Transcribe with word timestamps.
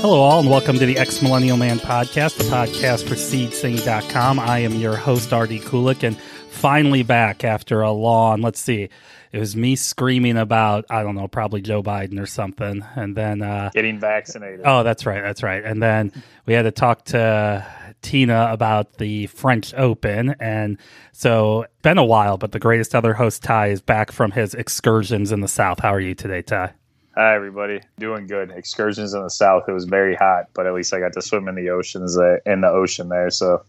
Hello, 0.00 0.20
all, 0.20 0.38
and 0.38 0.48
welcome 0.48 0.78
to 0.78 0.86
the 0.86 0.96
Ex 0.96 1.20
Millennial 1.20 1.56
Man 1.56 1.80
podcast, 1.80 2.38
the 2.38 2.44
podcast 2.44 3.08
for 3.08 3.16
seedsing.com. 3.16 4.38
I 4.38 4.60
am 4.60 4.74
your 4.74 4.94
host, 4.94 5.32
RD 5.32 5.60
Kulik, 5.62 6.04
and 6.04 6.16
finally 6.16 7.02
back 7.02 7.42
after 7.42 7.82
a 7.82 7.90
long, 7.90 8.40
let's 8.40 8.60
see, 8.60 8.90
it 9.32 9.38
was 9.40 9.56
me 9.56 9.74
screaming 9.74 10.36
about, 10.36 10.84
I 10.88 11.02
don't 11.02 11.16
know, 11.16 11.26
probably 11.26 11.62
Joe 11.62 11.82
Biden 11.82 12.20
or 12.20 12.26
something. 12.26 12.84
And 12.94 13.16
then, 13.16 13.42
uh, 13.42 13.70
getting 13.74 13.98
vaccinated. 13.98 14.60
oh, 14.64 14.84
that's 14.84 15.04
right, 15.04 15.20
that's 15.20 15.42
right. 15.42 15.64
And 15.64 15.82
then 15.82 16.12
we 16.46 16.54
had 16.54 16.62
to 16.62 16.70
talk 16.70 17.04
to 17.06 17.66
Tina 18.00 18.50
about 18.52 18.98
the 18.98 19.26
French 19.26 19.74
Open. 19.74 20.36
And 20.38 20.78
so, 21.10 21.66
been 21.82 21.98
a 21.98 22.04
while, 22.04 22.38
but 22.38 22.52
the 22.52 22.60
greatest 22.60 22.94
other 22.94 23.14
host, 23.14 23.42
Ty, 23.42 23.68
is 23.68 23.80
back 23.80 24.12
from 24.12 24.30
his 24.30 24.54
excursions 24.54 25.32
in 25.32 25.40
the 25.40 25.48
South. 25.48 25.80
How 25.80 25.92
are 25.92 26.00
you 26.00 26.14
today, 26.14 26.42
Ty? 26.42 26.74
Hi, 27.18 27.34
everybody. 27.34 27.80
Doing 27.98 28.28
good. 28.28 28.52
Excursions 28.52 29.12
in 29.12 29.24
the 29.24 29.28
south. 29.28 29.64
It 29.66 29.72
was 29.72 29.86
very 29.86 30.14
hot, 30.14 30.50
but 30.54 30.68
at 30.68 30.72
least 30.72 30.94
I 30.94 31.00
got 31.00 31.12
to 31.14 31.20
swim 31.20 31.48
in 31.48 31.56
the 31.56 31.68
oceans 31.68 32.16
uh, 32.16 32.36
in 32.46 32.60
the 32.60 32.68
ocean 32.68 33.08
there, 33.08 33.28
so 33.28 33.64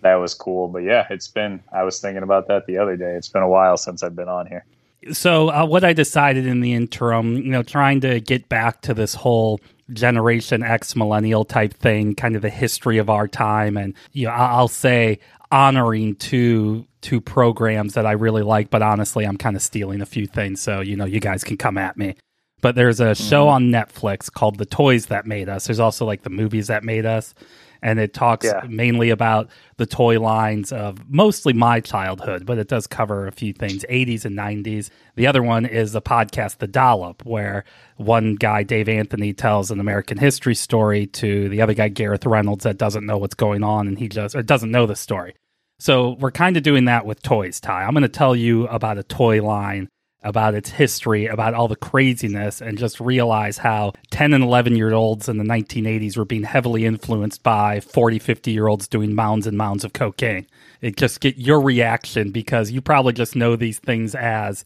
that 0.00 0.16
was 0.16 0.34
cool. 0.34 0.66
But 0.66 0.80
yeah, 0.80 1.06
it's 1.08 1.28
been. 1.28 1.62
I 1.72 1.84
was 1.84 2.00
thinking 2.00 2.24
about 2.24 2.48
that 2.48 2.66
the 2.66 2.76
other 2.78 2.96
day. 2.96 3.14
It's 3.14 3.28
been 3.28 3.44
a 3.44 3.48
while 3.48 3.76
since 3.76 4.02
I've 4.02 4.16
been 4.16 4.28
on 4.28 4.48
here. 4.48 4.64
So, 5.12 5.50
uh, 5.50 5.64
what 5.64 5.84
I 5.84 5.92
decided 5.92 6.44
in 6.44 6.60
the 6.60 6.74
interim, 6.74 7.36
you 7.36 7.52
know, 7.52 7.62
trying 7.62 8.00
to 8.00 8.18
get 8.18 8.48
back 8.48 8.80
to 8.80 8.94
this 8.94 9.14
whole 9.14 9.60
Generation 9.92 10.64
X 10.64 10.96
millennial 10.96 11.44
type 11.44 11.74
thing, 11.74 12.16
kind 12.16 12.34
of 12.34 12.42
the 12.42 12.50
history 12.50 12.98
of 12.98 13.08
our 13.08 13.28
time, 13.28 13.76
and 13.76 13.94
you 14.10 14.26
know, 14.26 14.32
I'll 14.32 14.66
say 14.66 15.20
honoring 15.52 16.16
two 16.16 16.84
two 17.00 17.20
programs 17.20 17.94
that 17.94 18.06
I 18.06 18.12
really 18.12 18.42
like, 18.42 18.70
but 18.70 18.82
honestly, 18.82 19.24
I'm 19.24 19.36
kind 19.36 19.54
of 19.54 19.62
stealing 19.62 20.00
a 20.00 20.06
few 20.06 20.26
things, 20.26 20.60
so 20.60 20.80
you 20.80 20.96
know, 20.96 21.04
you 21.04 21.20
guys 21.20 21.44
can 21.44 21.56
come 21.56 21.78
at 21.78 21.96
me. 21.96 22.16
But 22.60 22.74
there's 22.74 23.00
a 23.00 23.12
mm-hmm. 23.12 23.28
show 23.28 23.48
on 23.48 23.70
Netflix 23.70 24.32
called 24.32 24.58
The 24.58 24.66
Toys 24.66 25.06
That 25.06 25.26
Made 25.26 25.48
Us. 25.48 25.66
There's 25.66 25.80
also 25.80 26.04
like 26.04 26.22
the 26.22 26.30
movies 26.30 26.66
that 26.68 26.84
made 26.84 27.06
us. 27.06 27.34
And 27.80 28.00
it 28.00 28.12
talks 28.12 28.44
Yeah. 28.44 28.62
mainly 28.68 29.10
about 29.10 29.48
the 29.76 29.86
toy 29.86 30.18
lines 30.18 30.72
of 30.72 31.08
mostly 31.08 31.52
my 31.52 31.78
childhood, 31.78 32.44
but 32.44 32.58
it 32.58 32.66
does 32.66 32.88
cover 32.88 33.28
a 33.28 33.32
few 33.32 33.52
things 33.52 33.84
80s 33.88 34.24
and 34.24 34.36
90s. 34.36 34.90
The 35.14 35.28
other 35.28 35.44
one 35.44 35.64
is 35.64 35.92
the 35.92 36.02
podcast, 36.02 36.58
The 36.58 36.66
Dollop, 36.66 37.24
where 37.24 37.62
one 37.96 38.34
guy, 38.34 38.64
Dave 38.64 38.88
Anthony, 38.88 39.32
tells 39.32 39.70
an 39.70 39.78
American 39.78 40.18
history 40.18 40.56
story 40.56 41.06
to 41.06 41.48
the 41.48 41.62
other 41.62 41.74
guy, 41.74 41.88
Gareth 41.88 42.26
Reynolds, 42.26 42.64
that 42.64 42.78
doesn't 42.78 43.06
know 43.06 43.16
what's 43.16 43.36
going 43.36 43.62
on 43.62 43.86
and 43.86 43.96
he 43.96 44.08
just, 44.08 44.34
or 44.34 44.42
doesn't 44.42 44.72
know 44.72 44.86
the 44.86 44.96
story. 44.96 45.36
So 45.78 46.16
we're 46.18 46.32
kind 46.32 46.56
of 46.56 46.64
doing 46.64 46.86
that 46.86 47.06
with 47.06 47.22
toys, 47.22 47.60
Ty. 47.60 47.84
I'm 47.84 47.92
going 47.92 48.02
to 48.02 48.08
tell 48.08 48.34
you 48.34 48.66
about 48.66 48.98
a 48.98 49.04
toy 49.04 49.40
line, 49.40 49.88
about 50.22 50.54
its 50.54 50.70
history, 50.70 51.26
about 51.26 51.54
all 51.54 51.68
the 51.68 51.76
craziness, 51.76 52.60
and 52.60 52.76
just 52.76 53.00
realize 53.00 53.58
how 53.58 53.92
10 54.10 54.34
and 54.34 54.42
11 54.42 54.76
year 54.76 54.92
olds 54.92 55.28
in 55.28 55.38
the 55.38 55.44
1980s 55.44 56.16
were 56.16 56.24
being 56.24 56.42
heavily 56.42 56.84
influenced 56.84 57.42
by 57.42 57.80
40, 57.80 58.18
50 58.18 58.50
year 58.50 58.66
olds 58.66 58.88
doing 58.88 59.14
mounds 59.14 59.46
and 59.46 59.56
mounds 59.56 59.84
of 59.84 59.92
cocaine. 59.92 60.46
It 60.80 60.96
just 60.96 61.20
get 61.20 61.36
your 61.36 61.60
reaction 61.60 62.30
because 62.30 62.70
you 62.70 62.80
probably 62.80 63.12
just 63.12 63.36
know 63.36 63.56
these 63.56 63.78
things 63.78 64.14
as 64.14 64.64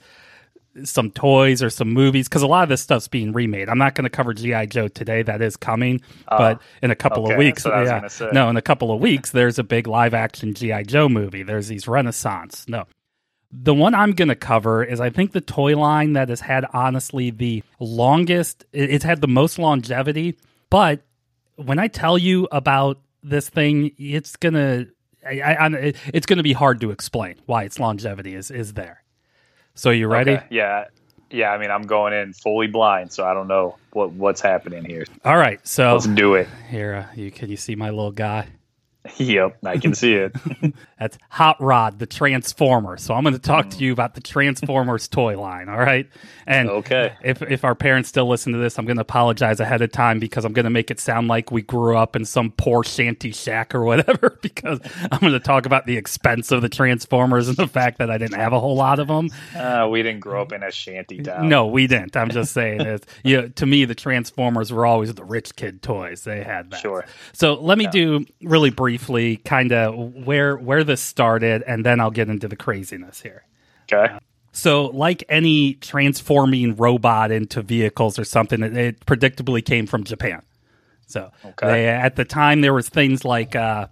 some 0.85 1.11
toys 1.11 1.63
or 1.63 1.71
some 1.71 1.93
movies 1.93 2.29
because 2.29 2.43
a 2.43 2.47
lot 2.47 2.63
of 2.63 2.69
this 2.69 2.81
stuff's 2.81 3.09
being 3.09 3.33
remade. 3.33 3.69
I'm 3.69 3.79
not 3.79 3.95
going 3.95 4.05
to 4.05 4.11
cover 4.11 4.33
GI 4.33 4.67
Joe 4.69 4.89
today; 4.89 5.23
that 5.23 5.43
is 5.43 5.57
coming, 5.57 6.01
ah, 6.29 6.39
but 6.39 6.63
in 6.83 6.91
a 6.91 6.95
couple 6.95 7.25
okay, 7.25 7.33
of 7.33 7.39
weeks, 7.39 7.65
that's 7.65 7.75
what 7.75 7.89
I 7.89 8.03
was 8.03 8.21
yeah, 8.21 8.31
no, 8.33 8.49
in 8.49 8.57
a 8.57 8.63
couple 8.63 8.91
of 8.91 9.01
weeks, 9.01 9.31
there's 9.31 9.59
a 9.59 9.65
big 9.65 9.87
live 9.87 10.15
action 10.15 10.55
GI 10.55 10.85
Joe 10.85 11.09
movie. 11.09 11.43
There's 11.43 11.69
these 11.69 11.87
Renaissance. 11.87 12.67
No, 12.69 12.87
the 13.53 13.75
one 13.75 13.95
I'm 13.95 14.13
going 14.13 14.29
to 14.29 14.35
cover 14.35 14.83
is 14.83 14.99
I 15.01 15.11
think 15.11 15.33
the 15.33 15.41
toy 15.41 15.77
line 15.77 16.15
that 16.15 16.29
has 16.31 16.41
had 16.41 16.65
honestly 16.73 17.31
the 17.31 17.63
longest. 17.79 18.65
It's 18.73 19.05
had 19.05 19.21
the 19.21 19.29
most 19.29 19.59
longevity, 19.59 20.37
but 20.71 21.03
when 21.57 21.79
I 21.79 21.89
tell 21.89 22.17
you 22.17 22.49
about 22.51 22.99
this 23.23 23.49
thing, 23.49 23.93
it's 23.99 24.37
gonna. 24.37 24.87
I, 25.25 25.41
I, 25.41 25.67
I- 25.67 25.93
it's 26.13 26.27
going 26.27 26.39
to 26.39 26.43
be 26.43 26.53
hard 26.55 26.81
to 26.81 26.91
explain 26.91 27.37
why 27.47 27.65
its 27.65 27.79
longevity 27.79 28.35
is 28.35 28.51
is 28.51 28.73
there. 28.73 29.03
So 29.75 29.91
you 29.91 30.09
ready? 30.09 30.33
Okay. 30.33 30.47
Yeah, 30.51 30.87
yeah. 31.31 31.51
I 31.53 31.59
mean, 31.59 31.71
I'm 31.71 31.83
going 31.83 32.13
in 32.13 32.33
fully 32.33 32.67
blind, 32.67 33.13
so 33.13 33.25
I 33.25 33.33
don't 33.35 33.49
know 33.49 33.77
what 33.93 34.13
what's 34.13 34.41
happening 34.41 34.85
here. 34.85 35.05
All 35.25 35.37
right. 35.37 35.61
So 35.67 35.93
Let's 35.93 36.07
do 36.09 36.35
it. 36.35 36.49
here, 36.71 37.07
uh, 37.09 37.15
you 37.15 37.31
can 37.31 37.51
you 37.51 37.57
see 37.57 37.77
my 37.77 37.91
little 37.91 38.11
guy? 38.13 38.49
Yep, 39.19 39.59
I 39.65 39.79
can 39.79 39.95
see 39.95 40.15
it. 40.15 40.33
That's 40.99 41.19
Hot 41.31 41.61
Rod, 41.61 41.99
the 41.99 42.07
Transformer. 42.07 42.97
So 42.97 43.15
I'm 43.15 43.25
going 43.25 43.35
to 43.35 43.41
talk 43.41 43.69
to 43.71 43.79
you 43.79 43.93
about 43.93 44.15
the 44.15 44.21
Transformers 44.21 45.09
toy 45.09 45.37
line. 45.41 45.69
All 45.69 45.79
right. 45.81 46.09
And 46.47 46.69
Okay. 46.71 47.13
if 47.25 47.43
if 47.43 47.65
our 47.65 47.75
parents 47.75 48.09
still 48.09 48.29
listen 48.29 48.53
to 48.53 48.59
this, 48.61 48.79
I'm 48.79 48.85
going 48.87 48.97
to 48.99 49.03
apologize 49.03 49.59
ahead 49.59 49.83
of 49.83 49.91
time 49.91 50.21
because 50.21 50.45
I'm 50.45 50.53
going 50.53 50.65
to 50.65 50.71
make 50.71 50.91
it 50.91 51.01
sound 51.01 51.27
like 51.27 51.51
we 51.51 51.63
grew 51.63 51.97
up 51.97 52.15
in 52.15 52.25
some 52.25 52.53
poor 52.53 52.85
shanty 52.85 53.33
shack 53.33 53.75
or 53.75 53.83
whatever. 53.85 54.31
Because 54.43 54.81
I'm 55.11 55.21
going 55.21 55.33
to 55.33 55.41
talk 55.41 55.67
about 55.67 55.87
the 55.87 55.97
expense 55.97 56.51
of 56.51 56.63
the 56.63 56.69
Transformers 56.69 57.49
and 57.49 57.57
the 57.57 57.69
fact 57.69 57.99
that 57.99 58.11
I 58.11 58.19
didn't 58.19 58.39
have 58.39 58.53
a 58.53 58.59
whole 58.61 58.75
lot 58.75 58.99
of 58.99 59.07
them. 59.09 59.31
Uh, 59.57 59.89
we 59.91 60.03
didn't 60.03 60.21
grow 60.21 60.43
up 60.43 60.53
in 60.53 60.63
a 60.65 60.71
shanty 60.73 61.21
town. 61.23 61.49
No, 61.49 61.67
we 61.67 61.87
didn't. 61.87 62.17
I'm 62.17 62.31
just 62.31 62.53
saying 62.53 62.81
it. 62.81 63.07
You 63.25 63.43
know, 63.43 63.49
to 63.49 63.67
me, 63.67 63.85
the 63.85 63.95
Transformers 63.95 64.73
were 64.73 64.85
always 64.85 65.15
the 65.15 65.25
rich 65.25 65.55
kid 65.55 65.81
toys. 65.83 66.25
They 66.25 66.43
had 66.43 66.71
that. 66.71 66.81
Sure. 66.81 67.05
So 67.33 67.55
let 67.55 67.79
me 67.79 67.87
do 67.87 68.25
really 68.43 68.71
briefly, 68.93 69.39
kind 69.39 69.73
of 69.73 69.95
where 70.27 70.57
where 70.57 70.85
this 70.85 71.01
started, 71.01 71.63
and 71.67 71.85
then 71.85 71.99
I'll 71.99 72.11
get 72.11 72.29
into 72.29 72.47
the 72.47 72.57
craziness 72.57 73.23
here. 73.23 73.45
Okay. 73.91 74.19
So, 74.53 74.87
like 74.87 75.25
any 75.31 75.75
transforming 75.75 76.77
robot 76.77 77.31
into 77.31 77.63
vehicles 77.63 78.19
or 78.19 78.25
something, 78.25 78.63
it, 78.63 78.77
it 78.77 79.07
predictably 79.07 79.65
came 79.65 79.87
from 79.87 80.05
Japan. 80.05 80.43
So, 81.07 81.31
Okay. 81.43 81.67
they, 81.67 81.89
at 81.89 82.17
the 82.17 82.27
time, 82.27 82.61
there 82.61 82.75
was 82.75 82.91
things 82.91 83.25
like 83.25 83.57
uh, 83.57 83.87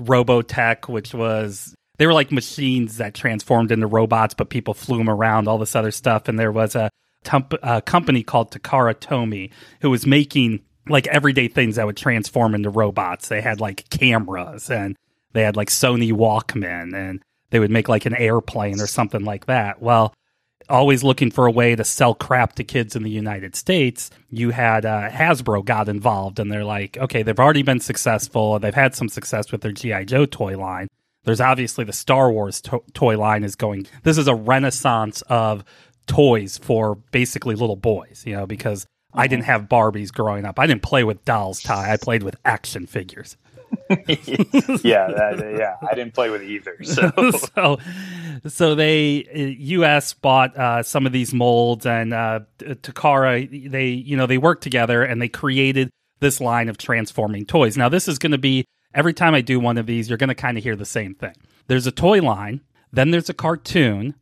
Robotech, 0.00 0.88
which 0.88 1.12
was 1.12 1.74
they 1.98 2.06
were 2.06 2.14
like 2.14 2.32
machines 2.32 2.96
that 2.96 3.12
transformed 3.12 3.70
into 3.70 3.86
robots, 3.86 4.32
but 4.32 4.48
people 4.48 4.72
flew 4.72 4.96
them 4.96 5.10
around, 5.10 5.48
all 5.48 5.58
this 5.58 5.76
other 5.76 5.90
stuff. 5.90 6.28
And 6.28 6.38
there 6.38 6.52
was 6.52 6.74
a, 6.74 6.88
tump, 7.24 7.52
a 7.62 7.82
company 7.82 8.22
called 8.22 8.50
Takara 8.52 8.94
Tomy 8.94 9.50
who 9.80 9.90
was 9.90 10.06
making 10.06 10.60
like 10.88 11.06
everyday 11.08 11.48
things 11.48 11.76
that 11.76 11.86
would 11.86 11.96
transform 11.96 12.54
into 12.54 12.70
robots. 12.70 13.28
They 13.28 13.40
had 13.40 13.60
like 13.60 13.88
cameras 13.90 14.70
and 14.70 14.96
they 15.32 15.42
had 15.42 15.56
like 15.56 15.68
Sony 15.68 16.12
Walkman 16.12 16.94
and 16.94 17.22
they 17.50 17.58
would 17.58 17.70
make 17.70 17.88
like 17.88 18.06
an 18.06 18.14
airplane 18.14 18.80
or 18.80 18.86
something 18.86 19.24
like 19.24 19.46
that. 19.46 19.80
Well, 19.80 20.14
always 20.68 21.04
looking 21.04 21.30
for 21.30 21.46
a 21.46 21.50
way 21.50 21.76
to 21.76 21.84
sell 21.84 22.14
crap 22.14 22.54
to 22.54 22.64
kids 22.64 22.96
in 22.96 23.02
the 23.02 23.10
United 23.10 23.54
States, 23.54 24.10
you 24.30 24.50
had 24.50 24.84
uh, 24.84 25.08
Hasbro 25.10 25.64
got 25.64 25.88
involved, 25.88 26.38
and 26.38 26.50
they're 26.50 26.64
like, 26.64 26.96
okay, 26.98 27.22
they've 27.22 27.38
already 27.38 27.62
been 27.62 27.80
successful. 27.80 28.58
They've 28.58 28.74
had 28.74 28.94
some 28.94 29.08
success 29.08 29.52
with 29.52 29.60
their 29.60 29.72
GI 29.72 30.06
Joe 30.06 30.26
toy 30.26 30.58
line. 30.58 30.88
There's 31.24 31.40
obviously 31.40 31.84
the 31.84 31.92
Star 31.92 32.30
Wars 32.30 32.60
to- 32.62 32.82
toy 32.94 33.18
line 33.18 33.44
is 33.44 33.56
going. 33.56 33.86
This 34.02 34.18
is 34.18 34.28
a 34.28 34.34
renaissance 34.34 35.22
of 35.22 35.64
toys 36.06 36.58
for 36.58 36.96
basically 37.10 37.56
little 37.56 37.76
boys, 37.76 38.22
you 38.26 38.36
know, 38.36 38.46
because 38.46 38.86
I 39.16 39.26
didn't 39.26 39.44
have 39.44 39.62
Barbies 39.62 40.12
growing 40.12 40.44
up. 40.44 40.58
I 40.58 40.66
didn't 40.66 40.82
play 40.82 41.04
with 41.04 41.24
dolls, 41.24 41.62
Ty. 41.62 41.92
I 41.92 41.96
played 41.96 42.22
with 42.22 42.36
action 42.44 42.86
figures. 42.86 43.36
yeah, 43.88 45.08
that, 45.08 45.54
yeah. 45.58 45.76
I 45.88 45.94
didn't 45.94 46.14
play 46.14 46.30
with 46.30 46.42
either. 46.42 46.76
So 46.84 47.10
so 47.30 47.78
so 48.46 48.74
they 48.74 49.24
uh, 49.34 49.82
us 49.82 50.14
bought 50.14 50.56
uh, 50.56 50.82
some 50.82 51.06
of 51.06 51.12
these 51.12 51.34
molds 51.34 51.86
and 51.86 52.12
uh, 52.12 52.40
takara 52.58 53.70
they 53.70 53.88
you 53.88 54.16
know 54.16 54.26
they 54.26 54.38
worked 54.38 54.62
together 54.62 55.02
and 55.02 55.20
they 55.20 55.28
created 55.28 55.90
this 56.20 56.40
line 56.40 56.68
of 56.68 56.78
transforming 56.78 57.44
toys 57.44 57.76
now 57.76 57.88
this 57.88 58.08
is 58.08 58.18
going 58.18 58.32
to 58.32 58.38
be 58.38 58.64
every 58.94 59.12
time 59.12 59.34
i 59.34 59.40
do 59.40 59.58
one 59.60 59.78
of 59.78 59.86
these 59.86 60.08
you're 60.08 60.18
going 60.18 60.28
to 60.28 60.34
kind 60.34 60.56
of 60.56 60.64
hear 60.64 60.76
the 60.76 60.86
same 60.86 61.14
thing 61.14 61.34
there's 61.66 61.86
a 61.86 61.92
toy 61.92 62.20
line 62.20 62.60
then 62.92 63.10
there's 63.10 63.28
a 63.28 63.34
cartoon 63.34 64.14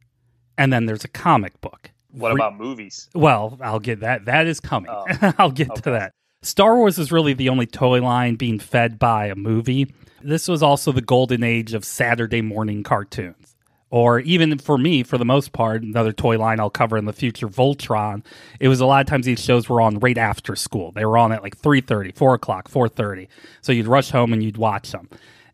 and 0.59 0.73
then 0.73 0.87
there's 0.87 1.05
a 1.05 1.09
comic 1.09 1.61
book 1.61 1.91
what 2.15 2.33
about 2.33 2.57
movies? 2.59 3.09
well, 3.15 3.59
I'll 3.61 3.81
get 3.81 4.01
that. 4.01 4.25
That 4.27 4.47
is 4.47 4.61
coming. 4.61 4.91
Oh, 4.91 5.33
I'll 5.39 5.51
get 5.51 5.75
to 5.77 5.91
that. 5.91 6.13
Star 6.43 6.77
Wars 6.77 6.99
is 6.99 7.11
really 7.11 7.33
the 7.33 7.49
only 7.49 7.67
toy 7.67 8.03
line 8.03 8.37
being 8.37 8.59
fed 8.59 8.99
by 8.99 9.27
a 9.27 9.35
movie. 9.35 9.93
This 10.23 10.47
was 10.49 10.63
also 10.63 10.93
the 10.93 11.01
golden 11.01 11.43
age 11.43 11.75
of 11.75 11.85
Saturday 11.85 12.43
morning 12.43 12.83
cartoons. 12.83 13.57
Or 13.91 14.19
even 14.21 14.59
for 14.59 14.77
me, 14.77 15.05
for 15.05 15.19
the 15.19 15.25
most 15.25 15.53
part, 15.53 15.83
another 15.83 16.13
toy 16.13 16.37
line 16.39 16.59
I'll 16.59 16.69
cover 16.69 16.97
in 16.97 17.05
the 17.05 17.13
future, 17.13 17.47
Voltron. 17.49 18.25
It 18.59 18.69
was 18.69 18.81
a 18.81 18.87
lot 18.87 19.01
of 19.03 19.07
times 19.07 19.25
these 19.25 19.43
shows 19.43 19.69
were 19.69 19.81
on 19.81 20.01
right 20.01 20.19
after 20.19 20.57
school. 20.57 20.91
They 20.93 21.05
were 21.05 21.17
on 21.17 21.31
at 21.31 21.43
like 21.45 21.57
3.30, 21.61 22.17
4 22.17 22.35
o'clock, 22.35 22.69
4.30. 22.69 23.29
So 23.63 23.71
you'd 23.73 23.87
rush 23.87 24.11
home 24.11 24.33
and 24.33 24.43
you'd 24.43 24.57
watch 24.57 24.91
them. 24.91 25.09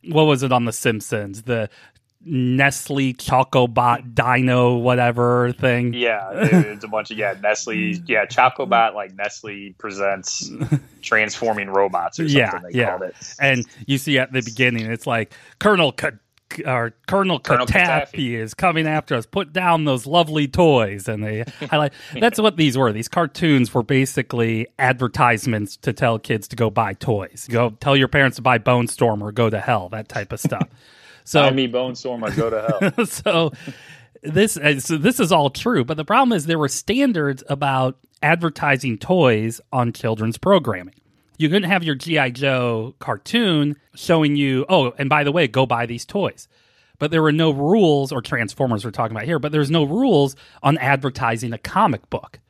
What 0.05 0.25
was 0.25 0.43
it 0.43 0.53
on 0.53 0.65
The 0.65 0.73
Simpsons? 0.73 1.43
The 1.43 1.69
Nestle 2.23 3.15
Chocobot 3.15 4.15
Dino 4.15 4.77
whatever 4.77 5.53
thing. 5.53 5.95
Yeah, 5.95 6.31
it's 6.33 6.85
a 6.85 6.89
bunch 6.89 7.11
of 7.11 7.17
yeah 7.17 7.35
Nestle. 7.41 8.03
Yeah, 8.07 8.27
Chocobot 8.27 8.95
like 8.95 9.15
Nestle 9.15 9.75
presents 9.79 10.51
transforming 11.03 11.71
robots 11.71 12.21
or 12.21 12.29
something. 12.29 12.39
Yeah, 12.39 12.61
they 12.71 12.79
yeah. 12.79 12.91
called 12.91 13.03
it. 13.03 13.35
And 13.41 13.67
you 13.87 13.97
see 13.99 14.19
at 14.19 14.33
the 14.33 14.43
beginning, 14.43 14.91
it's 14.91 15.07
like 15.07 15.33
Colonel 15.59 15.95
our 16.67 16.93
Colonel, 17.07 17.39
Colonel 17.39 17.67
Katafi 17.67 18.13
Katafi. 18.13 18.37
is 18.37 18.55
coming 18.55 18.87
after 18.87 19.15
us. 19.15 19.27
Put 19.27 19.53
down 19.53 19.85
those 19.85 20.07
lovely 20.07 20.49
toys, 20.49 21.09
and 21.09 21.23
they 21.23 21.45
highlight. 21.71 21.93
That's 22.19 22.41
what 22.41 22.57
these 22.57 22.77
were. 22.77 22.93
These 22.93 23.09
cartoons 23.09 23.73
were 23.73 23.83
basically 23.83 24.67
advertisements 24.79 25.77
to 25.79 25.93
tell 25.93 26.19
kids 26.19 26.49
to 26.49 26.57
go 26.57 26.71
buy 26.71 26.95
toys. 26.95 27.47
Go 27.49 27.71
tell 27.71 27.97
your 27.97 28.09
parents 28.09 28.37
to 28.37 28.43
buy 28.43 28.59
Bonestorm 28.59 29.23
or 29.23 29.33
go 29.33 29.49
to 29.49 29.61
hell. 29.61 29.89
That 29.91 30.09
type 30.09 30.33
of 30.33 30.41
stuff. 30.41 30.69
So 31.25 31.43
I 31.43 31.51
me 31.51 31.69
Bonestorm 31.69 32.23
or 32.23 32.35
go 32.35 32.51
to 32.51 32.93
hell. 32.95 33.07
so 33.07 33.53
this 34.23 34.57
uh, 34.57 34.81
so 34.81 34.97
this 34.97 35.21
is 35.21 35.33
all 35.33 35.51
true, 35.51 35.85
but 35.85 35.97
the 35.97 36.05
problem 36.05 36.37
is 36.37 36.47
there 36.47 36.59
were 36.59 36.69
standards 36.69 37.43
about 37.49 37.99
advertising 38.23 38.99
toys 38.99 39.61
on 39.73 39.93
children's 39.93 40.39
programming. 40.39 40.95
You 41.39 41.49
couldn't 41.49 41.71
have 41.71 41.83
your 41.83 41.95
GI 41.95 42.33
Joe 42.33 42.95
cartoon 42.99 43.77
showing 43.95 44.37
you, 44.37 44.67
oh, 44.69 44.93
and 44.99 45.09
by 45.09 45.25
the 45.25 45.33
way, 45.33 45.49
go 45.49 45.65
buy 45.65 45.87
these 45.87 46.05
toys. 46.05 46.49
But 46.99 47.11
there 47.11 47.23
were 47.23 47.33
no 47.33 47.51
rules, 47.51 48.13
or 48.13 48.21
Transformers 48.21 48.85
we're 48.85 48.91
talking 48.91 49.17
about 49.17 49.25
here, 49.25 49.39
but 49.39 49.51
there's 49.51 49.71
no 49.71 49.85
rules 49.85 50.37
on 50.63 50.77
advertising 50.77 51.55
a 51.55 51.59
comic 51.59 52.11
book. 52.11 52.41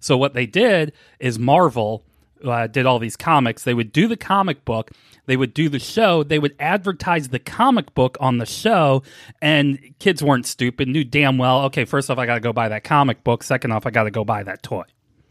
So 0.00 0.16
what 0.16 0.34
they 0.34 0.46
did 0.46 0.92
is 1.20 1.38
Marvel 1.38 2.02
uh, 2.44 2.66
did 2.66 2.86
all 2.86 2.98
these 2.98 3.16
comics. 3.16 3.62
They 3.62 3.74
would 3.74 3.92
do 3.92 4.08
the 4.08 4.16
comic 4.16 4.64
book, 4.64 4.90
they 5.30 5.36
would 5.36 5.54
do 5.54 5.68
the 5.68 5.78
show, 5.78 6.24
they 6.24 6.40
would 6.40 6.56
advertise 6.58 7.28
the 7.28 7.38
comic 7.38 7.94
book 7.94 8.16
on 8.18 8.38
the 8.38 8.46
show, 8.46 9.04
and 9.40 9.78
kids 10.00 10.24
weren't 10.24 10.44
stupid, 10.44 10.88
knew 10.88 11.04
damn 11.04 11.38
well, 11.38 11.62
okay, 11.66 11.84
first 11.84 12.10
off, 12.10 12.18
I 12.18 12.26
got 12.26 12.34
to 12.34 12.40
go 12.40 12.52
buy 12.52 12.68
that 12.70 12.82
comic 12.82 13.22
book. 13.22 13.44
Second 13.44 13.70
off, 13.70 13.86
I 13.86 13.90
got 13.90 14.02
to 14.04 14.10
go 14.10 14.24
buy 14.24 14.42
that 14.42 14.64
toy. 14.64 14.82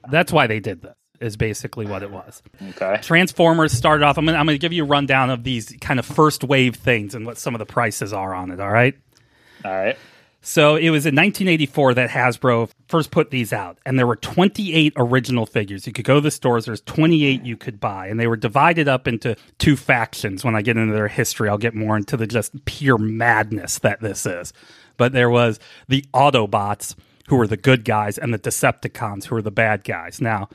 That's 0.10 0.32
why 0.32 0.48
they 0.48 0.62
did 0.62 0.84
this. 0.84 0.96
Is 1.20 1.36
basically 1.36 1.86
what 1.86 2.02
it 2.02 2.12
was. 2.12 2.42
Okay. 2.70 2.98
Transformers 3.02 3.74
started 3.74 4.06
off. 4.06 4.18
I'm 4.18 4.26
going 4.26 4.48
to 4.48 4.58
give 4.58 4.72
you 4.72 4.86
a 4.86 4.88
rundown 4.88 5.30
of 5.30 5.44
these 5.44 5.76
kind 5.82 6.00
of 6.00 6.06
first 6.06 6.46
wave 6.46 6.78
things 6.78 7.14
and 7.14 7.26
what 7.26 7.38
some 7.38 7.54
of 7.54 7.60
the 7.60 7.66
prices 7.66 8.14
are 8.14 8.34
on 8.34 8.52
it. 8.52 8.62
All 8.62 8.72
right. 8.72 8.96
All 9.66 9.72
right. 9.72 9.98
So 10.42 10.78
it 10.78 10.90
was 10.90 11.06
in 11.06 11.16
1984 11.16 11.96
that 11.96 12.10
Hasbro 12.10 12.70
first 12.88 13.12
put 13.12 13.30
these 13.30 13.52
out, 13.52 13.78
and 13.86 14.00
there 14.00 14.08
were 14.08 14.16
28 14.16 14.94
original 14.96 15.46
figures. 15.46 15.86
You 15.86 15.92
could 15.92 16.06
go 16.06 16.16
to 16.16 16.22
the 16.22 16.32
stores, 16.32 16.66
there's 16.66 16.82
28 16.82 17.44
you 17.44 17.58
could 17.58 17.80
buy, 17.80 18.08
and 18.08 18.18
they 18.20 18.28
were 18.28 18.38
divided 18.38 18.88
up 18.88 19.06
into 19.08 19.36
two 19.58 19.76
factions. 19.76 20.46
When 20.46 20.56
I 20.56 20.62
get 20.62 20.78
into 20.78 20.94
their 20.94 21.10
history, 21.10 21.50
I'll 21.50 21.58
get 21.58 21.76
more 21.76 21.98
into 21.98 22.16
the 22.16 22.26
just 22.26 22.64
pure 22.66 22.98
madness 22.98 23.80
that 23.80 24.00
this 24.00 24.26
is. 24.26 24.54
But 24.96 25.12
there 25.12 25.30
was 25.30 25.60
the 25.90 26.06
Autobots, 26.14 26.96
who 27.28 27.36
were 27.36 27.48
the 27.48 27.58
good 27.58 27.84
guys, 27.84 28.18
and 28.18 28.34
the 28.34 28.40
Decepticons, 28.40 29.26
who 29.26 29.36
were 29.36 29.42
the 29.42 29.52
bad 29.52 29.84
guys. 29.84 30.22
Now, 30.22 30.48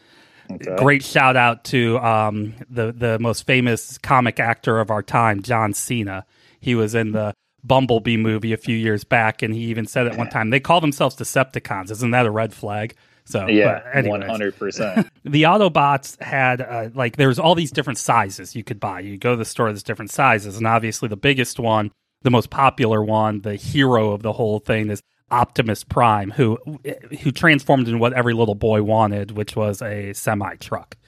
Okay. 0.50 0.76
great 0.76 1.02
shout 1.02 1.36
out 1.36 1.64
to 1.64 1.98
um, 2.00 2.52
the 2.68 2.92
the 2.92 3.18
most 3.18 3.46
famous 3.46 3.96
comic 3.96 4.38
actor 4.38 4.78
of 4.78 4.90
our 4.90 5.02
time, 5.02 5.40
John 5.40 5.72
Cena. 5.72 6.26
He 6.60 6.74
was 6.74 6.94
in 6.94 7.12
the 7.12 7.32
Bumblebee 7.64 8.16
movie 8.16 8.52
a 8.52 8.56
few 8.56 8.76
years 8.76 9.04
back, 9.04 9.42
and 9.42 9.54
he 9.54 9.62
even 9.62 9.86
said 9.86 10.06
at 10.06 10.16
one 10.18 10.28
time 10.28 10.50
they 10.50 10.60
call 10.60 10.80
themselves 10.80 11.16
Decepticons. 11.16 11.90
Isn't 11.90 12.10
that 12.10 12.26
a 12.26 12.30
red 12.30 12.52
flag? 12.54 12.94
So 13.26 13.46
Yeah, 13.46 13.80
one 14.06 14.20
hundred 14.20 14.56
percent. 14.58 15.08
the 15.24 15.44
Autobots 15.44 16.20
had 16.22 16.60
uh, 16.60 16.90
like 16.94 17.16
there 17.16 17.28
was 17.28 17.38
all 17.38 17.54
these 17.54 17.70
different 17.72 17.98
sizes 17.98 18.54
you 18.54 18.62
could 18.62 18.78
buy. 18.78 19.00
You 19.00 19.16
go 19.16 19.30
to 19.30 19.36
the 19.36 19.46
store, 19.46 19.68
there's 19.68 19.82
different 19.82 20.10
sizes, 20.10 20.58
and 20.58 20.66
obviously 20.66 21.08
the 21.08 21.16
biggest 21.16 21.58
one, 21.58 21.90
the 22.22 22.30
most 22.30 22.50
popular 22.50 23.02
one, 23.02 23.40
the 23.40 23.56
hero 23.56 24.12
of 24.12 24.20
the 24.22 24.32
whole 24.34 24.58
thing 24.58 24.90
is 24.90 25.00
Optimus 25.30 25.84
Prime, 25.84 26.32
who 26.32 26.58
who 27.22 27.30
transformed 27.32 27.86
into 27.88 27.98
what 27.98 28.12
every 28.12 28.34
little 28.34 28.54
boy 28.54 28.82
wanted, 28.82 29.30
which 29.30 29.56
was 29.56 29.80
a 29.80 30.12
semi 30.12 30.56
truck. 30.56 30.96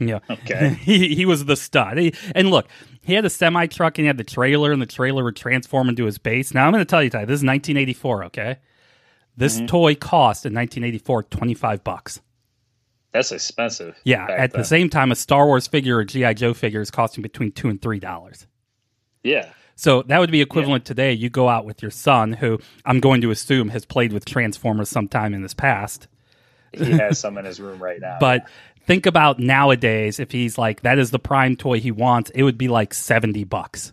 Yeah, 0.00 0.18
Okay. 0.28 0.70
he 0.80 1.14
he 1.14 1.24
was 1.26 1.44
the 1.44 1.54
stud. 1.54 1.98
He- 1.98 2.14
and 2.34 2.50
look, 2.50 2.66
he 3.08 3.14
had 3.14 3.24
a 3.24 3.30
semi 3.30 3.66
truck 3.66 3.98
and 3.98 4.04
he 4.04 4.06
had 4.06 4.18
the 4.18 4.24
trailer, 4.24 4.70
and 4.70 4.80
the 4.80 4.86
trailer 4.86 5.24
would 5.24 5.34
transform 5.36 5.88
into 5.88 6.04
his 6.04 6.18
base. 6.18 6.54
Now 6.54 6.66
I'm 6.66 6.72
going 6.72 6.80
to 6.82 6.88
tell 6.88 7.02
you, 7.02 7.10
Ty, 7.10 7.24
this 7.24 7.40
is 7.40 7.44
1984. 7.44 8.24
Okay, 8.26 8.56
this 9.36 9.56
Mm-hmm. 9.56 9.66
toy 9.66 9.94
cost 9.96 10.46
in 10.46 10.54
1984 10.54 11.24
25 11.24 11.82
bucks. 11.84 12.20
That's 13.12 13.32
expensive. 13.32 13.96
Yeah, 14.04 14.26
at 14.30 14.52
then. 14.52 14.60
the 14.60 14.64
same 14.66 14.90
time, 14.90 15.10
a 15.10 15.16
Star 15.16 15.46
Wars 15.46 15.66
figure 15.66 15.96
or 15.96 16.04
GI 16.04 16.34
Joe 16.34 16.54
figure 16.54 16.80
is 16.80 16.90
costing 16.90 17.22
between 17.22 17.50
two 17.52 17.68
and 17.68 17.80
three 17.82 17.98
dollars. 17.98 18.46
Yeah. 19.24 19.50
So 19.76 20.02
that 20.02 20.18
would 20.18 20.30
be 20.32 20.40
equivalent 20.40 20.84
today. 20.84 21.12
You 21.12 21.30
go 21.30 21.48
out 21.48 21.64
with 21.64 21.82
your 21.82 21.90
son, 21.92 22.32
who 22.32 22.58
I'm 22.84 23.00
going 23.00 23.20
to 23.22 23.30
assume 23.30 23.68
has 23.70 23.84
played 23.84 24.12
with 24.12 24.24
Transformers 24.24 24.88
sometime 24.88 25.34
in 25.34 25.42
his 25.42 25.54
past. 25.54 26.08
He 26.72 26.90
has 26.92 27.18
some 27.18 27.38
in 27.38 27.44
his 27.44 27.60
room 27.60 27.82
right 27.82 28.00
now. 28.00 28.18
But 28.20 28.44
think 28.88 29.06
about 29.06 29.38
nowadays, 29.38 30.18
if 30.18 30.32
he's 30.32 30.58
like 30.58 30.80
that 30.82 30.98
is 30.98 31.12
the 31.12 31.20
prime 31.20 31.54
toy 31.54 31.78
he 31.78 31.92
wants, 31.92 32.30
it 32.30 32.42
would 32.42 32.58
be 32.58 32.66
like 32.66 32.92
seventy 32.92 33.44
bucks. 33.44 33.92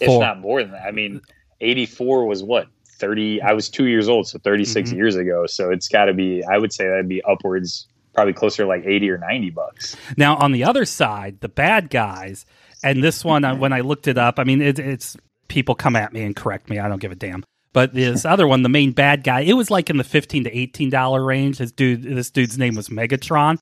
if 0.00 0.08
not 0.20 0.40
more 0.40 0.60
than 0.62 0.72
that. 0.72 0.82
I 0.82 0.90
mean, 0.90 1.22
eighty 1.62 1.86
four 1.86 2.26
was 2.26 2.42
what? 2.42 2.66
Thirty 2.98 3.40
I 3.40 3.52
was 3.54 3.70
two 3.70 3.86
years 3.86 4.08
old, 4.08 4.26
so 4.28 4.38
36 4.40 4.90
Mm-hmm. 4.90 4.96
years 4.98 5.16
ago. 5.16 5.46
So 5.46 5.70
it's 5.70 5.88
gotta 5.88 6.12
be 6.12 6.42
I 6.44 6.58
would 6.58 6.72
say 6.74 6.84
that'd 6.86 7.08
be 7.08 7.22
upwards 7.22 7.86
probably 8.12 8.32
closer 8.34 8.64
to 8.64 8.68
like 8.68 8.84
eighty 8.84 9.08
or 9.08 9.16
ninety 9.18 9.50
bucks. 9.50 9.96
Now, 10.16 10.36
on 10.36 10.52
the 10.52 10.64
other 10.64 10.84
side, 10.84 11.40
the 11.40 11.48
bad 11.48 11.88
guys, 11.88 12.44
and 12.82 13.02
this 13.02 13.24
one, 13.24 13.44
when 13.60 13.72
I 13.72 13.80
looked 13.80 14.08
it 14.08 14.18
up, 14.18 14.38
I 14.40 14.44
mean, 14.44 14.60
it, 14.60 14.78
it's 14.80 15.16
people 15.46 15.74
come 15.76 15.94
at 15.96 16.12
me 16.12 16.22
and 16.24 16.34
correct 16.36 16.68
me. 16.68 16.78
I 16.80 16.88
don't 16.88 17.00
give 17.00 17.12
a 17.12 17.14
damn. 17.16 17.44
But 17.72 17.94
this 17.94 18.24
other 18.34 18.48
one, 18.48 18.62
the 18.62 18.68
main 18.68 18.90
bad 18.92 19.22
guy, 19.22 19.40
it 19.42 19.52
was 19.54 19.70
like 19.70 19.88
in 19.90 19.96
the 19.96 20.04
fifteen 20.04 20.42
to 20.44 20.50
eighteen 20.58 20.90
dollar 20.90 21.22
range. 21.24 21.58
This 21.58 21.70
dude, 21.70 22.02
this 22.02 22.30
dude's 22.32 22.58
name 22.58 22.74
was 22.74 22.88
Megatron, 22.88 23.58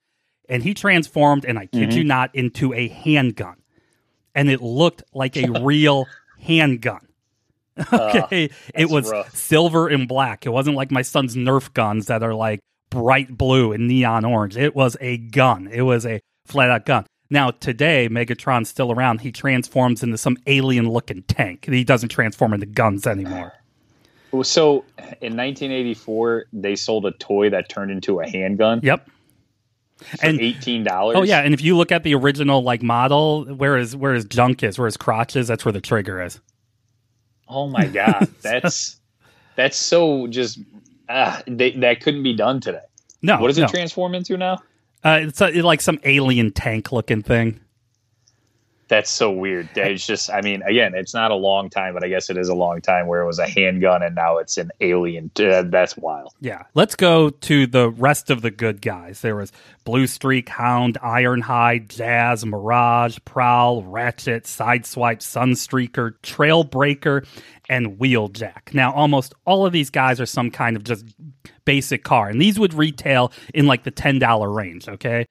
and 0.49 0.63
he 0.63 0.75
transformed, 0.75 1.45
and 1.45 1.59
I 1.59 1.67
kid 1.67 1.93
you 1.95 2.01
mm-hmm. 2.01 2.09
not, 2.09 2.35
into 2.35 2.73
a 2.73 2.89
handgun, 2.89 3.57
and 4.35 4.51
it 4.51 4.61
looked 4.63 5.03
like 5.15 5.37
a 5.37 5.61
real 5.63 6.07
handgun. 6.39 7.07
Uh, 7.77 8.21
okay, 8.25 8.51
it 8.75 8.89
was 8.89 9.11
rough. 9.11 9.35
silver 9.35 9.89
and 9.89 10.09
black. 10.09 10.47
It 10.47 10.51
wasn't 10.51 10.77
like 10.77 10.91
my 10.91 11.03
son's 11.03 11.37
Nerf 11.37 11.73
guns 11.75 12.07
that 12.07 12.23
are 12.23 12.35
like 12.35 12.61
bright 12.91 13.37
blue 13.37 13.73
and 13.73 13.89
neon 13.89 14.25
orange. 14.25 14.57
It 14.57 14.75
was 14.75 14.97
a 15.01 15.19
gun. 15.19 15.69
It 15.71 15.83
was 15.83 16.07
a 16.07 16.21
flat 16.47 16.71
out 16.71 16.87
gun. 16.87 17.07
Now 17.29 17.51
today, 17.51 18.09
Megatron's 18.09 18.69
still 18.69 18.93
around. 18.93 19.21
He 19.21 19.33
transforms 19.33 20.03
into 20.03 20.17
some 20.17 20.37
alien 20.47 20.89
looking 20.89 21.23
tank. 21.25 21.67
He 21.67 21.85
doesn't 21.85 22.11
transform 22.11 22.55
into 22.55 22.67
guns 22.67 23.07
anymore. 23.07 23.53
So 24.43 24.85
in 25.21 25.35
nineteen 25.35 25.73
eighty 25.73 25.95
four 25.95 26.45
they 26.53 26.77
sold 26.77 27.07
a 27.07 27.13
toy 27.13 27.51
that 27.51 27.69
turned 27.69 27.91
into 27.91 28.21
a 28.21 28.29
handgun 28.29 28.81
Yep. 28.83 29.09
For 29.99 30.27
And 30.27 30.41
eighteen 30.41 30.85
dollars. 30.85 31.17
oh 31.19 31.23
yeah, 31.23 31.41
and 31.41 31.55
if 31.55 31.61
you 31.63 31.77
look 31.77 31.91
at 31.93 32.03
the 32.03 32.15
original 32.15 32.63
like 32.63 32.83
model, 32.83 33.45
where 33.45 33.77
his 33.77 33.97
where 33.97 34.15
his 34.15 34.25
junk 34.25 34.63
is, 34.63 34.79
where 34.79 34.87
his 34.87 34.97
crotch 34.97 35.37
is, 35.37 35.49
that's 35.49 35.65
where 35.65 35.73
the 35.73 35.81
trigger 35.81 36.23
is. 36.23 36.41
Oh 37.49 37.69
my 37.69 37.87
god. 37.87 38.29
That's 38.43 39.01
that's 39.55 39.77
so 39.77 40.27
just 40.27 40.59
ah, 41.09 41.41
they, 41.47 41.71
that 41.73 42.01
couldn't 42.01 42.25
be 42.25 42.35
done 42.35 42.61
today. 42.61 42.81
No, 43.23 43.41
what 43.41 43.47
does 43.47 43.59
no. 43.59 43.65
it 43.65 43.71
transform 43.71 44.15
into 44.15 44.37
now? 44.37 44.59
Uh, 45.05 45.21
it's 45.23 45.41
a, 45.41 45.63
like 45.63 45.81
some 45.81 46.01
alien 46.05 46.51
tank 46.51 46.91
looking 46.91 47.23
thing. 47.23 47.61
That's 48.89 49.11
so 49.11 49.31
weird. 49.31 49.69
It's 49.75 50.07
just, 50.07 50.31
I 50.31 50.43
mean, 50.43 50.63
again, 50.63 50.95
it's 50.95 51.13
not 51.13 51.33
a 51.33 51.35
long 51.35 51.71
time, 51.71 51.95
but 51.95 52.05
I 52.05 52.09
guess 52.09 52.31
it 52.31 52.37
is 52.37 52.49
a 52.49 52.55
long 52.55 52.81
time 52.81 53.09
where 53.09 53.21
it 53.21 53.27
was 53.27 53.41
a 53.41 53.49
handgun 53.49 54.03
and 54.03 54.15
now 54.15 54.39
it's 54.39 54.59
an 54.59 54.71
alien. 54.81 55.31
Uh, 55.39 55.63
that's 55.63 55.97
wild. 55.97 56.33
Yeah. 56.41 56.65
Let's 56.75 56.95
go 56.95 57.31
to 57.31 57.67
the 57.67 57.91
rest 57.91 58.31
of 58.31 58.43
the 58.43 58.51
good 58.53 58.81
guys. 58.81 59.23
There 59.23 59.35
was 59.35 59.51
Bluestreak, 59.85 60.49
Hound, 60.49 60.99
Ironhide, 61.03 61.89
Jazz, 61.89 62.47
Mirage, 62.47 63.19
Prowl, 63.25 63.83
Ratchet, 63.83 64.45
Sideswipe, 64.45 65.19
Sunstreaker, 65.19 66.13
Trailbreaker, 66.23 67.27
and 67.69 67.99
Wheeljack. 67.99 68.73
Now, 68.73 68.93
almost 68.93 69.35
all 69.45 69.67
of 69.67 69.73
these 69.73 69.91
guys 69.91 70.21
are 70.21 70.27
some 70.27 70.51
kind 70.51 70.77
of 70.77 70.85
just 70.85 71.05
basic 71.65 72.05
car, 72.05 72.29
and 72.29 72.41
these 72.41 72.59
would 72.59 72.75
retail 72.75 73.33
in 73.53 73.67
like 73.67 73.83
the 73.83 73.91
$10 73.91 74.55
range, 74.55 74.89
okay? 74.89 75.27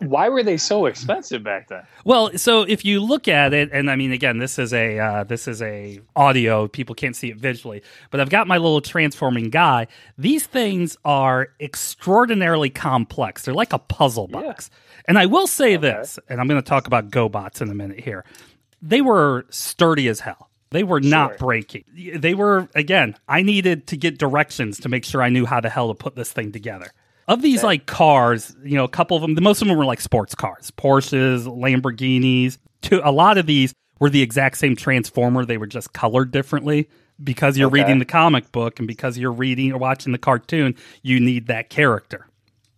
Why 0.00 0.28
were 0.28 0.42
they 0.42 0.56
so 0.56 0.86
expensive 0.86 1.42
back 1.42 1.68
then? 1.68 1.82
Well, 2.04 2.36
so 2.36 2.62
if 2.62 2.84
you 2.84 3.00
look 3.00 3.28
at 3.28 3.52
it, 3.52 3.70
and 3.72 3.90
I 3.90 3.96
mean, 3.96 4.12
again, 4.12 4.38
this 4.38 4.58
is 4.58 4.72
a 4.72 4.98
uh, 4.98 5.24
this 5.24 5.48
is 5.48 5.60
a 5.62 6.00
audio. 6.16 6.68
People 6.68 6.94
can't 6.94 7.16
see 7.16 7.30
it 7.30 7.36
visually, 7.36 7.82
but 8.10 8.20
I've 8.20 8.30
got 8.30 8.46
my 8.46 8.58
little 8.58 8.80
transforming 8.80 9.50
guy. 9.50 9.86
These 10.18 10.46
things 10.46 10.96
are 11.04 11.48
extraordinarily 11.60 12.70
complex. 12.70 13.44
They're 13.44 13.54
like 13.54 13.72
a 13.72 13.78
puzzle 13.78 14.28
box. 14.28 14.70
And 15.06 15.18
I 15.18 15.26
will 15.26 15.46
say 15.46 15.76
this, 15.76 16.18
and 16.28 16.40
I'm 16.40 16.46
going 16.46 16.62
to 16.62 16.68
talk 16.68 16.86
about 16.86 17.10
GoBots 17.10 17.60
in 17.60 17.68
a 17.70 17.74
minute 17.74 18.00
here. 18.00 18.24
They 18.80 19.00
were 19.00 19.46
sturdy 19.50 20.08
as 20.08 20.20
hell. 20.20 20.48
They 20.70 20.84
were 20.84 21.00
not 21.00 21.32
Sure. 21.32 21.38
breaking. 21.38 21.84
They 22.16 22.34
were 22.34 22.68
again. 22.74 23.16
I 23.28 23.42
needed 23.42 23.86
to 23.88 23.96
get 23.96 24.18
directions 24.18 24.80
to 24.80 24.88
make 24.88 25.04
sure 25.04 25.22
I 25.22 25.28
knew 25.28 25.44
how 25.44 25.60
the 25.60 25.68
hell 25.68 25.88
to 25.88 25.94
put 25.94 26.14
this 26.16 26.32
thing 26.32 26.50
together. 26.52 26.92
Of 27.28 27.40
these 27.42 27.62
like 27.62 27.86
cars, 27.86 28.54
you 28.64 28.76
know, 28.76 28.84
a 28.84 28.88
couple 28.88 29.16
of 29.16 29.20
them, 29.22 29.34
the 29.34 29.40
most 29.40 29.62
of 29.62 29.68
them 29.68 29.76
were 29.76 29.84
like 29.84 30.00
sports 30.00 30.34
cars, 30.34 30.70
Porsches, 30.72 31.44
Lamborghinis. 31.46 32.58
To 32.82 33.08
a 33.08 33.12
lot 33.12 33.38
of 33.38 33.46
these 33.46 33.72
were 34.00 34.10
the 34.10 34.22
exact 34.22 34.58
same 34.58 34.74
transformer. 34.74 35.44
They 35.44 35.56
were 35.56 35.66
just 35.68 35.92
colored 35.92 36.32
differently 36.32 36.88
because 37.22 37.56
you're 37.56 37.68
Okay. 37.68 37.82
reading 37.82 38.00
the 38.00 38.04
comic 38.04 38.50
book 38.50 38.80
and 38.80 38.88
because 38.88 39.16
you're 39.18 39.30
reading 39.32 39.70
or 39.72 39.78
watching 39.78 40.10
the 40.12 40.18
cartoon. 40.18 40.74
You 41.02 41.20
need 41.20 41.46
that 41.46 41.70
character. 41.70 42.26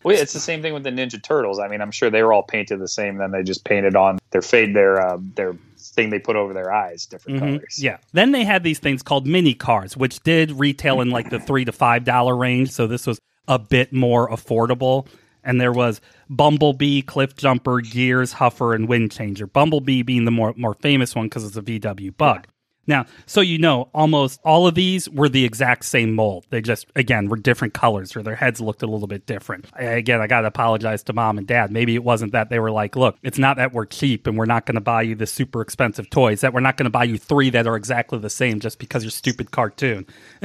Well, 0.02 0.14
it's 0.18 0.34
the 0.34 0.40
same 0.40 0.60
thing 0.60 0.74
with 0.74 0.82
the 0.82 0.90
Ninja 0.90 1.22
Turtles. 1.22 1.58
I 1.58 1.66
mean, 1.68 1.80
I'm 1.80 1.90
sure 1.90 2.10
they 2.10 2.22
were 2.22 2.34
all 2.34 2.42
painted 2.42 2.78
the 2.78 2.88
same. 2.88 3.16
Then 3.16 3.30
they 3.30 3.42
just 3.42 3.64
painted 3.64 3.96
on 3.96 4.18
their 4.32 4.42
fade, 4.42 4.76
their 4.76 5.00
uh, 5.00 5.16
their 5.34 5.56
thing 5.78 6.10
they 6.10 6.18
put 6.18 6.36
over 6.36 6.52
their 6.52 6.70
eyes, 6.70 7.06
different 7.06 7.38
Mhm. 7.38 7.40
colors. 7.56 7.82
Yeah. 7.82 7.96
Then 8.12 8.32
they 8.32 8.44
had 8.44 8.62
these 8.62 8.78
things 8.78 9.02
called 9.02 9.26
mini 9.26 9.54
cars, 9.54 9.96
which 9.96 10.20
did 10.20 10.50
retail 10.52 11.00
in 11.00 11.10
like 11.10 11.30
the 11.30 11.40
three 11.40 11.64
to 11.64 11.72
five 11.72 12.04
dollar 12.04 12.36
range. 12.36 12.70
So 12.70 12.86
this 12.86 13.06
was 13.06 13.18
a 13.48 13.58
bit 13.58 13.92
more 13.92 14.28
affordable. 14.28 15.06
And 15.42 15.60
there 15.60 15.72
was 15.72 16.00
Bumblebee, 16.30 17.02
Cliffjumper, 17.02 17.90
Gears, 17.90 18.34
Huffer, 18.34 18.74
and 18.74 18.88
Windcharger. 18.88 19.52
Bumblebee 19.52 20.02
being 20.02 20.24
the 20.24 20.30
more 20.30 20.54
more 20.56 20.74
famous 20.74 21.14
one 21.14 21.26
because 21.26 21.44
it's 21.44 21.56
a 21.56 21.62
VW 21.62 22.16
bug. 22.16 22.46
Now, 22.86 23.06
so 23.26 23.40
you 23.40 23.58
know, 23.58 23.88
almost 23.94 24.40
all 24.44 24.66
of 24.66 24.74
these 24.74 25.08
were 25.08 25.28
the 25.28 25.44
exact 25.44 25.84
same 25.84 26.14
mold. 26.14 26.46
They 26.50 26.60
just, 26.60 26.86
again, 26.96 27.28
were 27.28 27.36
different 27.36 27.74
colors 27.74 28.14
or 28.16 28.22
their 28.22 28.34
heads 28.36 28.60
looked 28.60 28.82
a 28.82 28.86
little 28.86 29.06
bit 29.06 29.26
different. 29.26 29.66
I- 29.74 29.84
Again, 30.04 30.20
I 30.20 30.26
got 30.26 30.42
to 30.42 30.48
apologize 30.48 31.02
to 31.04 31.12
mom 31.12 31.38
and 31.38 31.46
dad. 31.46 31.70
Maybe 31.70 31.94
it 31.94 32.04
wasn't 32.04 32.32
that 32.32 32.50
they 32.50 32.58
were 32.58 32.70
like, 32.70 32.96
look, 32.96 33.16
it's 33.22 33.38
not 33.38 33.56
that 33.56 33.72
we're 33.72 33.86
cheap 33.86 34.26
and 34.26 34.36
we're 34.36 34.44
not 34.44 34.66
going 34.66 34.74
to 34.74 34.80
buy 34.80 35.02
you 35.02 35.14
the 35.14 35.26
super 35.26 35.60
expensive 35.62 36.10
toys, 36.10 36.40
that 36.42 36.52
we're 36.52 36.60
not 36.60 36.76
going 36.76 36.84
to 36.84 36.90
buy 36.90 37.04
you 37.04 37.16
three 37.18 37.48
that 37.50 37.66
are 37.66 37.76
exactly 37.76 38.18
the 38.18 38.28
same 38.30 38.60
just 38.60 38.78
because 38.78 39.02
you're 39.04 39.10
stupid 39.10 39.50
cartoon. 39.50 40.06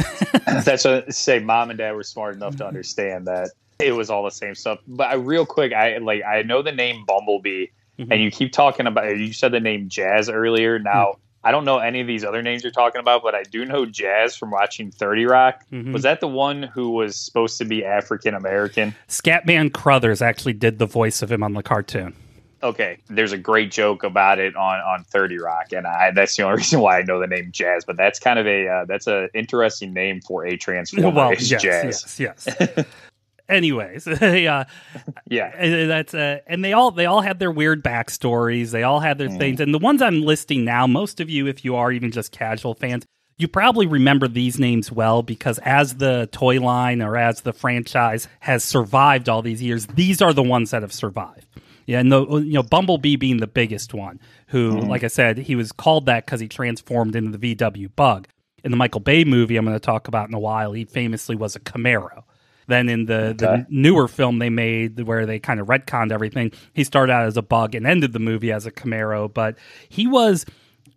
That's 0.45 0.85
what 0.85 1.05
I 1.07 1.09
say. 1.11 1.39
Mom 1.39 1.69
and 1.69 1.77
dad 1.79 1.91
were 1.95 2.03
smart 2.03 2.35
enough 2.35 2.55
to 2.57 2.65
understand 2.67 3.27
that 3.27 3.49
it 3.79 3.91
was 3.93 4.09
all 4.09 4.23
the 4.23 4.31
same 4.31 4.55
stuff. 4.55 4.79
But 4.87 5.07
I, 5.09 5.13
real 5.15 5.45
quick, 5.45 5.73
I 5.73 5.97
like 5.97 6.21
I 6.23 6.41
know 6.43 6.61
the 6.61 6.71
name 6.71 7.05
Bumblebee, 7.05 7.67
Mhm. 7.99 8.07
and 8.11 8.21
you 8.21 8.31
keep 8.31 8.51
talking 8.51 8.87
about. 8.87 9.17
You 9.17 9.33
said 9.33 9.51
the 9.51 9.59
name 9.59 9.89
Jazz 9.89 10.29
earlier. 10.29 10.79
Now 10.79 11.15
I 11.43 11.51
don't 11.51 11.63
know 11.65 11.77
any 11.77 12.01
of 12.01 12.07
these 12.07 12.23
other 12.25 12.41
names 12.41 12.63
you're 12.63 12.71
talking 12.71 12.99
about, 12.99 13.23
but 13.23 13.33
I 13.33 13.43
do 13.43 13.63
know 13.65 13.85
Jazz 13.85 14.35
from 14.35 14.51
watching 14.51 14.91
Thirty 14.91 15.25
Rock. 15.25 15.63
Mhm. 15.71 15.93
Was 15.93 16.03
that 16.03 16.19
the 16.19 16.27
one 16.27 16.63
who 16.63 16.91
was 16.91 17.15
supposed 17.15 17.57
to 17.59 17.65
be 17.65 17.85
African 17.85 18.33
American? 18.35 18.93
Scatman 19.07 19.71
Crothers 19.73 20.21
actually 20.21 20.53
did 20.53 20.79
the 20.79 20.85
voice 20.85 21.21
of 21.21 21.31
him 21.31 21.41
on 21.43 21.53
the 21.53 21.63
cartoon. 21.63 22.13
Okay, 22.61 22.97
there's 23.09 23.31
a 23.31 23.37
great 23.37 23.71
joke 23.71 24.03
about 24.03 24.37
it 24.37 24.53
on 24.57 24.79
on 24.81 25.05
Thirty 25.05 25.39
Rock, 25.39 25.71
and 25.71 25.87
I 25.87 26.11
that's 26.11 26.35
the 26.35 26.43
only 26.43 26.57
reason 26.57 26.81
why 26.81 26.99
I 26.99 27.03
know 27.03 27.17
the 27.19 27.27
name 27.27 27.51
Jazz. 27.53 27.85
But 27.85 27.95
that's 27.95 28.19
kind 28.19 28.37
of 28.37 28.45
a 28.45 28.67
uh, 28.67 28.85
that's 28.85 29.07
an 29.07 29.29
interesting 29.33 29.93
name 29.93 30.19
for 30.19 30.45
a 30.45 30.57
transformer. 30.57 31.09
well, 31.09 31.31
yes, 31.31 31.47
Jazz. 31.61 32.19
yes, 32.19 32.45
yes. 32.59 32.85
Anyways, 33.49 34.05
yeah, 34.21 34.65
Yeah, 35.27 35.51
and 35.57 35.89
that's 35.89 36.13
uh, 36.13 36.39
and 36.47 36.63
they 36.63 36.73
all 36.73 36.91
they 36.91 37.05
all 37.07 37.21
had 37.21 37.39
their 37.39 37.51
weird 37.51 37.83
backstories. 37.83 38.71
They 38.71 38.83
all 38.83 38.99
had 38.99 39.17
their 39.17 39.29
Mm. 39.29 39.37
things, 39.39 39.59
and 39.59 39.73
the 39.73 39.79
ones 39.79 40.01
I'm 40.01 40.21
listing 40.21 40.63
now, 40.65 40.85
most 40.87 41.19
of 41.19 41.29
you, 41.29 41.47
if 41.47 41.65
you 41.65 41.75
are 41.75 41.91
even 41.91 42.11
just 42.11 42.31
casual 42.31 42.75
fans, 42.75 43.05
you 43.37 43.47
probably 43.47 43.87
remember 43.87 44.27
these 44.27 44.59
names 44.59 44.91
well 44.91 45.23
because 45.23 45.59
as 45.59 45.95
the 45.95 46.29
toy 46.31 46.59
line 46.61 47.01
or 47.01 47.17
as 47.17 47.41
the 47.41 47.53
franchise 47.53 48.27
has 48.41 48.63
survived 48.63 49.27
all 49.29 49.41
these 49.41 49.63
years, 49.63 49.87
these 49.87 50.21
are 50.21 50.33
the 50.33 50.43
ones 50.43 50.71
that 50.71 50.81
have 50.83 50.93
survived. 50.93 51.45
Yeah, 51.87 51.99
and 51.99 52.11
the 52.11 52.23
you 52.27 52.53
know 52.53 52.61
Bumblebee 52.63 53.15
being 53.15 53.37
the 53.37 53.47
biggest 53.47 53.93
one, 53.95 54.19
who, 54.47 54.73
Mm-hmm. 54.73 54.89
like 54.89 55.03
I 55.03 55.07
said, 55.07 55.39
he 55.39 55.55
was 55.55 55.71
called 55.71 56.05
that 56.05 56.25
because 56.25 56.39
he 56.39 56.47
transformed 56.47 57.15
into 57.15 57.35
the 57.35 57.55
VW 57.55 57.89
Bug. 57.95 58.27
In 58.63 58.71
the 58.71 58.77
Michael 58.77 58.99
Bay 59.01 59.23
movie, 59.23 59.55
I'm 59.57 59.65
going 59.65 59.73
to 59.75 59.79
talk 59.79 60.07
about 60.07 60.27
in 60.27 60.35
a 60.35 60.39
while, 60.39 60.73
he 60.73 60.83
famously 60.85 61.35
was 61.35 61.55
a 61.55 61.59
Camaro. 61.61 62.23
Then 62.69 62.87
in 62.87 63.05
the, 63.05 63.29
Okay. 63.31 63.35
the 63.35 63.65
newer 63.69 64.07
film 64.07 64.39
they 64.39 64.49
made 64.49 64.99
where 65.01 65.25
they 65.25 65.39
kind 65.39 65.59
of 65.59 65.67
retconned 65.67 66.11
everything, 66.13 66.51
he 66.73 66.83
started 66.85 67.11
out 67.11 67.25
as 67.25 67.35
a 67.35 67.41
bug 67.41 67.75
and 67.75 67.85
ended 67.85 68.13
the 68.13 68.19
movie 68.19 68.51
as 68.51 68.65
a 68.65 68.71
Camaro. 68.71 69.31
But 69.33 69.57
he 69.89 70.07
was 70.07 70.45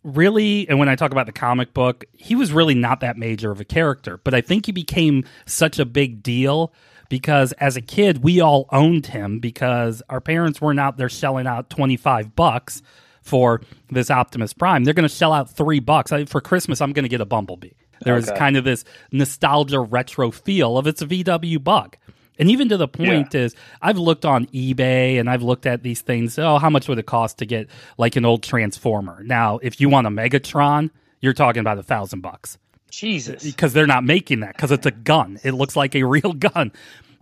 really, 0.04 0.68
and 0.68 0.78
when 0.78 0.88
I 0.88 0.96
talk 0.96 1.10
about 1.12 1.26
the 1.26 1.32
comic 1.32 1.74
book, 1.74 2.04
he 2.12 2.34
was 2.34 2.52
really 2.52 2.74
not 2.74 3.00
that 3.00 3.16
major 3.16 3.50
of 3.50 3.60
a 3.60 3.64
character. 3.64 4.18
But 4.22 4.34
I 4.34 4.40
think 4.40 4.66
he 4.66 4.72
became 4.72 5.24
such 5.46 5.78
a 5.78 5.84
big 5.84 6.22
deal 6.22 6.72
because 7.08 7.52
as 7.52 7.76
a 7.76 7.80
kid, 7.82 8.22
we 8.22 8.40
all 8.40 8.66
owned 8.70 9.06
him 9.06 9.38
because 9.38 10.02
our 10.08 10.20
parents 10.20 10.60
weren't 10.60 10.80
out 10.80 10.96
there 10.96 11.08
shelling 11.08 11.46
out 11.46 11.68
25 11.70 12.34
bucks 12.34 12.82
for 13.20 13.60
this 13.90 14.10
Optimus 14.10 14.52
Prime. 14.52 14.84
They're 14.84 14.94
going 14.94 15.08
to 15.08 15.14
shell 15.14 15.32
out 15.32 15.50
three 15.50 15.78
bucks. 15.80 16.10
I, 16.10 16.24
for 16.24 16.40
Christmas, 16.40 16.80
I'm 16.80 16.92
going 16.92 17.04
to 17.04 17.08
get 17.08 17.20
a 17.20 17.26
Bumblebee. 17.26 17.70
There 18.04 18.14
was 18.14 18.28
Okay. 18.28 18.38
kind 18.38 18.56
of 18.56 18.64
this 18.64 18.84
nostalgia 19.10 19.80
retro 19.80 20.30
feel 20.30 20.76
of 20.78 20.86
it's 20.86 21.02
a 21.02 21.06
VW 21.06 21.62
bug. 21.62 21.96
And 22.38 22.50
even 22.50 22.68
to 22.70 22.76
the 22.76 22.88
point 22.88 23.34
is, 23.34 23.54
I've 23.82 23.98
looked 23.98 24.24
on 24.24 24.46
eBay 24.46 25.20
and 25.20 25.28
I've 25.28 25.42
looked 25.42 25.66
at 25.66 25.82
these 25.82 26.00
things. 26.00 26.38
Oh, 26.38 26.58
how 26.58 26.70
much 26.70 26.88
would 26.88 26.98
it 26.98 27.06
cost 27.06 27.38
to 27.38 27.46
get 27.46 27.68
like 27.98 28.16
an 28.16 28.24
old 28.24 28.42
Transformer? 28.42 29.22
Now, 29.22 29.58
if 29.62 29.80
you 29.80 29.88
want 29.88 30.06
a 30.06 30.10
Megatron, 30.10 30.90
you're 31.20 31.34
talking 31.34 31.60
about 31.60 31.78
a 31.78 31.82
thousand 31.82 32.20
bucks 32.22 32.58
Jesus. 32.90 33.44
because 33.44 33.74
they're 33.74 33.86
not 33.86 34.02
making 34.04 34.40
that 34.40 34.56
because 34.56 34.72
it's 34.72 34.86
a 34.86 34.90
gun. 34.90 35.38
It 35.44 35.52
looks 35.52 35.76
like 35.76 35.94
a 35.94 36.02
real 36.04 36.32
gun. 36.32 36.72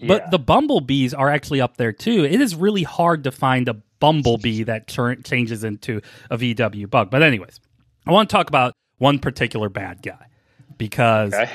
But 0.07 0.31
the 0.31 0.39
bumblebees 0.39 1.13
are 1.13 1.29
actually 1.29 1.61
up 1.61 1.77
there 1.77 1.93
too. 1.93 2.25
It 2.25 2.41
is 2.41 2.55
really 2.55 2.85
hard 2.85 3.25
to 3.25 3.31
find 3.33 3.69
a 3.69 3.75
bumblebee 3.99 4.63
that 4.63 4.87
ch- 4.89 5.23
changes 5.25 5.63
into 5.65 6.01
a 6.31 6.39
VW 6.39 6.89
bug. 6.89 7.11
But 7.11 7.23
anyways, 7.23 7.61
I 8.07 8.13
want 8.13 8.31
to 8.31 8.35
talk 8.35 8.49
about 8.49 8.73
one 8.97 9.19
particular 9.19 9.69
bad 9.69 10.03
guy 10.03 10.29
because 10.79 11.33
Okay. 11.35 11.51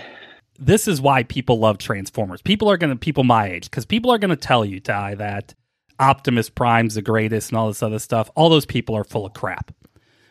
this 0.60 0.88
is 0.88 1.02
why 1.02 1.24
people 1.24 1.60
love 1.60 1.78
Transformers. 1.78 2.42
People 2.42 2.70
are 2.70 2.78
going 2.78 2.92
to 2.92 2.96
people 2.96 3.24
my 3.24 3.48
age 3.50 3.66
because 3.70 3.86
people 3.86 4.12
are 4.12 4.18
going 4.18 4.30
to 4.30 4.36
tell 4.36 4.64
you, 4.66 4.80
Ty, 4.80 5.16
that 5.16 5.54
Optimus 6.00 6.50
Prime's 6.50 6.96
the 6.96 7.02
greatest 7.02 7.52
and 7.52 7.58
all 7.58 7.68
this 7.68 7.82
other 7.84 8.00
stuff. 8.00 8.30
All 8.36 8.50
those 8.50 8.66
people 8.66 8.96
are 8.96 9.04
full 9.04 9.26
of 9.26 9.34
crap. 9.34 9.72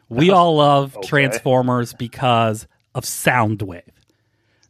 We 0.09 0.31
all 0.33 0.57
love 0.57 0.97
Okay. 0.97 1.09
Transformers 1.09 1.93
because 1.95 2.67
of 2.95 3.05
Soundwave. 3.05 3.83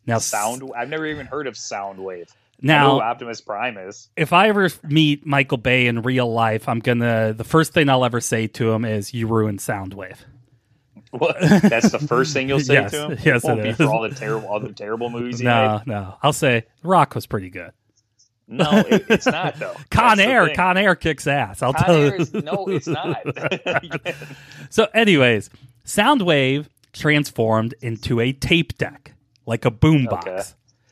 Now, 0.06 0.18
Sound. 0.18 0.62
I've 0.76 0.88
never 0.88 1.06
even 1.06 1.26
heard 1.26 1.47
of 1.47 1.54
Soundwave. 1.54 2.30
I 2.62 2.66
know 2.66 2.78
who 2.92 2.99
Now, 2.99 3.00
Optimus 3.00 3.40
Prime 3.40 3.76
is. 3.76 4.09
if 4.16 4.33
I 4.33 4.49
ever 4.49 4.68
meet 4.85 5.26
Michael 5.26 5.59
Bay 5.59 5.87
in 5.87 6.02
real 6.02 6.33
life, 6.33 6.68
I'm 6.68 6.78
gonna. 6.78 7.33
The 7.35 7.44
first 7.44 7.73
thing 7.73 7.88
I'll 7.88 8.04
ever 8.04 8.21
say 8.21 8.47
to 8.47 8.71
him 8.73 8.85
is, 8.85 9.12
"You 9.12 9.26
ruined 9.26 9.59
Soundwave." 9.59 10.16
What? 11.16 11.37
That's 11.62 11.90
the 11.92 11.99
first 12.00 12.33
thing 12.33 12.49
you'll 12.49 12.59
say 12.61 12.75
Yes, 12.75 12.90
to 12.90 13.11
him. 13.11 13.18
yes, 13.25 13.44
won't 13.44 13.61
it 13.61 13.62
be 13.62 13.68
is. 13.71 13.76
for 13.76 13.85
all 13.85 14.02
the 14.02 14.11
terrible, 14.11 14.49
all 14.49 14.59
the 14.61 14.73
terrible 14.73 15.11
movies. 15.11 15.38
he 15.38 15.44
No, 15.44 15.78
made. 15.78 15.87
no. 15.87 16.16
I'll 16.23 16.33
say 16.33 16.64
Rock 16.83 17.14
was 17.14 17.26
pretty 17.26 17.50
good. 17.50 17.71
no, 18.49 18.68
it, 18.88 19.04
it's 19.09 19.26
not 19.26 19.56
though. 19.59 19.75
Con 19.90 20.16
That's 20.18 20.28
Air. 20.28 20.54
Con 20.54 20.76
Air 20.76 20.94
kicks 20.97 21.26
ass. 21.26 21.62
I'll 21.62 21.73
Con 21.73 21.85
tell 21.85 21.94
Air 21.97 22.16
you. 22.16 22.23
is, 22.23 22.35
no, 22.35 22.66
it's 22.68 22.87
not. 22.88 23.18
So, 24.71 24.88
anyways, 24.92 25.50
Soundwave 25.87 26.66
transformed 26.92 27.75
into 27.80 28.21
a 28.21 28.33
tape 28.33 28.76
deck, 28.78 29.14
like 29.47 29.64
a 29.64 29.71
boombox. 29.71 30.26
Okay. 30.26 30.42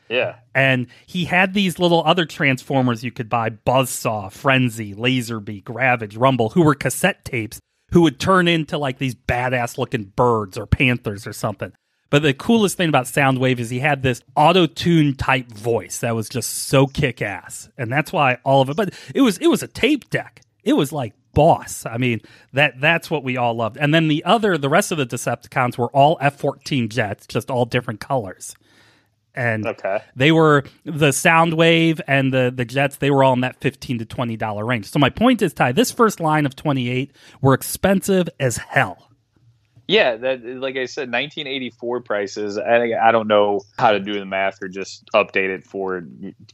yeah. 0.08 0.36
And 0.54 0.86
he 1.06 1.24
had 1.24 1.52
these 1.54 1.78
little 1.78 2.02
other 2.06 2.26
transformers 2.26 3.02
you 3.04 3.10
could 3.10 3.28
buy 3.28 3.50
Buzzsaw, 3.50 4.30
Frenzy, 4.30 4.94
Laserbeak, 4.94 5.64
Ravage, 5.68 6.16
Rumble, 6.16 6.50
who 6.50 6.62
were 6.62 6.74
cassette 6.74 7.24
tapes 7.24 7.58
who 7.92 8.02
would 8.02 8.18
turn 8.18 8.48
into 8.48 8.78
like 8.78 8.98
these 8.98 9.14
badass 9.14 9.78
looking 9.78 10.04
birds 10.16 10.58
or 10.58 10.66
panthers 10.66 11.26
or 11.26 11.32
something. 11.32 11.72
But 12.10 12.22
the 12.22 12.34
coolest 12.34 12.76
thing 12.76 12.90
about 12.90 13.06
Soundwave 13.06 13.58
is 13.58 13.70
he 13.70 13.78
had 13.78 14.02
this 14.02 14.20
auto 14.36 14.66
tune 14.66 15.14
type 15.14 15.50
voice 15.50 15.98
that 16.00 16.14
was 16.14 16.28
just 16.28 16.68
so 16.68 16.86
kick 16.86 17.22
ass. 17.22 17.70
And 17.78 17.90
that's 17.90 18.12
why 18.12 18.38
all 18.44 18.60
of 18.60 18.68
it, 18.68 18.76
but 18.76 18.92
it 19.14 19.22
was, 19.22 19.38
it 19.38 19.46
was 19.46 19.62
a 19.62 19.68
tape 19.68 20.10
deck. 20.10 20.42
It 20.62 20.74
was 20.74 20.92
like 20.92 21.14
boss. 21.32 21.86
I 21.86 21.96
mean, 21.96 22.20
that 22.52 22.80
that's 22.80 23.10
what 23.10 23.24
we 23.24 23.36
all 23.36 23.54
loved. 23.54 23.78
And 23.78 23.94
then 23.94 24.08
the 24.08 24.24
other, 24.24 24.58
the 24.58 24.68
rest 24.68 24.92
of 24.92 24.98
the 24.98 25.06
Decepticons 25.06 25.78
were 25.78 25.90
all 25.96 26.18
F 26.20 26.36
14 26.36 26.88
jets, 26.88 27.26
just 27.26 27.50
all 27.50 27.64
different 27.64 28.00
colors. 28.00 28.54
And 29.34 29.66
Okay. 29.66 30.02
they 30.14 30.30
were 30.30 30.64
the 30.84 31.08
Soundwave 31.08 32.00
and 32.06 32.32
the 32.34 32.52
the 32.54 32.64
Jets. 32.64 32.96
They 32.96 33.10
were 33.10 33.24
all 33.24 33.32
in 33.32 33.40
that 33.40 33.60
fifteen 33.60 33.98
to 33.98 34.04
twenty 34.04 34.36
dollar 34.36 34.64
range. 34.64 34.86
So 34.90 34.98
my 34.98 35.10
point 35.10 35.40
is, 35.42 35.54
Ty, 35.54 35.72
this 35.72 35.90
first 35.90 36.20
line 36.20 36.44
of 36.46 36.54
twenty 36.54 36.90
eight 36.90 37.12
were 37.40 37.54
expensive 37.54 38.28
as 38.38 38.58
hell. 38.58 39.08
Yeah, 39.88 40.16
that 40.16 40.44
like 40.44 40.76
I 40.76 40.86
said, 40.86 41.10
1984 41.10 42.00
prices. 42.02 42.56
I, 42.56 42.92
I 43.02 43.10
don't 43.10 43.26
know 43.26 43.62
how 43.78 43.90
to 43.92 43.98
do 44.00 44.14
the 44.14 44.24
math 44.24 44.62
or 44.62 44.68
just 44.68 45.04
update 45.12 45.50
it 45.50 45.64
for 45.64 46.04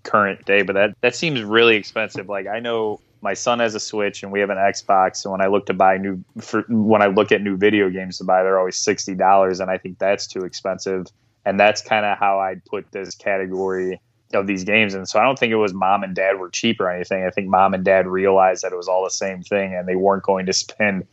current 0.03 0.45
day, 0.47 0.63
but 0.63 0.73
that 0.75 0.95
that 1.03 1.15
seems 1.15 1.43
really 1.43 1.77
expensive. 1.77 2.29
Like 2.29 2.47
I 2.47 2.59
know 2.61 3.01
my 3.21 3.35
son 3.35 3.59
has 3.59 3.75
a 3.75 3.81
Switch 3.81 4.23
and 4.23 4.33
we 4.33 4.41
have 4.41 4.51
an 4.51 4.57
Xbox, 4.57 5.25
and 5.25 5.33
when 5.33 5.41
I 5.41 5.49
look 5.49 5.67
to 5.67 5.75
buy 5.75 5.99
new, 5.99 6.25
for, 6.41 6.63
when 6.69 7.03
I 7.03 7.09
look 7.09 7.31
at 7.31 7.43
new 7.43 7.57
video 7.57 7.91
games 7.91 8.19
to 8.19 8.25
buy, 8.25 8.43
they're 8.43 8.59
always 8.59 8.77
sixty 8.77 9.15
dollars, 9.15 9.61
and 9.61 9.71
I 9.71 9.77
think 9.79 9.99
that's 9.99 10.27
too 10.27 10.41
expensive. 10.41 11.07
And 11.45 11.59
that's 11.59 11.83
kind 11.83 12.05
of 12.05 12.19
how 12.19 12.41
I'd 12.41 12.65
put 12.65 12.91
this 12.93 13.15
category 13.15 14.01
of 14.35 14.47
these 14.47 14.65
games. 14.65 14.95
And 14.95 15.09
so 15.09 15.19
I 15.19 15.23
don't 15.23 15.39
think 15.39 15.53
it 15.53 15.57
was 15.57 15.73
mom 15.73 16.03
and 16.03 16.15
dad 16.15 16.39
were 16.39 16.51
cheap 16.51 16.81
or 16.81 16.91
anything. 16.91 17.25
I 17.25 17.31
think 17.31 17.49
mom 17.49 17.73
and 17.73 17.85
dad 17.85 18.07
realized 18.07 18.63
that 18.63 18.73
it 18.73 18.77
was 18.77 18.89
all 18.89 19.05
the 19.05 19.11
same 19.11 19.43
thing, 19.43 19.75
and 19.75 19.89
they 19.89 19.97
weren't 19.97 20.23
going 20.23 20.47
to 20.47 20.53
spend 20.53 21.07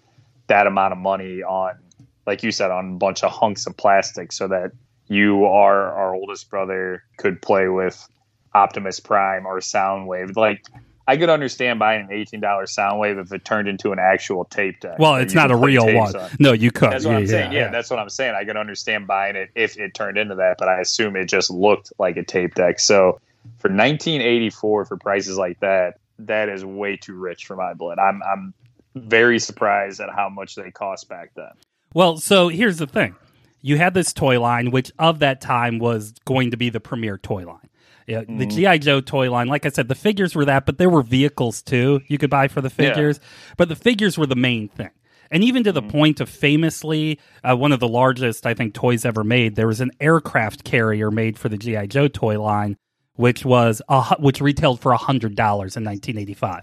that 0.47 0.67
amount 0.67 0.91
of 0.91 0.99
money 0.99 1.41
on 1.41 1.77
like 2.25 2.43
you 2.43 2.51
said, 2.51 2.71
on 2.71 2.93
a 2.93 2.97
bunch 2.97 3.23
of 3.23 3.31
hunks 3.31 3.67
of 3.67 3.77
plastic 3.77 4.31
so 4.31 4.47
that 4.47 4.71
you 5.07 5.37
or 5.37 5.73
our 5.73 6.15
oldest 6.15 6.49
brother 6.49 7.03
could 7.17 7.41
play 7.41 7.67
with 7.67 8.07
Optimus 8.53 8.99
Prime 8.99 9.45
or 9.45 9.59
Soundwave. 9.59 10.35
Like 10.35 10.65
I 11.07 11.17
could 11.17 11.29
understand 11.29 11.79
buying 11.79 12.05
an 12.05 12.11
eighteen 12.11 12.39
dollar 12.39 12.65
Soundwave 12.65 13.21
if 13.21 13.31
it 13.31 13.45
turned 13.45 13.67
into 13.67 13.91
an 13.91 13.99
actual 13.99 14.45
tape 14.45 14.79
deck. 14.79 14.97
Well, 14.97 15.15
it's 15.15 15.35
not 15.35 15.51
a 15.51 15.55
real 15.55 15.85
one. 15.85 16.15
on. 16.15 16.29
No, 16.39 16.51
you 16.51 16.71
could. 16.71 16.91
That's 16.91 17.05
what 17.05 17.11
yeah, 17.11 17.17
I'm 17.17 17.27
saying. 17.27 17.51
yeah, 17.51 17.59
Yeah, 17.59 17.69
that's 17.69 17.89
what 17.89 17.99
I'm 17.99 18.09
saying. 18.09 18.35
I 18.35 18.43
could 18.43 18.57
understand 18.57 19.05
buying 19.05 19.35
it 19.35 19.51
if 19.55 19.77
it 19.77 19.93
turned 19.93 20.17
into 20.17 20.35
that, 20.35 20.57
but 20.57 20.67
I 20.67 20.79
assume 20.79 21.15
it 21.15 21.25
just 21.25 21.51
looked 21.51 21.93
like 21.99 22.17
a 22.17 22.23
tape 22.23 22.55
deck. 22.55 22.79
So 22.79 23.19
for 23.59 23.69
1984 23.69 24.85
for 24.85 24.97
prices 24.97 25.37
like 25.37 25.59
that, 25.59 25.99
that 26.19 26.49
is 26.49 26.65
way 26.65 26.97
too 26.97 27.15
rich 27.15 27.45
for 27.45 27.55
my 27.55 27.73
blood. 27.73 27.99
I'm 27.99 28.21
I'm 28.23 28.53
very 28.95 29.39
surprised 29.39 29.99
at 29.99 30.09
how 30.09 30.29
much 30.29 30.55
they 30.55 30.71
cost 30.71 31.09
back 31.09 31.31
then. 31.35 31.51
Well, 31.93 32.17
so 32.17 32.47
here's 32.47 32.77
the 32.77 32.87
thing. 32.87 33.15
You 33.61 33.77
had 33.77 33.93
this 33.93 34.13
toy 34.13 34.39
line, 34.39 34.71
which 34.71 34.91
of 34.99 35.19
that 35.19 35.41
time 35.41 35.79
was 35.79 36.13
going 36.25 36.51
to 36.51 36.57
be 36.57 36.69
the 36.69 36.79
premier 36.79 37.17
toy 37.17 37.45
line. 37.45 37.69
Yeah, 38.07 38.21
the 38.27 38.45
GI 38.45 38.79
Joe 38.79 39.01
toy 39.01 39.31
line. 39.31 39.47
Like 39.47 39.65
I 39.65 39.69
said, 39.69 39.87
the 39.87 39.95
figures 39.95 40.35
were 40.35 40.45
that, 40.45 40.65
but 40.67 40.77
there 40.77 40.89
were 40.89 41.01
vehicles 41.01 41.61
too 41.63 42.01
you 42.07 42.17
could 42.19 42.29
buy 42.29 42.47
for 42.47 42.61
the 42.61 42.67
Yeah. 42.69 42.89
figures. 42.93 43.19
But 43.57 43.67
the 43.69 43.75
figures 43.75 44.15
were 44.17 44.27
the 44.27 44.35
main 44.35 44.67
thing, 44.69 44.91
and 45.31 45.43
even 45.43 45.63
to 45.63 45.71
the 45.71 45.81
point 45.81 46.19
of 46.21 46.29
famously 46.29 47.19
uh, 47.43 47.55
one 47.55 47.71
of 47.71 47.79
the 47.79 47.87
largest 47.87 48.45
I 48.45 48.53
think 48.53 48.73
toys 48.75 49.05
ever 49.05 49.23
made. 49.23 49.55
There 49.55 49.65
was 49.67 49.81
an 49.81 49.91
aircraft 49.99 50.63
carrier 50.63 51.09
made 51.09 51.39
for 51.39 51.49
the 51.49 51.57
GI 51.57 51.87
Joe 51.87 52.07
toy 52.07 52.39
line, 52.39 52.77
which 53.15 53.43
was 53.43 53.81
a, 53.89 54.15
which 54.19 54.39
retailed 54.39 54.79
for 54.81 54.93
hundred 54.93 55.35
dollars 55.35 55.75
in 55.75 55.83
1985. 55.83 56.61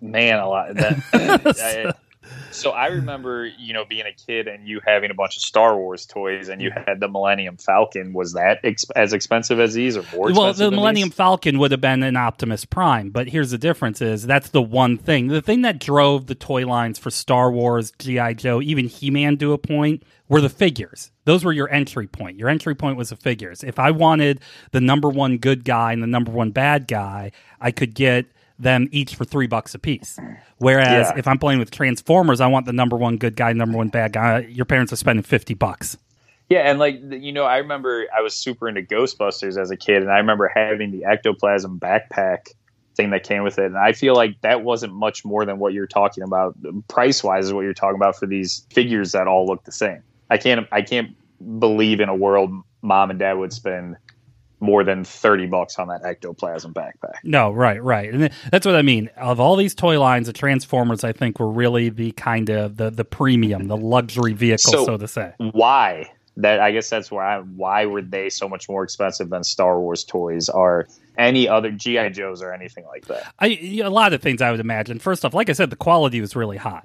Man, 0.00 0.38
a 0.40 0.48
lot. 0.48 0.74
That, 0.74 1.96
so 2.50 2.70
I 2.70 2.86
remember, 2.86 3.46
you 3.46 3.72
know, 3.72 3.84
being 3.84 4.06
a 4.06 4.12
kid 4.12 4.48
and 4.48 4.66
you 4.66 4.80
having 4.84 5.10
a 5.10 5.14
bunch 5.14 5.36
of 5.36 5.42
Star 5.42 5.76
Wars 5.76 6.06
toys, 6.06 6.48
and 6.48 6.60
you 6.60 6.70
had 6.70 7.00
the 7.00 7.08
Millennium 7.08 7.56
Falcon. 7.56 8.12
Was 8.12 8.34
that 8.34 8.60
ex- 8.64 8.90
as 8.94 9.12
expensive 9.12 9.60
as 9.60 9.74
these, 9.74 9.96
or 9.96 10.04
more? 10.14 10.32
Well, 10.32 10.52
the 10.52 10.70
Millennium 10.70 11.08
these? 11.08 11.16
Falcon 11.16 11.58
would 11.58 11.70
have 11.70 11.80
been 11.80 12.02
an 12.02 12.16
Optimus 12.16 12.64
Prime, 12.64 13.10
but 13.10 13.28
here's 13.28 13.50
the 13.50 13.58
difference: 13.58 14.00
is 14.00 14.26
that's 14.26 14.50
the 14.50 14.62
one 14.62 14.96
thing. 14.96 15.28
The 15.28 15.42
thing 15.42 15.62
that 15.62 15.78
drove 15.78 16.26
the 16.26 16.34
toy 16.34 16.66
lines 16.66 16.98
for 16.98 17.10
Star 17.10 17.50
Wars, 17.50 17.92
GI 17.98 18.34
Joe, 18.34 18.60
even 18.62 18.86
He 18.86 19.10
Man 19.10 19.36
to 19.38 19.52
a 19.52 19.58
point 19.58 20.02
were 20.28 20.40
the 20.40 20.48
figures. 20.48 21.10
Those 21.24 21.44
were 21.44 21.52
your 21.52 21.70
entry 21.70 22.06
point. 22.06 22.38
Your 22.38 22.48
entry 22.48 22.74
point 22.74 22.96
was 22.96 23.10
the 23.10 23.16
figures. 23.16 23.62
If 23.62 23.78
I 23.78 23.90
wanted 23.90 24.40
the 24.72 24.80
number 24.80 25.08
one 25.08 25.38
good 25.38 25.64
guy 25.64 25.92
and 25.92 26.02
the 26.02 26.06
number 26.06 26.32
one 26.32 26.50
bad 26.50 26.88
guy, 26.88 27.32
I 27.60 27.70
could 27.70 27.94
get 27.94 28.26
them 28.58 28.88
each 28.90 29.14
for 29.14 29.24
three 29.24 29.46
bucks 29.46 29.74
a 29.74 29.78
piece. 29.78 30.18
Whereas 30.58 31.08
Yeah. 31.10 31.18
if 31.18 31.26
I'm 31.28 31.38
playing 31.38 31.58
with 31.58 31.70
Transformers, 31.70 32.40
I 32.40 32.46
want 32.46 32.66
the 32.66 32.72
number 32.72 32.96
one 32.96 33.16
good 33.16 33.36
guy, 33.36 33.52
number 33.52 33.76
one 33.76 33.88
bad 33.88 34.12
guy. 34.12 34.40
Your 34.50 34.64
parents 34.64 34.92
are 34.92 34.96
spending 34.96 35.22
fifty 35.22 35.54
bucks. 35.54 35.96
Yeah, 36.48 36.60
and 36.70 36.78
like 36.78 37.00
you 37.10 37.32
know, 37.32 37.44
I 37.44 37.58
remember 37.58 38.06
I 38.16 38.22
was 38.22 38.34
super 38.34 38.68
into 38.68 38.82
Ghostbusters 38.82 39.60
as 39.60 39.70
a 39.70 39.76
kid, 39.76 40.02
and 40.02 40.10
I 40.10 40.18
remember 40.18 40.50
having 40.54 40.90
the 40.92 41.04
ectoplasm 41.04 41.78
backpack 41.80 42.48
thing 42.96 43.10
that 43.10 43.24
came 43.24 43.42
with 43.42 43.58
it, 43.58 43.66
and 43.66 43.76
I 43.76 43.92
feel 43.92 44.14
like 44.14 44.40
that 44.40 44.62
wasn't 44.62 44.94
much 44.94 45.24
more 45.24 45.44
than 45.44 45.58
what 45.58 45.72
you're 45.74 45.86
talking 45.86 46.22
about 46.24 46.56
price 46.88 47.22
wise 47.22 47.46
is 47.46 47.52
what 47.52 47.62
you're 47.62 47.74
talking 47.74 47.96
about 47.96 48.16
for 48.16 48.26
these 48.26 48.66
figures 48.72 49.12
that 49.12 49.26
all 49.26 49.44
look 49.46 49.64
the 49.64 49.72
same. 49.72 50.02
I 50.30 50.38
can't 50.38 50.66
I 50.72 50.82
can't 50.82 51.10
believe 51.58 52.00
in 52.00 52.08
a 52.08 52.14
world 52.14 52.50
mom 52.80 53.10
and 53.10 53.18
dad 53.18 53.34
would 53.34 53.52
spend 53.52 53.96
more 54.60 54.84
than 54.84 55.04
30 55.04 55.46
bucks 55.46 55.78
on 55.78 55.88
that 55.88 56.04
ectoplasm 56.04 56.72
backpack. 56.72 57.14
No, 57.22 57.50
right, 57.50 57.82
right, 57.82 58.12
and 58.12 58.30
that's 58.50 58.64
what 58.66 58.74
I 58.76 58.82
mean. 58.82 59.10
Of 59.16 59.38
all 59.40 59.56
these 59.56 59.74
toy 59.74 60.00
lines, 60.00 60.26
the 60.26 60.32
Transformers, 60.32 61.04
I 61.04 61.12
think, 61.12 61.38
were 61.38 61.50
really 61.50 61.88
the 61.90 62.12
kind 62.12 62.48
of 62.50 62.76
the 62.76 62.90
the 62.90 63.04
premium, 63.04 63.68
the 63.68 63.76
luxury 63.76 64.32
vehicle, 64.32 64.72
so, 64.72 64.84
So- 64.84 64.96
to 64.96 65.08
say. 65.08 65.32
Why? 65.38 66.10
That 66.38 66.60
I 66.60 66.70
guess 66.70 66.90
that's 66.90 67.10
why 67.10 67.38
why 67.38 67.86
were 67.86 68.02
they 68.02 68.28
so 68.28 68.46
much 68.46 68.68
more 68.68 68.84
expensive 68.84 69.30
than 69.30 69.42
Star 69.42 69.80
Wars 69.80 70.04
toys 70.04 70.50
or 70.50 70.86
any 71.16 71.48
other 71.48 71.70
GI 71.70 72.10
Joes 72.10 72.42
or 72.42 72.52
anything 72.52 72.84
like 72.84 73.06
that? 73.06 73.32
I 73.38 73.58
a 73.82 73.88
lot 73.88 74.12
of 74.12 74.20
things 74.20 74.42
I 74.42 74.50
would 74.50 74.60
imagine. 74.60 74.98
First 74.98 75.24
off, 75.24 75.32
like 75.32 75.48
I 75.48 75.54
said, 75.54 75.70
the 75.70 75.76
quality 75.76 76.20
was 76.20 76.36
really 76.36 76.58
high, 76.58 76.82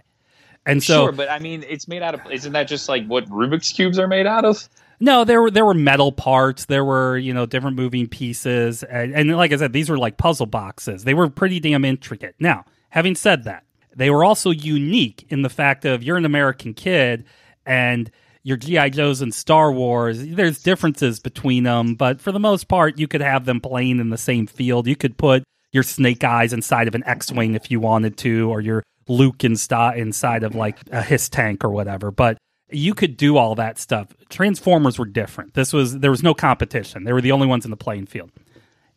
and 0.66 0.82
so 0.82 1.08
sure, 1.08 1.12
but 1.12 1.30
I 1.30 1.40
mean, 1.40 1.66
it's 1.68 1.86
made 1.90 2.01
out 2.01 2.13
of. 2.16 2.22
Isn't 2.32 2.54
that 2.54 2.70
just 2.70 2.88
like 2.88 3.06
what 3.08 3.25
Rubik's 3.25 3.74
cubes 3.74 4.00
are 4.00 4.08
made 4.08 4.25
out 4.25 4.46
of? 4.46 4.70
No, 5.01 5.24
there 5.24 5.41
were 5.41 5.50
there 5.50 5.65
were 5.65 5.74
metal 5.74 6.12
parts, 6.12 6.65
there 6.65 6.86
were 6.86 7.17
you 7.17 7.34
know 7.34 7.48
different 7.48 7.75
moving 7.75 8.08
pieces, 8.08 8.84
and, 8.84 9.13
and 9.13 9.36
like 9.36 9.51
I 9.51 9.58
said, 9.58 9.74
these 9.74 9.89
were 9.89 9.98
like 9.98 10.17
puzzle 10.17 10.46
boxes. 10.46 11.03
They 11.03 11.15
were 11.15 11.27
pretty 11.27 11.60
damn 11.60 11.84
intricate. 11.84 12.36
Now, 12.39 12.65
having 12.89 13.15
said 13.15 13.46
that, 13.46 13.65
they 13.96 14.12
were 14.12 14.24
also 14.24 14.51
unique 14.51 15.25
in 15.29 15.41
the 15.41 15.50
fact 15.50 15.86
of 15.86 16.03
you're 16.03 16.17
an 16.17 16.25
American 16.25 16.75
kid 16.75 17.25
and 17.65 18.12
your 18.43 18.58
GI 18.58 18.91
Joes 18.91 19.22
and 19.22 19.34
Star 19.34 19.72
Wars. 19.72 20.24
There's 20.24 20.62
differences 20.62 21.20
between 21.20 21.63
them, 21.63 21.96
but 21.96 22.22
for 22.22 22.31
the 22.31 22.39
most 22.39 22.67
part, 22.67 23.00
you 23.00 23.08
could 23.08 23.22
have 23.22 23.46
them 23.46 23.60
playing 23.60 24.00
in 24.00 24.10
the 24.10 24.17
same 24.20 24.46
field. 24.46 24.86
You 24.86 24.96
could 24.96 25.17
put 25.17 25.43
your 25.72 25.84
Snake 25.84 26.24
Eyes 26.24 26.53
inside 26.53 26.87
of 26.87 26.94
an 26.94 27.03
X-wing 27.07 27.55
if 27.55 27.72
you 27.72 27.79
wanted 27.79 28.18
to, 28.18 28.51
or 28.51 28.61
your 28.61 28.83
Luke 29.07 29.40
insta- 29.40 29.98
inside 29.98 30.44
of 30.44 30.53
like 30.53 30.77
a 30.92 31.01
his 31.01 31.27
tank 31.27 31.64
or 31.64 31.70
whatever. 31.70 32.11
But 32.11 32.37
you 32.72 32.94
could 32.94 33.18
do 33.18 33.38
all 33.38 33.55
that 33.55 33.77
stuff. 33.79 34.07
Transformers 34.29 34.98
were 35.00 35.05
different. 35.05 35.53
This 35.53 35.74
was 35.74 36.00
there 36.00 36.12
was 36.12 36.24
no 36.24 36.34
competition. 36.34 37.03
They 37.03 37.14
were 37.14 37.22
the 37.22 37.31
only 37.31 37.48
ones 37.48 37.66
in 37.66 37.72
the 37.72 37.77
playing 37.77 38.05
field 38.07 38.31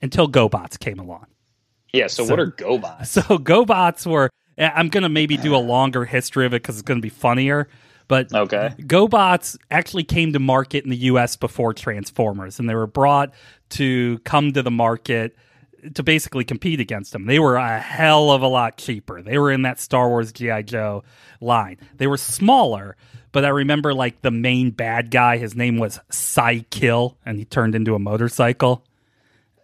until 0.03 0.29
GoBots 0.29 0.79
came 0.79 0.99
along. 0.99 1.27
Yeah. 1.93 2.09
So, 2.09 2.25
So- 2.25 2.31
what 2.33 2.41
are 2.41 2.51
GoBots? 2.51 3.07
So 3.07 3.23
GoBots 3.39 4.07
were. 4.07 4.31
Eh, 4.57 4.71
I'm 4.73 4.89
gonna 4.89 5.09
maybe 5.09 5.37
do 5.37 5.55
a 5.55 5.59
longer 5.59 6.05
history 6.05 6.47
of 6.47 6.53
it 6.55 6.63
because 6.63 6.77
it's 6.77 6.83
gonna 6.87 7.01
be 7.01 7.09
funnier. 7.09 7.69
But 8.07 8.33
Okay. 8.35 8.75
GoBots 8.81 9.57
actually 9.71 10.05
came 10.05 10.33
to 10.35 10.39
market 10.39 10.85
in 10.85 10.91
the 10.91 10.97
U.S. 11.09 11.37
before 11.37 11.73
Transformers, 11.73 12.59
and 12.61 12.69
they 12.69 12.75
were 12.75 12.87
brought 12.87 13.33
to 13.71 14.19
come 14.25 14.53
to 14.53 14.63
the 14.63 14.71
market 14.71 15.35
to 15.95 16.03
basically 16.03 16.45
compete 16.45 16.81
against 16.81 17.13
them. 17.13 17.27
They 17.27 17.39
were 17.39 17.57
a 17.57 17.79
hell 17.79 18.31
of 18.31 18.43
a 18.43 18.49
lot 18.49 18.77
cheaper. 18.77 19.23
They 19.23 19.39
were 19.39 19.53
in 19.53 19.63
that 19.63 19.79
Star 19.79 20.09
Wars 20.09 20.33
GI 20.33 20.65
Joe 20.65 21.05
line. 21.41 21.79
They 21.97 22.07
were 22.07 22.17
smaller, 22.17 22.97
but 23.33 23.45
I 23.45 23.49
remember 23.49 23.93
like 23.93 24.23
the 24.23 24.31
main 24.31 24.71
bad 24.71 25.11
guy. 25.11 25.37
His 25.39 25.55
name 25.55 25.79
was 25.79 26.01
Cy-Kill, 26.11 27.19
and 27.27 27.39
he 27.39 27.45
turned 27.45 27.75
into 27.75 27.95
a 27.95 27.99
motorcycle. 27.99 28.85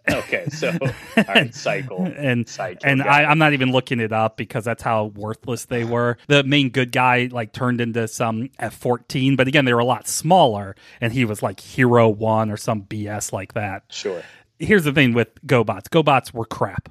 Okay. 0.09 0.47
So, 0.49 0.71
right, 1.27 1.53
cycle. 1.53 2.11
and 2.17 2.47
Psycho, 2.49 2.87
and 2.87 3.03
I, 3.03 3.23
I'm 3.23 3.37
not 3.37 3.53
even 3.53 3.71
looking 3.71 3.99
it 3.99 4.11
up 4.11 4.35
because 4.35 4.65
that's 4.65 4.81
how 4.81 5.05
worthless 5.05 5.65
they 5.65 5.83
were. 5.83 6.17
The 6.27 6.43
main 6.43 6.69
good 6.69 6.91
guy 6.91 7.29
like 7.31 7.53
turned 7.53 7.79
into 7.81 8.07
some 8.07 8.49
F-14, 8.59 9.37
but 9.37 9.47
again 9.47 9.65
they 9.65 9.73
were 9.73 9.79
a 9.79 9.85
lot 9.85 10.07
smaller, 10.07 10.75
and 10.99 11.13
he 11.13 11.23
was 11.23 11.43
like 11.43 11.59
Hero 11.59 12.09
One 12.09 12.49
or 12.49 12.57
some 12.57 12.81
BS 12.83 13.31
like 13.31 13.53
that. 13.53 13.83
Sure. 13.89 14.23
Here's 14.61 14.83
the 14.83 14.93
thing 14.93 15.13
with 15.13 15.33
GoBots: 15.45 15.83
GoBots 15.89 16.33
were 16.33 16.45
crap. 16.45 16.89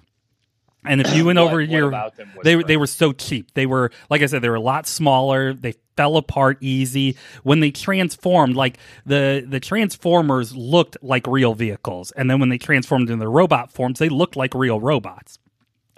And 0.85 1.03
if 1.03 1.15
you 1.15 1.27
went 1.27 1.39
over 1.39 1.57
what 1.57 1.69
your, 1.69 1.89
about 1.89 2.17
them 2.17 2.31
they 2.43 2.55
crap? 2.55 2.67
they 2.67 2.77
were 2.79 2.87
so 2.87 3.13
cheap. 3.13 3.53
They 3.53 3.67
were 3.67 3.91
like 4.09 4.23
I 4.23 4.27
said, 4.27 4.43
they 4.43 4.49
were 4.49 4.55
a 4.55 4.61
lot 4.61 4.87
smaller. 4.87 5.53
They 5.53 5.75
fell 5.97 6.17
apart 6.17 6.57
easy 6.61 7.17
when 7.43 7.61
they 7.61 7.71
transformed. 7.71 8.57
Like 8.57 8.79
the 9.05 9.45
the 9.47 9.61
Transformers 9.61 10.57
looked 10.57 10.97
like 11.03 11.27
real 11.27 11.55
vehicles, 11.55 12.13
and 12.13 12.31
then 12.31 12.41
when 12.41 12.49
they 12.49 12.59
transformed 12.59 13.11
into 13.11 13.21
their 13.21 13.31
robot 13.31 13.71
forms, 13.71 13.99
they 13.99 14.09
looked 14.09 14.37
like 14.37 14.55
real 14.55 14.81
robots. 14.81 15.39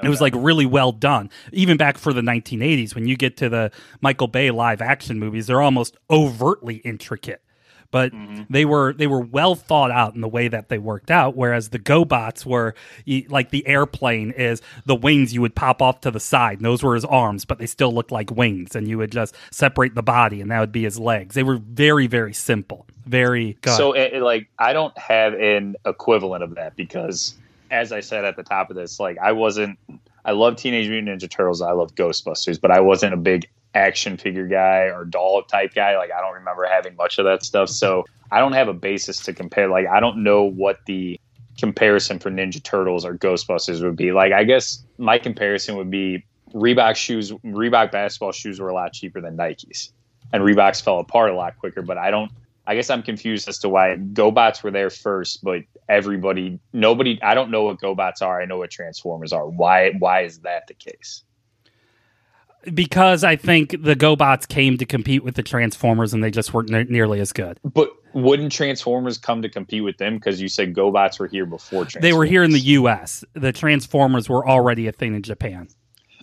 It 0.02 0.08
was 0.08 0.20
like 0.20 0.34
really 0.36 0.66
well 0.66 0.90
done. 0.90 1.30
Even 1.52 1.76
back 1.76 1.96
for 1.96 2.12
the 2.12 2.22
1980s, 2.22 2.92
when 2.92 3.06
you 3.06 3.16
get 3.16 3.36
to 3.36 3.48
the 3.48 3.70
Michael 4.00 4.26
Bay 4.26 4.50
live 4.50 4.82
action 4.82 5.20
movies, 5.20 5.46
they're 5.46 5.62
almost 5.62 5.96
overtly 6.10 6.76
intricate. 6.76 7.40
But 7.92 8.12
mm-hmm. 8.12 8.42
they 8.50 8.64
were 8.64 8.92
they 8.92 9.06
were 9.06 9.20
well 9.20 9.54
thought 9.54 9.92
out 9.92 10.16
in 10.16 10.20
the 10.20 10.28
way 10.28 10.48
that 10.48 10.68
they 10.68 10.78
worked 10.78 11.12
out. 11.12 11.36
Whereas 11.36 11.68
the 11.68 11.78
GoBots 11.78 12.44
were 12.44 12.74
like 13.28 13.50
the 13.50 13.64
airplane 13.68 14.32
is 14.32 14.60
the 14.86 14.96
wings 14.96 15.32
you 15.32 15.42
would 15.42 15.54
pop 15.54 15.80
off 15.80 16.00
to 16.00 16.10
the 16.10 16.18
side. 16.18 16.58
And 16.58 16.64
those 16.64 16.82
were 16.82 16.94
his 16.94 17.04
arms, 17.04 17.44
but 17.44 17.58
they 17.58 17.66
still 17.66 17.94
looked 17.94 18.10
like 18.10 18.30
wings, 18.30 18.74
and 18.74 18.88
you 18.88 18.98
would 18.98 19.12
just 19.12 19.36
separate 19.52 19.94
the 19.94 20.02
body, 20.02 20.40
and 20.40 20.50
that 20.50 20.58
would 20.58 20.72
be 20.72 20.82
his 20.82 20.98
legs. 20.98 21.36
They 21.36 21.44
were 21.44 21.58
very 21.58 22.08
very 22.08 22.32
simple, 22.32 22.86
very. 23.06 23.58
go 23.60 23.70
ahead. 23.70 23.78
So, 23.78 23.92
it, 23.92 24.14
it, 24.14 24.22
like, 24.22 24.48
I 24.58 24.72
don't 24.72 24.96
have 24.98 25.34
an 25.34 25.76
equivalent 25.84 26.42
of 26.42 26.54
that 26.54 26.76
because, 26.76 27.34
as 27.70 27.92
I 27.92 28.00
said 28.00 28.24
at 28.24 28.36
the 28.36 28.42
top 28.42 28.70
of 28.70 28.76
this, 28.76 28.98
like, 28.98 29.18
I 29.18 29.32
wasn't. 29.32 29.78
I 30.24 30.32
love 30.32 30.56
Teenage 30.56 30.88
Mutant 30.88 31.20
Ninja 31.20 31.30
Turtles. 31.30 31.62
I 31.62 31.72
love 31.72 31.94
Ghostbusters, 31.94 32.60
but 32.60 32.70
I 32.70 32.80
wasn't 32.80 33.14
a 33.14 33.16
big 33.16 33.48
action 33.74 34.16
figure 34.16 34.46
guy 34.46 34.90
or 34.94 35.04
doll 35.04 35.42
type 35.42 35.74
guy. 35.74 35.96
Like, 35.96 36.10
I 36.12 36.20
don't 36.20 36.34
remember 36.34 36.66
having 36.66 36.94
much 36.96 37.18
of 37.18 37.24
that 37.24 37.42
stuff. 37.42 37.68
So, 37.68 38.04
I 38.30 38.38
don't 38.38 38.52
have 38.52 38.68
a 38.68 38.72
basis 38.72 39.18
to 39.24 39.34
compare. 39.34 39.68
Like, 39.68 39.86
I 39.86 40.00
don't 40.00 40.22
know 40.22 40.44
what 40.44 40.78
the 40.86 41.20
comparison 41.58 42.18
for 42.18 42.30
Ninja 42.30 42.62
Turtles 42.62 43.04
or 43.04 43.16
Ghostbusters 43.16 43.82
would 43.82 43.96
be. 43.96 44.12
Like, 44.12 44.32
I 44.32 44.44
guess 44.44 44.84
my 44.96 45.18
comparison 45.18 45.76
would 45.76 45.90
be 45.90 46.24
Reebok 46.54 46.96
shoes. 46.96 47.32
Reebok 47.32 47.92
basketball 47.92 48.32
shoes 48.32 48.60
were 48.60 48.68
a 48.68 48.74
lot 48.74 48.92
cheaper 48.92 49.20
than 49.20 49.36
Nikes, 49.36 49.92
and 50.32 50.42
Reeboks 50.42 50.82
fell 50.82 50.98
apart 50.98 51.30
a 51.30 51.34
lot 51.34 51.58
quicker. 51.58 51.82
But 51.82 51.98
I 51.98 52.10
don't. 52.10 52.30
I 52.66 52.74
guess 52.76 52.90
I'm 52.90 53.02
confused 53.02 53.48
as 53.48 53.58
to 53.60 53.68
why 53.68 53.96
GoBots 53.96 54.62
were 54.62 54.70
there 54.70 54.88
first, 54.90 55.42
but 55.42 55.62
everybody, 55.88 56.60
nobody. 56.72 57.20
I 57.22 57.34
don't 57.34 57.50
know 57.50 57.64
what 57.64 57.80
GoBots 57.80 58.22
are. 58.22 58.40
I 58.40 58.44
know 58.44 58.58
what 58.58 58.70
Transformers 58.70 59.32
are. 59.32 59.48
Why? 59.48 59.92
Why 59.98 60.22
is 60.22 60.38
that 60.40 60.66
the 60.68 60.74
case? 60.74 61.24
because 62.74 63.24
I 63.24 63.36
think 63.36 63.70
the 63.82 63.96
GoBots 63.96 64.46
came 64.46 64.78
to 64.78 64.86
compete 64.86 65.24
with 65.24 65.34
the 65.34 65.42
Transformers, 65.42 66.14
and 66.14 66.22
they 66.22 66.30
just 66.30 66.54
weren't 66.54 66.68
ne- 66.70 66.84
nearly 66.84 67.18
as 67.20 67.32
good. 67.32 67.58
But 67.64 67.90
wouldn't 68.14 68.52
Transformers 68.52 69.18
come 69.18 69.42
to 69.42 69.48
compete 69.48 69.82
with 69.82 69.96
them? 69.98 70.14
Because 70.14 70.40
you 70.40 70.48
said 70.48 70.74
GoBots 70.74 71.18
were 71.18 71.26
here 71.26 71.46
before 71.46 71.82
Transformers. 71.84 72.02
They 72.02 72.12
were 72.16 72.24
here 72.24 72.44
in 72.44 72.52
the 72.52 72.60
U.S. 72.60 73.24
The 73.34 73.52
Transformers 73.52 74.28
were 74.28 74.48
already 74.48 74.86
a 74.86 74.92
thing 74.92 75.14
in 75.14 75.22
Japan. 75.22 75.68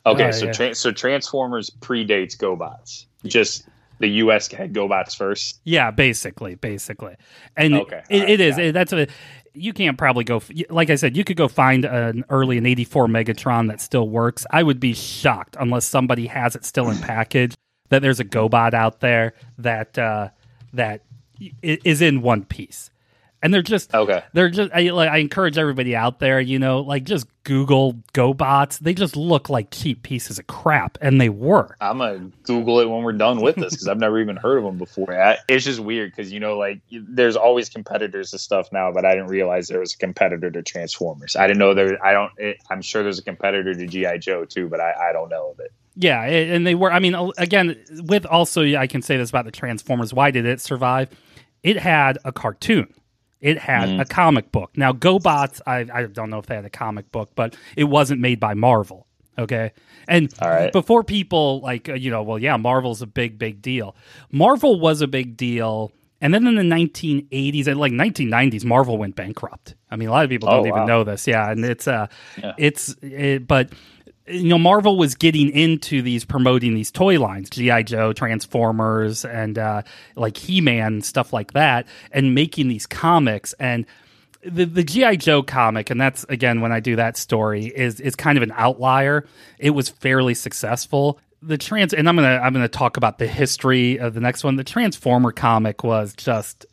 Okay, 0.05 0.27
Oh, 0.27 0.31
so 0.31 0.45
yeah. 0.45 0.51
tra- 0.53 0.75
so 0.75 0.91
Transformers 0.93 1.69
predates 1.81 2.37
GoBots. 2.37 3.05
Just 3.25 3.67
the 3.99 4.07
U.S. 4.07 4.51
had 4.51 4.73
GoBots 4.73 5.15
first. 5.15 5.59
Yeah, 5.63 5.91
basically, 5.91 6.55
basically, 6.55 7.15
and 7.55 7.75
Okay, 7.75 8.01
it, 8.09 8.15
alright, 8.15 8.29
it 8.29 8.41
is 8.41 8.57
it. 8.57 8.73
that's 8.73 8.93
a 8.93 9.07
you 9.53 9.73
can't 9.73 9.97
probably 9.97 10.23
go 10.23 10.41
like 10.69 10.89
I 10.89 10.95
said 10.95 11.17
you 11.17 11.23
could 11.23 11.37
go 11.37 11.47
find 11.47 11.85
an 11.85 12.23
early 12.29 12.57
an 12.57 12.65
'84 12.65 13.07
Megatron 13.07 13.67
that 13.69 13.81
still 13.81 14.07
works. 14.09 14.45
I 14.51 14.63
would 14.63 14.79
be 14.79 14.93
shocked 14.93 15.57
unless 15.59 15.85
somebody 15.85 16.27
has 16.27 16.55
it 16.55 16.65
still 16.65 16.89
in 16.89 16.97
package 17.01 17.55
that 17.89 18.01
there's 18.01 18.19
a 18.19 18.25
GoBot 18.25 18.73
out 18.73 18.99
there 18.99 19.33
that 19.57 19.97
uh, 19.97 20.29
that 20.73 21.03
is 21.61 22.01
in 22.01 22.21
one 22.21 22.43
piece 22.45 22.89
and 23.41 23.53
they're 23.53 23.61
just 23.61 23.93
okay. 23.93 24.23
They're 24.33 24.49
just 24.49 24.71
I, 24.73 24.89
like 24.89 25.09
I 25.09 25.17
encourage 25.17 25.57
everybody 25.57 25.95
out 25.95 26.19
there, 26.19 26.39
you 26.41 26.59
know, 26.59 26.81
like 26.81 27.05
just 27.05 27.27
Google 27.43 27.93
GoBots. 28.13 28.79
They 28.79 28.93
just 28.93 29.15
look 29.15 29.49
like 29.49 29.71
cheap 29.71 30.03
pieces 30.03 30.39
of 30.39 30.47
crap, 30.47 30.97
and 31.01 31.21
they 31.21 31.29
work. 31.29 31.77
I'm 31.79 31.99
gonna 31.99 32.31
Google 32.43 32.79
it 32.81 32.89
when 32.89 33.03
we're 33.03 33.13
done 33.13 33.41
with 33.41 33.55
this 33.55 33.73
because 33.73 33.87
I've 33.87 33.97
never 33.99 34.19
even 34.19 34.35
heard 34.35 34.57
of 34.57 34.63
them 34.65 34.77
before. 34.77 35.07
It's 35.47 35.65
just 35.65 35.79
weird 35.79 36.11
because 36.11 36.31
you 36.31 36.39
know, 36.39 36.57
like 36.57 36.81
there's 36.91 37.35
always 37.35 37.69
competitors 37.69 38.31
to 38.31 38.39
stuff 38.39 38.71
now, 38.71 38.91
but 38.91 39.05
I 39.05 39.11
didn't 39.11 39.29
realize 39.29 39.67
there 39.67 39.79
was 39.79 39.93
a 39.93 39.97
competitor 39.97 40.51
to 40.51 40.61
Transformers. 40.61 41.35
I 41.35 41.47
didn't 41.47 41.59
know 41.59 41.73
there. 41.73 42.03
I 42.05 42.11
don't. 42.11 42.31
It, 42.37 42.57
I'm 42.69 42.81
sure 42.81 43.03
there's 43.03 43.19
a 43.19 43.23
competitor 43.23 43.73
to 43.73 43.87
GI 43.87 44.19
Joe 44.19 44.45
too, 44.45 44.67
but 44.67 44.81
I, 44.81 45.09
I 45.09 45.13
don't 45.13 45.29
know 45.29 45.51
of 45.51 45.59
it. 45.59 45.71
Yeah, 45.95 46.23
and 46.23 46.67
they 46.67 46.75
were. 46.75 46.91
I 46.91 46.99
mean, 46.99 47.15
again, 47.37 47.77
with 48.03 48.25
also, 48.25 48.63
I 48.63 48.87
can 48.87 49.01
say 49.01 49.17
this 49.17 49.29
about 49.29 49.45
the 49.45 49.51
Transformers. 49.51 50.13
Why 50.13 50.31
did 50.31 50.45
it 50.45 50.61
survive? 50.61 51.09
It 51.61 51.77
had 51.77 52.17
a 52.23 52.31
cartoon 52.31 52.93
it 53.41 53.57
had 53.57 53.89
mm. 53.89 54.01
a 54.01 54.05
comic 54.05 54.51
book. 54.51 54.71
Now, 54.75 54.91
GoBots, 54.91 55.61
I, 55.65 55.85
I 55.93 56.05
don't 56.05 56.29
know 56.29 56.39
if 56.39 56.45
they 56.45 56.55
had 56.55 56.65
a 56.65 56.69
comic 56.69 57.11
book, 57.11 57.31
but 57.35 57.55
it 57.75 57.85
wasn't 57.85 58.21
made 58.21 58.39
by 58.39 58.53
Marvel. 58.53 59.07
Okay. 59.37 59.71
And 60.07 60.33
before 60.73 61.03
people 61.03 61.61
like, 61.61 61.87
uh, 61.87 61.93
you 61.93 62.11
know, 62.11 62.23
well, 62.23 62.39
yeah, 62.39 62.57
Marvel's 62.57 63.01
a 63.01 63.07
big, 63.07 63.39
big 63.39 63.61
deal. 63.61 63.95
Marvel 64.31 64.79
was 64.79 65.01
a 65.01 65.07
big 65.07 65.37
deal. 65.37 65.93
And 66.19 66.33
then 66.33 66.45
in 66.45 66.55
the 66.55 66.63
1980s 66.63 67.67
and 67.67 67.79
like 67.79 67.93
1990s, 67.93 68.65
Marvel 68.65 68.97
went 68.97 69.15
bankrupt. 69.15 69.75
I 69.89 69.95
mean, 69.95 70.09
a 70.09 70.11
lot 70.11 70.25
of 70.25 70.29
people 70.29 70.49
don't 70.49 70.65
oh, 70.65 70.67
even 70.67 70.85
know 70.85 71.05
this. 71.05 71.25
Yeah. 71.25 71.49
And 71.49 71.63
it's, 71.63 71.87
uh, 71.87 72.07
yeah. 72.37 72.53
it's, 72.57 72.93
it, 73.01 73.47
but 73.47 73.69
you 74.29 74.49
know, 74.49 74.59
Marvel 74.59 74.97
was 74.97 75.15
getting 75.15 75.49
into 75.49 76.01
these 76.01 76.25
promoting 76.25 76.73
these 76.73 76.91
toy 76.91 77.19
lines, 77.19 77.49
GI 77.49 77.83
Joe, 77.83 78.13
Transformers, 78.13 79.25
and 79.25 79.57
uh, 79.57 79.81
like 80.15 80.37
He 80.37 80.61
Man, 80.61 81.01
stuff 81.01 81.33
like 81.33 81.53
that, 81.53 81.87
and 82.11 82.35
making 82.35 82.67
these 82.67 82.85
comics. 82.85 83.53
And 83.53 83.85
the 84.43 84.65
the 84.65 84.83
GI 84.83 85.17
Joe 85.17 85.43
comic, 85.43 85.89
and 85.89 85.99
that's 85.99 86.23
again 86.25 86.61
when 86.61 86.71
I 86.71 86.79
do 86.79 86.95
that 86.95 87.17
story 87.17 87.65
is 87.65 87.99
is 87.99 88.15
kind 88.15 88.37
of 88.37 88.43
an 88.43 88.53
outlier. 88.55 89.25
It 89.57 89.71
was 89.71 89.89
fairly 89.89 90.33
successful. 90.33 91.19
The 91.41 91.57
trans, 91.57 91.93
and 91.93 92.07
I'm 92.07 92.15
gonna 92.15 92.39
I'm 92.41 92.53
gonna 92.53 92.67
talk 92.67 92.97
about 92.97 93.17
the 93.17 93.27
history 93.27 93.97
of 93.97 94.13
the 94.13 94.21
next 94.21 94.43
one. 94.43 94.55
The 94.55 94.63
Transformer 94.63 95.31
comic 95.31 95.83
was 95.83 96.13
just 96.13 96.65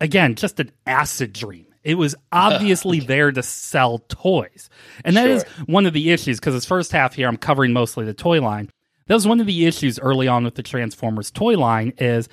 again 0.00 0.34
just 0.34 0.60
an 0.60 0.70
acid 0.86 1.32
dream 1.32 1.66
it 1.84 1.94
was 1.96 2.14
obviously 2.32 3.00
there 3.00 3.30
to 3.30 3.42
sell 3.42 3.98
toys. 4.08 4.68
And 5.04 5.16
that 5.16 5.26
sure. 5.26 5.36
is 5.36 5.44
one 5.66 5.86
of 5.86 5.92
the 5.92 6.10
issues 6.10 6.40
because 6.40 6.54
this 6.54 6.66
first 6.66 6.92
half 6.92 7.14
here, 7.14 7.28
I'm 7.28 7.36
covering 7.36 7.72
mostly 7.72 8.04
the 8.04 8.14
toy 8.14 8.40
line. 8.40 8.70
That 9.06 9.14
was 9.14 9.28
one 9.28 9.40
of 9.40 9.46
the 9.46 9.66
issues 9.66 9.98
early 9.98 10.28
on 10.28 10.44
with 10.44 10.54
the 10.54 10.62
Transformers 10.62 11.30
toy 11.30 11.58
line 11.58 11.92
is 11.98 12.28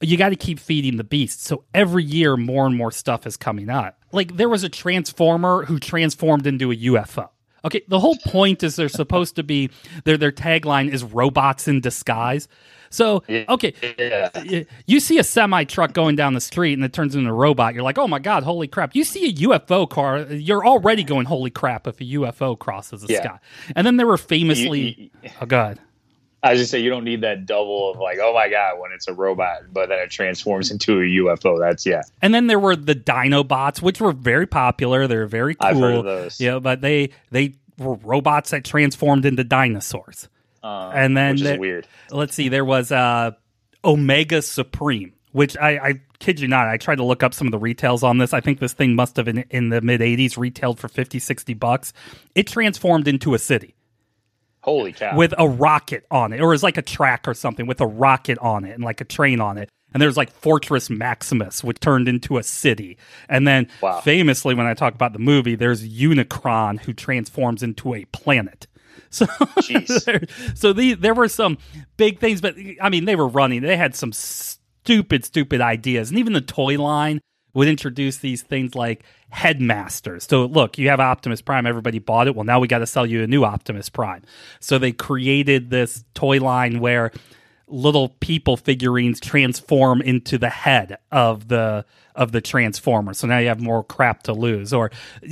you 0.00 0.16
got 0.16 0.30
to 0.30 0.36
keep 0.36 0.58
feeding 0.58 0.96
the 0.96 1.04
beast. 1.04 1.44
So 1.44 1.64
every 1.74 2.04
year, 2.04 2.36
more 2.36 2.66
and 2.66 2.76
more 2.76 2.90
stuff 2.90 3.26
is 3.26 3.36
coming 3.36 3.68
up. 3.68 4.02
Like 4.12 4.36
there 4.36 4.48
was 4.48 4.64
a 4.64 4.68
Transformer 4.68 5.64
who 5.64 5.78
transformed 5.78 6.46
into 6.46 6.70
a 6.70 6.76
UFO. 6.76 7.28
Okay, 7.64 7.82
the 7.88 7.98
whole 7.98 8.16
point 8.24 8.62
is 8.62 8.76
they're 8.76 8.88
supposed 8.88 9.36
to 9.36 9.42
be 9.42 9.70
their 10.04 10.16
their 10.16 10.32
tagline 10.32 10.90
is 10.90 11.02
robots 11.02 11.66
in 11.66 11.80
disguise. 11.80 12.48
So, 12.90 13.22
okay, 13.28 13.74
yeah. 13.98 14.62
you 14.86 15.00
see 15.00 15.18
a 15.18 15.24
semi 15.24 15.64
truck 15.64 15.92
going 15.92 16.16
down 16.16 16.34
the 16.34 16.40
street 16.40 16.74
and 16.74 16.84
it 16.84 16.92
turns 16.92 17.14
into 17.14 17.30
a 17.30 17.32
robot. 17.32 17.74
You're 17.74 17.82
like, 17.82 17.98
oh 17.98 18.08
my 18.08 18.18
God, 18.18 18.42
holy 18.42 18.68
crap. 18.68 18.94
You 18.94 19.04
see 19.04 19.28
a 19.28 19.32
UFO 19.32 19.88
car, 19.88 20.20
you're 20.20 20.66
already 20.66 21.04
going, 21.04 21.26
holy 21.26 21.50
crap, 21.50 21.86
if 21.86 22.00
a 22.00 22.04
UFO 22.04 22.58
crosses 22.58 23.02
the 23.02 23.12
yeah. 23.12 23.22
sky. 23.22 23.38
And 23.74 23.86
then 23.86 23.96
there 23.96 24.06
were 24.06 24.18
famously, 24.18 24.80
you, 24.80 25.10
you, 25.22 25.30
oh 25.40 25.46
God. 25.46 25.78
I 26.42 26.52
was 26.52 26.60
just 26.60 26.70
say 26.70 26.78
you 26.78 26.90
don't 26.90 27.04
need 27.04 27.22
that 27.22 27.44
double 27.46 27.90
of 27.90 27.98
like, 27.98 28.18
oh 28.20 28.32
my 28.32 28.48
god, 28.48 28.78
when 28.78 28.92
it's 28.92 29.08
a 29.08 29.14
robot, 29.14 29.62
but 29.72 29.88
then 29.88 29.98
it 29.98 30.10
transforms 30.10 30.70
into 30.70 31.00
a 31.00 31.04
UFO. 31.04 31.58
That's 31.58 31.84
yeah. 31.84 32.02
And 32.22 32.32
then 32.32 32.46
there 32.46 32.60
were 32.60 32.76
the 32.76 32.94
Dinobots, 32.94 33.82
which 33.82 34.00
were 34.00 34.12
very 34.12 34.46
popular. 34.46 35.06
They're 35.06 35.26
very 35.26 35.56
cool. 35.56 35.68
I've 35.68 35.76
heard 35.76 35.94
of 35.96 36.04
those. 36.04 36.40
Yeah, 36.40 36.60
but 36.60 36.82
they 36.82 37.10
they 37.32 37.54
were 37.78 37.94
robots 37.94 38.50
that 38.50 38.64
transformed 38.64 39.24
into 39.24 39.44
dinosaurs. 39.44 40.28
Uh, 40.66 40.90
and 40.92 41.16
then 41.16 41.36
which 41.36 41.58
weird. 41.60 41.86
Let's 42.10 42.34
see, 42.34 42.48
there 42.48 42.64
was 42.64 42.90
uh, 42.90 43.32
Omega 43.84 44.42
Supreme, 44.42 45.12
which 45.30 45.56
I, 45.56 45.70
I 45.78 46.00
kid 46.18 46.40
you 46.40 46.48
not, 46.48 46.66
I 46.66 46.76
tried 46.76 46.96
to 46.96 47.04
look 47.04 47.22
up 47.22 47.32
some 47.32 47.46
of 47.46 47.52
the 47.52 47.58
retails 47.58 48.02
on 48.02 48.18
this. 48.18 48.34
I 48.34 48.40
think 48.40 48.58
this 48.58 48.72
thing 48.72 48.96
must 48.96 49.16
have 49.16 49.26
been 49.26 49.44
in 49.50 49.68
the 49.68 49.80
mid 49.80 50.00
80s, 50.00 50.36
retailed 50.36 50.80
for 50.80 50.88
50, 50.88 51.20
60 51.20 51.54
bucks. 51.54 51.92
It 52.34 52.48
transformed 52.48 53.06
into 53.06 53.34
a 53.34 53.38
city. 53.38 53.76
Holy 54.62 54.92
cow. 54.92 55.16
With 55.16 55.34
a 55.38 55.48
rocket 55.48 56.04
on 56.10 56.32
it, 56.32 56.40
or 56.40 56.46
it 56.46 56.54
was 56.54 56.64
like 56.64 56.78
a 56.78 56.82
track 56.82 57.28
or 57.28 57.34
something 57.34 57.68
with 57.68 57.80
a 57.80 57.86
rocket 57.86 58.36
on 58.38 58.64
it 58.64 58.72
and 58.72 58.82
like 58.82 59.00
a 59.00 59.04
train 59.04 59.40
on 59.40 59.58
it. 59.58 59.70
And 59.94 60.02
there's 60.02 60.16
like 60.16 60.32
Fortress 60.32 60.90
Maximus, 60.90 61.62
which 61.62 61.78
turned 61.78 62.08
into 62.08 62.38
a 62.38 62.42
city. 62.42 62.98
And 63.28 63.46
then 63.46 63.68
wow. 63.80 64.00
famously, 64.00 64.56
when 64.56 64.66
I 64.66 64.74
talk 64.74 64.94
about 64.94 65.12
the 65.12 65.20
movie, 65.20 65.54
there's 65.54 65.88
Unicron, 65.88 66.80
who 66.80 66.92
transforms 66.92 67.62
into 67.62 67.94
a 67.94 68.04
planet. 68.06 68.66
So, 69.10 69.26
so 70.54 70.72
the, 70.72 70.94
there 70.94 71.14
were 71.14 71.28
some 71.28 71.58
big 71.96 72.18
things, 72.18 72.40
but 72.40 72.56
I 72.80 72.88
mean, 72.88 73.04
they 73.04 73.16
were 73.16 73.28
running. 73.28 73.62
They 73.62 73.76
had 73.76 73.94
some 73.94 74.12
stupid, 74.12 75.24
stupid 75.24 75.60
ideas, 75.60 76.10
and 76.10 76.18
even 76.18 76.32
the 76.32 76.40
toy 76.40 76.80
line 76.80 77.20
would 77.56 77.68
introduce 77.68 78.18
these 78.18 78.42
things 78.42 78.74
like 78.74 79.02
headmasters. 79.30 80.24
So 80.24 80.44
look, 80.44 80.76
you 80.76 80.90
have 80.90 81.00
Optimus 81.00 81.40
Prime, 81.40 81.66
everybody 81.66 81.98
bought 81.98 82.28
it. 82.28 82.34
Well, 82.34 82.44
now 82.44 82.60
we 82.60 82.68
got 82.68 82.80
to 82.80 82.86
sell 82.86 83.06
you 83.06 83.22
a 83.22 83.26
new 83.26 83.44
Optimus 83.44 83.88
Prime. 83.88 84.22
So 84.60 84.78
they 84.78 84.92
created 84.92 85.70
this 85.70 86.04
toy 86.12 86.38
line 86.38 86.80
where 86.80 87.12
little 87.68 88.10
people 88.20 88.56
figurines 88.56 89.18
transform 89.18 90.00
into 90.00 90.38
the 90.38 90.50
head 90.50 90.98
of 91.10 91.48
the 91.48 91.84
of 92.14 92.32
the 92.32 92.40
transformer. 92.40 93.12
So 93.12 93.26
now 93.26 93.38
you 93.38 93.48
have 93.48 93.60
more 93.60 93.84
crap 93.84 94.22
to 94.22 94.32
lose. 94.32 94.72
Or 94.72 94.90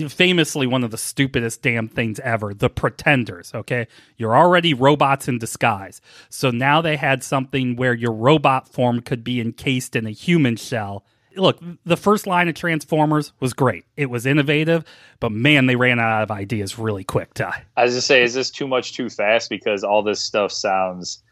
famously 0.08 0.66
one 0.66 0.84
of 0.84 0.90
the 0.90 0.98
stupidest 0.98 1.62
damn 1.62 1.88
things 1.88 2.20
ever 2.20 2.52
the 2.52 2.68
pretenders 2.68 3.54
okay? 3.54 3.86
You're 4.16 4.36
already 4.36 4.74
robots 4.74 5.28
in 5.28 5.38
disguise. 5.38 6.00
So 6.28 6.50
now 6.50 6.80
they 6.82 6.96
had 6.96 7.22
something 7.22 7.76
where 7.76 7.94
your 7.94 8.12
robot 8.12 8.68
form 8.68 9.00
could 9.00 9.24
be 9.24 9.40
encased 9.40 9.96
in 9.96 10.06
a 10.06 10.10
human 10.10 10.56
shell. 10.56 11.04
Look 11.36 11.60
the 11.84 11.96
first 11.96 12.26
line 12.26 12.48
of 12.48 12.54
transformers 12.54 13.32
was 13.40 13.54
great. 13.54 13.84
It 13.96 14.10
was 14.10 14.26
innovative 14.26 14.84
but 15.20 15.32
man 15.32 15.66
they 15.66 15.76
ran 15.76 15.98
out 15.98 16.22
of 16.22 16.30
ideas 16.30 16.78
really 16.78 17.04
quick 17.04 17.32
ty 17.32 17.64
i 17.76 17.84
was 17.84 17.94
just 17.94 18.06
say 18.06 18.22
is 18.22 18.34
this 18.34 18.50
too 18.50 18.68
much 18.68 18.92
too 18.92 19.08
fast? 19.08 19.48
Because 19.48 19.84
all 19.84 20.02
this 20.02 20.22
stuff 20.22 20.52
sounds 20.52 21.22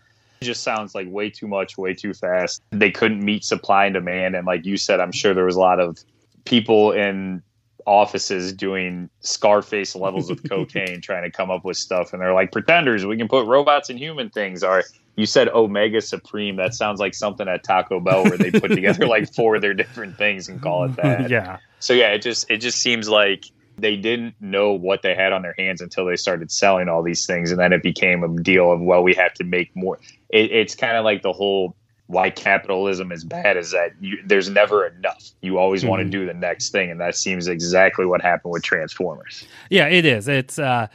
just 0.43 0.63
sounds 0.63 0.95
like 0.95 1.07
way 1.11 1.31
too 1.31 1.49
much, 1.49 1.79
way 1.79 1.95
too 1.95 2.15
fast. 2.15 2.63
They 2.71 2.91
couldn't 2.91 3.25
meet 3.25 3.45
supply 3.45 3.87
and 3.87 3.95
demand. 3.95 4.37
And 4.37 4.47
like 4.47 4.65
you 4.65 4.77
said, 4.77 5.01
I'm 5.01 5.13
sure 5.13 5.35
there 5.35 5.45
was 5.45 5.57
a 5.57 5.61
lot 5.61 5.81
of 5.81 5.99
people 6.45 6.93
in 6.93 7.43
offices 7.87 8.53
doing 8.53 9.11
Scarface 9.21 9.95
levels 9.97 10.31
of 10.31 10.43
cocaine 10.49 11.01
trying 11.01 11.25
to 11.25 11.31
come 11.31 11.51
up 11.51 11.65
with 11.65 11.77
stuff. 11.77 12.13
And 12.13 12.23
they're 12.23 12.35
like, 12.35 12.53
pretenders, 12.53 13.05
we 13.05 13.17
can 13.17 13.29
put 13.29 13.47
robots 13.47 13.91
and 13.91 13.99
human 13.99 14.31
things. 14.31 14.63
Or 14.63 14.85
you 15.17 15.27
said 15.27 15.49
Omega 15.49 16.01
Supreme. 16.01 16.57
That 16.57 16.75
sounds 16.75 17.01
like 17.01 17.15
something 17.15 17.49
at 17.49 17.65
Taco 17.65 18.01
Bell 18.01 18.25
where 18.25 18.39
they 18.39 18.51
put 18.51 18.69
together 18.69 19.07
like 19.07 19.33
four 19.35 19.57
of 19.57 19.63
their 19.63 19.75
different 19.75 20.17
things 20.17 20.49
and 20.49 20.61
call 20.61 20.85
it 20.85 20.97
that. 21.03 21.31
Yeah. 21.31 21.59
So 21.81 21.93
yeah, 21.93 22.13
it 22.13 22.23
just 22.23 22.51
it 22.51 22.59
just 22.59 22.79
seems 22.79 23.09
like 23.09 23.47
they 23.83 23.97
didn't 23.97 24.35
know 24.41 24.73
what 24.73 25.03
they 25.03 25.15
had 25.15 25.33
on 25.33 25.43
their 25.43 25.55
hands 25.59 25.81
until 25.81 26.07
they 26.07 26.17
started 26.17 26.51
selling 26.51 26.89
all 26.89 27.03
these 27.03 27.27
things 27.27 27.51
and 27.51 27.61
then 27.61 27.73
it 27.73 27.83
became 27.83 28.23
a 28.23 28.29
deal 28.41 28.73
of 28.73 28.81
well 28.81 29.03
we 29.03 29.13
have 29.13 29.35
to 29.35 29.45
make 29.45 29.75
more. 29.77 29.99
It, 30.31 30.51
it's 30.53 30.75
kind 30.75 30.97
of 30.97 31.05
like 31.05 31.23
the 31.23 31.33
whole 31.33 31.77
why 32.07 32.31
capitalism 32.31 33.11
is 33.11 33.25
bad 33.25 33.57
is 33.57 33.73
that 33.73 33.91
you, 34.01 34.19
there's 34.25 34.49
never 34.49 34.87
enough. 34.87 35.31
You 35.41 35.59
always 35.59 35.83
mm-hmm. 35.83 35.91
want 35.91 36.03
to 36.03 36.09
do 36.09 36.27
the 36.27 36.35
next 36.35 36.71
thing 36.71 36.91
and 36.91 37.01
that 37.01 37.17
seems 37.17 37.49
exactly 37.49 38.07
what 38.07 38.23
happened 38.23 38.53
with 38.53 38.63
transformers. 38.63 39.45
Yeah 39.69 39.89
it 39.89 40.07
is. 40.07 40.29
It's 40.29 40.59
uh 40.59 40.87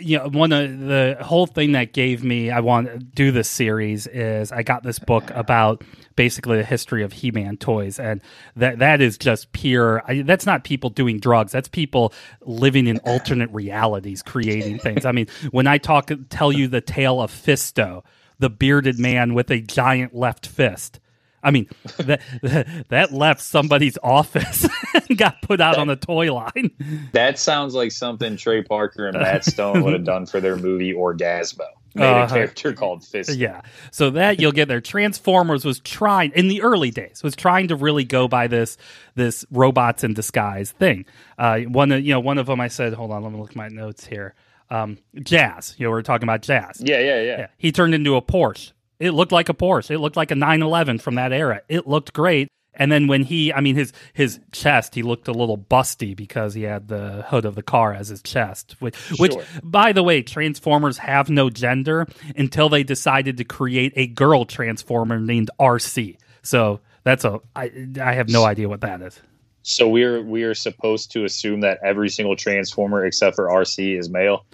you 0.00 0.18
know 0.18 0.28
one 0.28 0.52
of 0.52 0.80
the 0.80 1.16
whole 1.20 1.46
thing 1.46 1.72
that 1.72 1.92
gave 1.92 2.24
me 2.24 2.50
i 2.50 2.60
want 2.60 2.86
to 2.88 2.98
do 2.98 3.30
this 3.30 3.48
series 3.48 4.06
is 4.08 4.50
i 4.50 4.62
got 4.62 4.82
this 4.82 4.98
book 4.98 5.30
about 5.30 5.84
basically 6.16 6.56
the 6.56 6.64
history 6.64 7.02
of 7.04 7.12
he-man 7.12 7.56
toys 7.56 7.98
and 7.98 8.20
that 8.56 8.78
that 8.80 9.00
is 9.00 9.16
just 9.16 9.52
pure 9.52 10.02
I, 10.06 10.22
that's 10.22 10.46
not 10.46 10.64
people 10.64 10.90
doing 10.90 11.20
drugs 11.20 11.52
that's 11.52 11.68
people 11.68 12.12
living 12.42 12.86
in 12.86 12.98
alternate 12.98 13.50
realities 13.50 14.22
creating 14.22 14.78
things. 14.78 15.04
I 15.04 15.12
mean 15.12 15.26
when 15.50 15.66
i 15.66 15.78
talk 15.78 16.10
tell 16.28 16.52
you 16.52 16.66
the 16.66 16.80
tale 16.80 17.20
of 17.20 17.30
fisto 17.30 18.02
the 18.38 18.50
bearded 18.50 18.98
man 18.98 19.34
with 19.34 19.50
a 19.50 19.60
giant 19.60 20.14
left 20.14 20.46
fist 20.46 20.98
I 21.44 21.50
mean, 21.50 21.68
that 21.98 22.22
that 22.88 23.12
left 23.12 23.42
somebody's 23.42 23.98
office 24.02 24.66
and 25.08 25.18
got 25.18 25.42
put 25.42 25.60
out 25.60 25.76
on 25.76 25.86
the 25.86 25.96
toy 25.96 26.32
line. 26.32 26.70
That 27.12 27.38
sounds 27.38 27.74
like 27.74 27.92
something 27.92 28.36
Trey 28.36 28.62
Parker 28.62 29.06
and 29.06 29.18
Matt 29.18 29.44
Stone 29.44 29.84
would 29.84 29.92
have 29.92 30.04
done 30.04 30.26
for 30.26 30.40
their 30.40 30.56
movie 30.56 30.94
Orgazmo. 30.94 31.66
Made 31.96 32.06
uh, 32.06 32.26
a 32.26 32.28
character 32.28 32.72
called 32.72 33.04
Fist. 33.04 33.36
Yeah, 33.36 33.60
so 33.92 34.10
that 34.10 34.40
you'll 34.40 34.50
get 34.50 34.66
there. 34.66 34.80
Transformers 34.80 35.64
was 35.64 35.78
trying 35.78 36.32
in 36.34 36.48
the 36.48 36.62
early 36.62 36.90
days 36.90 37.22
was 37.22 37.36
trying 37.36 37.68
to 37.68 37.76
really 37.76 38.04
go 38.04 38.26
by 38.26 38.48
this 38.48 38.76
this 39.14 39.44
robots 39.52 40.02
in 40.02 40.12
disguise 40.14 40.72
thing. 40.72 41.04
Uh, 41.38 41.60
one 41.60 41.92
of 41.92 42.04
you 42.04 42.12
know 42.12 42.20
one 42.20 42.38
of 42.38 42.46
them 42.46 42.60
I 42.60 42.68
said, 42.68 42.94
hold 42.94 43.12
on, 43.12 43.22
let 43.22 43.32
me 43.32 43.38
look 43.38 43.50
at 43.50 43.56
my 43.56 43.68
notes 43.68 44.06
here. 44.06 44.34
Um, 44.70 44.98
jazz, 45.22 45.76
you 45.78 45.86
know, 45.86 45.92
we 45.92 45.98
are 45.98 46.02
talking 46.02 46.24
about 46.24 46.42
jazz. 46.42 46.80
Yeah, 46.80 46.98
yeah, 46.98 47.20
yeah, 47.20 47.38
yeah. 47.38 47.46
He 47.58 47.70
turned 47.70 47.94
into 47.94 48.16
a 48.16 48.22
Porsche 48.22 48.72
It 49.04 49.12
looked 49.12 49.32
like 49.32 49.48
a 49.48 49.54
Porsche. 49.54 49.90
It 49.90 49.98
looked 49.98 50.16
like 50.16 50.30
a 50.30 50.34
911 50.34 50.98
from 50.98 51.16
that 51.16 51.32
era. 51.32 51.60
It 51.68 51.86
looked 51.86 52.12
great. 52.12 52.48
And 52.76 52.90
then 52.90 53.06
when 53.06 53.22
he, 53.22 53.52
I 53.52 53.60
mean, 53.60 53.76
his 53.76 53.92
his 54.14 54.40
chest, 54.50 54.94
he 54.94 55.02
looked 55.02 55.28
a 55.28 55.32
little 55.32 55.58
busty 55.58 56.16
because 56.16 56.54
he 56.54 56.62
had 56.62 56.88
the 56.88 57.24
hood 57.28 57.44
of 57.44 57.54
the 57.54 57.62
car 57.62 57.92
as 57.92 58.08
his 58.08 58.22
chest. 58.22 58.76
Which, 58.80 58.96
which 59.18 59.34
by 59.62 59.92
the 59.92 60.02
way, 60.02 60.22
Transformers 60.22 60.98
have 60.98 61.30
no 61.30 61.50
gender 61.50 62.06
until 62.36 62.68
they 62.68 62.82
decided 62.82 63.36
to 63.36 63.44
create 63.44 63.92
a 63.94 64.06
girl 64.06 64.44
Transformer 64.44 65.20
named 65.20 65.50
Arcee. 65.60 66.16
So 66.42 66.80
that's 67.04 67.24
a, 67.24 67.40
I, 67.54 67.70
I 68.00 68.14
have 68.14 68.28
no 68.28 68.44
idea 68.44 68.68
what 68.68 68.80
that 68.80 69.02
is. 69.02 69.20
So 69.62 69.88
we're 69.88 70.20
we 70.22 70.42
are 70.42 70.54
supposed 70.54 71.12
to 71.12 71.24
assume 71.24 71.60
that 71.60 71.78
every 71.84 72.08
single 72.08 72.36
Transformer 72.36 73.06
except 73.06 73.36
for 73.36 73.48
Arcee 73.48 73.98
is 73.98 74.10
male. 74.10 74.46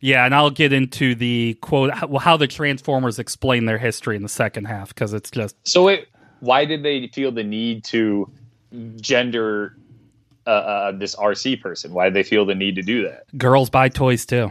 Yeah, 0.00 0.24
and 0.24 0.34
I'll 0.34 0.50
get 0.50 0.72
into 0.72 1.14
the 1.14 1.56
quote 1.60 1.90
how, 1.92 2.36
the 2.36 2.46
Transformers 2.46 3.18
explain 3.18 3.64
their 3.64 3.78
history 3.78 4.16
in 4.16 4.22
the 4.22 4.28
second 4.28 4.66
half 4.66 4.88
because 4.88 5.12
it's 5.12 5.30
just 5.30 5.56
So 5.64 5.84
wait, 5.84 6.08
why 6.40 6.64
did 6.64 6.82
they 6.82 7.08
feel 7.08 7.32
the 7.32 7.44
need 7.44 7.84
to 7.84 8.30
gender 8.96 9.76
uh, 10.46 10.50
uh, 10.50 10.92
this 10.92 11.16
Arcee 11.16 11.60
person? 11.60 11.92
Why 11.92 12.04
did 12.04 12.14
they 12.14 12.22
feel 12.22 12.44
the 12.44 12.54
need 12.54 12.76
to 12.76 12.82
do 12.82 13.02
that? 13.04 13.24
girls 13.36 13.70
buy 13.70 13.88
toys 13.88 14.26
too. 14.26 14.50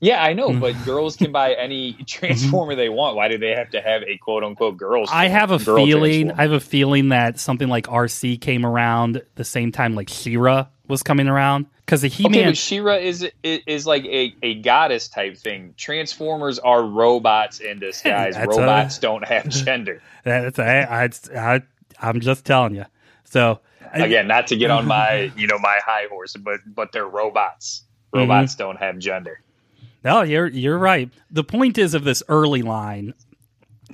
Yeah, 0.00 0.22
I 0.22 0.32
know, 0.32 0.50
mm. 0.50 0.60
but 0.60 0.74
girls 0.84 1.16
can 1.16 1.32
buy 1.32 1.54
any 1.54 1.92
mm-hmm. 1.94 2.04
Transformer 2.04 2.74
they 2.74 2.88
want. 2.88 3.16
Why 3.16 3.28
do 3.28 3.38
they 3.38 3.50
have 3.50 3.70
to 3.70 3.80
have 3.80 4.02
a 4.02 4.16
quote 4.18 4.44
unquote 4.44 4.76
girls? 4.76 5.08
I 5.12 5.28
have 5.28 5.50
a 5.50 5.58
girl 5.58 5.84
feeling. 5.84 6.30
I 6.30 6.42
have 6.42 6.52
a 6.52 6.60
feeling 6.60 7.08
that 7.08 7.38
something 7.38 7.68
like 7.68 7.86
Arcee 7.86 8.40
came 8.40 8.64
around 8.64 9.22
the 9.34 9.44
same 9.44 9.72
time 9.72 9.94
like 9.94 10.08
She-Ra 10.08 10.66
was 10.86 11.02
coming 11.02 11.28
around 11.28 11.66
because 11.84 12.02
the 12.02 12.08
He 12.08 12.26
Okay, 12.26 12.40
Man. 12.40 12.50
but 12.50 12.56
She-Ra 12.56 12.94
is, 12.94 13.26
is 13.42 13.60
is 13.66 13.86
like 13.86 14.04
a, 14.04 14.34
a 14.42 14.54
goddess 14.56 15.08
type 15.08 15.36
thing. 15.36 15.74
Transformers 15.76 16.58
are 16.58 16.82
robots 16.82 17.60
in 17.60 17.80
disguise. 17.80 18.34
That's 18.36 18.56
a- 18.56 18.60
robots 18.60 18.98
don't 18.98 19.26
have 19.26 19.48
gender. 19.48 20.00
that's 20.22 20.58
I, 20.58 20.82
I, 20.82 21.10
I, 21.36 21.62
I'm 22.00 22.20
just 22.20 22.44
telling 22.44 22.74
you. 22.74 22.84
So 23.24 23.60
Again, 23.92 24.28
not 24.28 24.48
to 24.48 24.56
get 24.56 24.70
on 24.70 24.86
my 24.86 25.32
you 25.36 25.46
know 25.46 25.58
my 25.58 25.80
high 25.84 26.06
horse, 26.10 26.36
but 26.36 26.60
but 26.66 26.92
they're 26.92 27.08
robots. 27.08 27.84
Mm-hmm. 28.12 28.20
Robots 28.20 28.54
don't 28.54 28.76
have 28.76 28.98
gender. 28.98 29.42
No, 30.08 30.22
you're 30.22 30.46
you're 30.46 30.78
right. 30.78 31.10
The 31.30 31.44
point 31.44 31.76
is 31.76 31.92
of 31.92 32.02
this 32.02 32.22
early 32.30 32.62
line, 32.62 33.12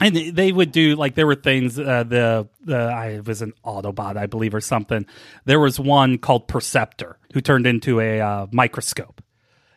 and 0.01 0.15
they 0.15 0.53
would 0.53 0.71
do 0.71 0.95
like 0.95 1.17
there 1.17 1.27
were 1.27 1.35
things. 1.35 1.77
Uh, 1.77 2.05
the 2.05 2.49
the 2.61 2.77
I 2.77 3.19
was 3.19 3.43
an 3.43 3.53
Autobot, 3.65 4.17
I 4.17 4.27
believe, 4.27 4.55
or 4.55 4.61
something. 4.61 5.07
There 5.45 5.59
was 5.59 5.81
one 5.81 6.19
called 6.19 6.47
Perceptor 6.47 7.19
who 7.33 7.41
turned 7.41 7.67
into 7.67 7.99
a 7.99 8.21
uh, 8.21 8.47
microscope. 8.53 9.24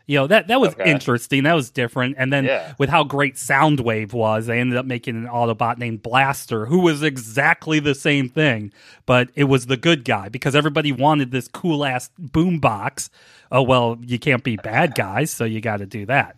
You 0.08 0.20
know 0.20 0.28
that 0.28 0.48
that 0.48 0.60
was 0.62 0.74
Okay. 0.74 0.90
interesting. 0.90 1.44
That 1.44 1.54
was 1.54 1.70
different. 1.70 2.16
And 2.18 2.32
then 2.32 2.46
Yeah. 2.46 2.74
with 2.78 2.90
how 2.90 3.04
great 3.04 3.36
Soundwave 3.36 4.14
was, 4.14 4.46
they 4.48 4.60
ended 4.60 4.78
up 4.78 4.86
making 4.86 5.18
an 5.18 5.28
Autobot 5.28 5.78
named 5.78 6.02
Blaster, 6.02 6.66
who 6.66 6.80
was 6.80 7.04
exactly 7.04 7.80
the 7.80 7.94
same 7.94 8.30
thing, 8.30 8.72
but 9.06 9.30
it 9.36 9.44
was 9.46 9.66
the 9.66 9.76
good 9.78 10.06
guy 10.06 10.30
because 10.30 10.56
everybody 10.56 10.92
wanted 10.94 11.32
this 11.32 11.48
cool 11.50 11.86
ass 11.86 12.10
boombox. 12.22 13.10
Oh 13.52 13.62
well, 13.62 13.98
you 14.02 14.18
can't 14.18 14.44
be 14.44 14.56
bad 14.56 14.96
guys, 14.96 15.30
so 15.30 15.44
you 15.44 15.60
got 15.62 15.78
to 15.78 15.86
do 15.86 16.06
that. 16.06 16.38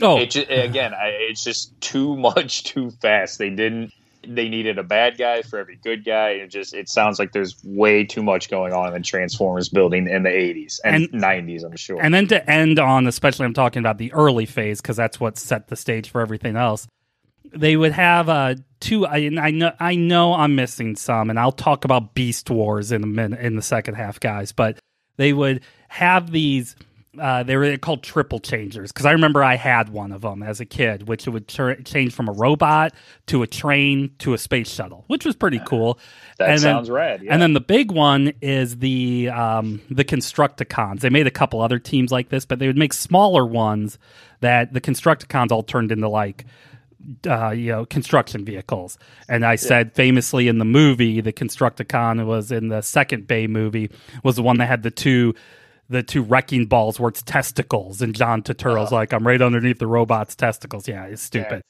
Oh, 0.00 0.16
It 0.18 0.30
just, 0.30 0.46
again, 0.50 0.94
I, 0.94 1.08
it's 1.28 1.42
just 1.42 1.78
too 1.80 2.16
much 2.28 2.62
too 2.64 2.90
fast. 3.02 3.38
They 3.38 3.50
didn't. 3.50 3.92
They 4.26 4.48
needed 4.48 4.78
a 4.78 4.82
bad 4.82 5.16
guy 5.16 5.42
for 5.42 5.58
every 5.58 5.76
good 5.76 6.04
guy. 6.04 6.30
It 6.30 6.48
just 6.48 6.74
it 6.74 6.88
sounds 6.88 7.18
like 7.18 7.32
there's 7.32 7.56
way 7.64 8.04
too 8.04 8.22
much 8.22 8.50
going 8.50 8.72
on 8.72 8.88
in 8.88 8.92
the 8.94 9.00
Transformers 9.00 9.68
building 9.68 10.08
in 10.08 10.22
the 10.24 10.28
80s 10.28 10.78
and, 10.84 11.08
And- 11.12 11.22
90s. 11.22 11.64
I'm 11.64 11.76
sure. 11.76 12.00
And 12.02 12.12
then 12.12 12.26
to 12.28 12.50
end 12.50 12.78
on, 12.78 13.06
especially 13.06 13.46
I'm 13.46 13.54
talking 13.54 13.80
about 13.80 13.98
the 13.98 14.12
early 14.12 14.46
phase 14.46 14.80
because 14.80 14.96
that's 14.96 15.18
what 15.18 15.38
set 15.38 15.68
the 15.68 15.76
stage 15.76 16.10
for 16.10 16.20
everything 16.20 16.56
else. 16.56 16.86
They 17.52 17.76
would 17.76 17.92
have 17.92 18.28
uh, 18.28 18.56
two. 18.78 19.06
I, 19.06 19.30
I 19.40 19.50
know 19.50 19.72
I 19.80 19.96
know 19.96 20.34
I'm 20.34 20.54
missing 20.54 20.94
some, 20.96 21.30
and 21.30 21.38
I'll 21.38 21.50
talk 21.50 21.84
about 21.84 22.14
Beast 22.14 22.48
Wars 22.50 22.92
in 22.92 23.02
a 23.02 23.06
minute 23.08 23.40
in 23.40 23.56
the 23.56 23.62
second 23.62 23.94
half, 23.94 24.20
guys. 24.20 24.52
But 24.52 24.78
they 25.16 25.32
would 25.32 25.62
have 25.88 26.30
these. 26.30 26.76
Uh, 27.18 27.42
they 27.42 27.56
were 27.56 27.76
called 27.76 28.04
triple 28.04 28.38
changers 28.38 28.92
because 28.92 29.04
I 29.04 29.10
remember 29.10 29.42
I 29.42 29.56
had 29.56 29.88
one 29.88 30.12
of 30.12 30.20
them 30.20 30.44
as 30.44 30.60
a 30.60 30.64
kid, 30.64 31.08
which 31.08 31.26
it 31.26 31.30
would 31.30 31.48
change 31.48 32.14
from 32.14 32.28
a 32.28 32.32
robot 32.32 32.94
to 33.26 33.42
a 33.42 33.48
train 33.48 34.12
to 34.20 34.32
a 34.32 34.38
space 34.38 34.70
shuttle, 34.72 35.04
which 35.08 35.24
was 35.24 35.34
pretty 35.34 35.58
cool. 35.66 35.98
that 36.38 36.50
and 36.50 36.52
then- 36.52 36.60
sounds 36.60 36.88
rad. 36.88 37.22
Yeah. 37.22 37.32
and 37.32 37.42
then 37.42 37.52
the 37.52 37.60
big 37.60 37.90
one 37.90 38.32
is 38.40 38.78
the 38.78 39.28
um, 39.30 39.80
the 39.90 40.04
Constructicons. 40.04 41.00
They 41.00 41.10
made 41.10 41.26
a 41.26 41.32
couple 41.32 41.60
other 41.60 41.80
teams 41.80 42.12
like 42.12 42.28
this, 42.28 42.44
but 42.44 42.60
they 42.60 42.68
would 42.68 42.78
make 42.78 42.92
smaller 42.92 43.44
ones 43.44 43.98
that 44.38 44.72
the 44.72 44.80
Constructicons 44.80 45.50
all 45.50 45.64
turned 45.64 45.90
into 45.90 46.08
like 46.08 46.44
uh, 47.26 47.50
you 47.50 47.72
know 47.72 47.86
construction 47.86 48.44
vehicles. 48.44 48.98
And 49.28 49.44
I 49.44 49.56
said 49.56 49.94
famously 49.94 50.48
in 50.48 50.58
the 50.58 50.64
movie, 50.64 51.20
the 51.20 51.32
Constructicon 51.32 52.24
was 52.26 52.52
in 52.52 52.68
the 52.68 52.82
second 52.82 53.26
Bay 53.26 53.46
movie 53.46 53.90
was 54.22 54.36
the 54.36 54.42
one 54.42 54.58
that 54.58 54.66
had 54.66 54.82
the 54.82 54.90
two. 54.90 55.34
The 55.90 56.02
two 56.02 56.22
wrecking 56.22 56.66
balls 56.66 56.98
where 56.98 57.10
it's 57.10 57.20
testicles, 57.22 58.00
and 58.00 58.14
John 58.14 58.42
Turturro's 58.42 58.92
uh. 58.92 58.94
like, 58.94 59.12
I'm 59.12 59.26
right 59.26 59.42
underneath 59.42 59.78
the 59.78 59.86
robot's 59.86 60.34
testicles. 60.34 60.88
Yeah, 60.88 61.04
it's 61.04 61.20
stupid. 61.20 61.62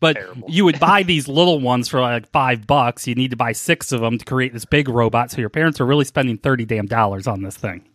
But 0.00 0.16
Terrible. 0.16 0.50
you 0.50 0.64
would 0.64 0.80
buy 0.80 1.02
these 1.04 1.28
little 1.28 1.60
ones 1.60 1.88
for 1.88 2.00
like 2.00 2.28
five 2.30 2.66
bucks. 2.66 3.06
You 3.06 3.14
need 3.14 3.30
to 3.30 3.36
buy 3.36 3.52
six 3.52 3.92
of 3.92 4.00
them 4.00 4.18
to 4.18 4.24
create 4.24 4.52
this 4.52 4.64
big 4.64 4.88
robot. 4.88 5.30
So 5.30 5.38
your 5.40 5.50
parents 5.50 5.80
are 5.80 5.86
really 5.86 6.04
spending 6.04 6.36
thirty 6.36 6.64
damn 6.64 6.86
dollars 6.86 7.26
on 7.26 7.42
this 7.42 7.56
thing. 7.56 7.86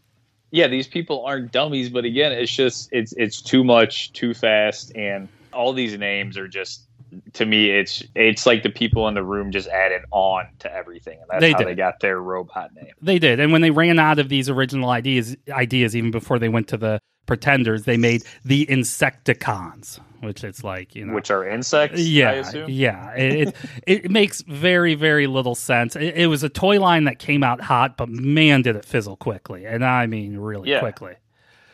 yeah, 0.52 0.68
these 0.68 0.88
people 0.88 1.26
aren't 1.26 1.52
dummies, 1.52 1.90
but 1.90 2.06
again, 2.06 2.32
it's 2.32 2.56
just 2.56 2.90
it's 2.94 3.12
it's 3.18 3.42
too 3.42 3.64
much, 3.64 4.14
too 4.14 4.34
fast, 4.34 4.96
and 4.96 5.28
all 5.52 5.74
these 5.74 5.98
names 5.98 6.38
are 6.38 6.48
just 6.48 6.85
to 7.34 7.46
me, 7.46 7.70
it's 7.72 8.04
it's 8.16 8.46
like 8.46 8.64
the 8.64 8.70
people 8.70 9.08
in 9.08 9.14
the 9.14 9.24
room 9.24 9.52
just 9.52 9.68
added 9.70 10.04
on 10.12 10.48
to 10.60 10.74
everything, 10.74 11.20
and 11.20 11.28
that's 11.30 11.42
They 11.42 11.52
how 11.52 11.60
did. 11.60 11.68
they 11.68 11.76
got 11.76 12.00
their 12.00 12.20
robot 12.22 12.74
name. 12.76 12.92
They 13.02 13.20
did, 13.20 13.40
and 13.40 13.52
when 13.52 13.62
they 13.62 13.72
ran 13.72 14.00
out 14.00 14.20
of 14.20 14.30
these 14.30 14.50
original 14.50 14.90
ideas, 14.90 15.36
ideas 15.50 15.96
even 15.96 16.12
before 16.12 16.40
they 16.40 16.50
went 16.50 16.68
to 16.70 16.78
the 16.78 17.00
Pretenders, 17.28 17.86
they 17.86 17.98
made 17.98 18.22
the 18.44 18.68
Insecticons, 18.68 20.00
which 20.22 20.44
it's 20.44 20.64
like 20.64 20.96
you 20.96 21.06
know, 21.06 21.14
Which 21.16 21.32
are 21.32 21.48
insects, 21.48 22.00
I 22.00 22.04
yeah, 22.04 22.32
assume. 22.34 22.70
yeah. 22.70 23.12
It, 23.16 23.48
it 23.50 23.56
it 24.06 24.12
makes 24.12 24.42
very 24.42 24.96
very 24.96 25.28
little 25.28 25.56
sense. 25.56 25.96
It, 25.96 26.16
it 26.16 26.28
was 26.28 26.44
a 26.44 26.50
toy 26.50 26.80
line 26.80 27.06
that 27.06 27.20
came 27.20 27.44
out 27.44 27.62
hot, 27.62 27.98
but 27.98 28.10
man, 28.10 28.62
did 28.62 28.76
it 28.76 28.86
fizzle 28.86 29.16
quickly, 29.18 29.66
and 29.66 29.84
I 29.84 30.06
mean 30.08 30.38
really 30.38 30.70
Yeah. 30.70 30.80
quickly. 30.80 31.16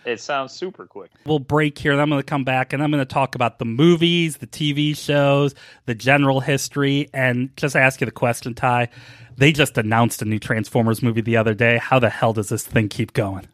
It 0.05 0.19
sounds 0.19 0.53
super 0.53 0.85
quick. 0.85 1.11
we'll 1.25 1.39
break 1.39 1.77
here. 1.77 1.91
And 1.91 2.01
I'm 2.01 2.09
going 2.09 2.19
to 2.19 2.25
come 2.25 2.43
back 2.43 2.73
and 2.73 2.81
I'm 2.81 2.91
going 2.91 3.05
to 3.05 3.13
talk 3.13 3.35
about 3.35 3.59
the 3.59 3.65
movies, 3.65 4.37
the 4.37 4.47
TV 4.47 4.97
shows, 4.97 5.53
the 5.85 5.95
general 5.95 6.39
history, 6.39 7.09
and 7.13 7.55
just 7.55 7.75
ask 7.75 8.01
you 8.01 8.05
the 8.05 8.11
question, 8.11 8.53
Ty. 8.53 8.89
They 9.37 9.51
just 9.51 9.77
announced 9.77 10.21
a 10.21 10.25
new 10.25 10.39
Transformers 10.39 11.01
movie 11.01 11.21
the 11.21 11.37
other 11.37 11.53
day. 11.53 11.77
How 11.77 11.99
the 11.99 12.09
hell 12.09 12.33
does 12.33 12.49
this 12.49 12.65
thing 12.65 12.89
keep 12.89 13.13
going? 13.13 13.47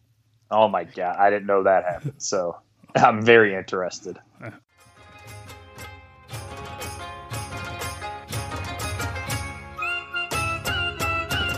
Oh 0.49 0.67
my 0.67 0.85
god, 0.85 1.17
I 1.17 1.29
didn't 1.29 1.47
know 1.47 1.63
that 1.63 1.83
happened. 1.83 2.13
So 2.17 2.57
I'm 2.95 3.21
very 3.21 3.53
interested. 3.53 4.17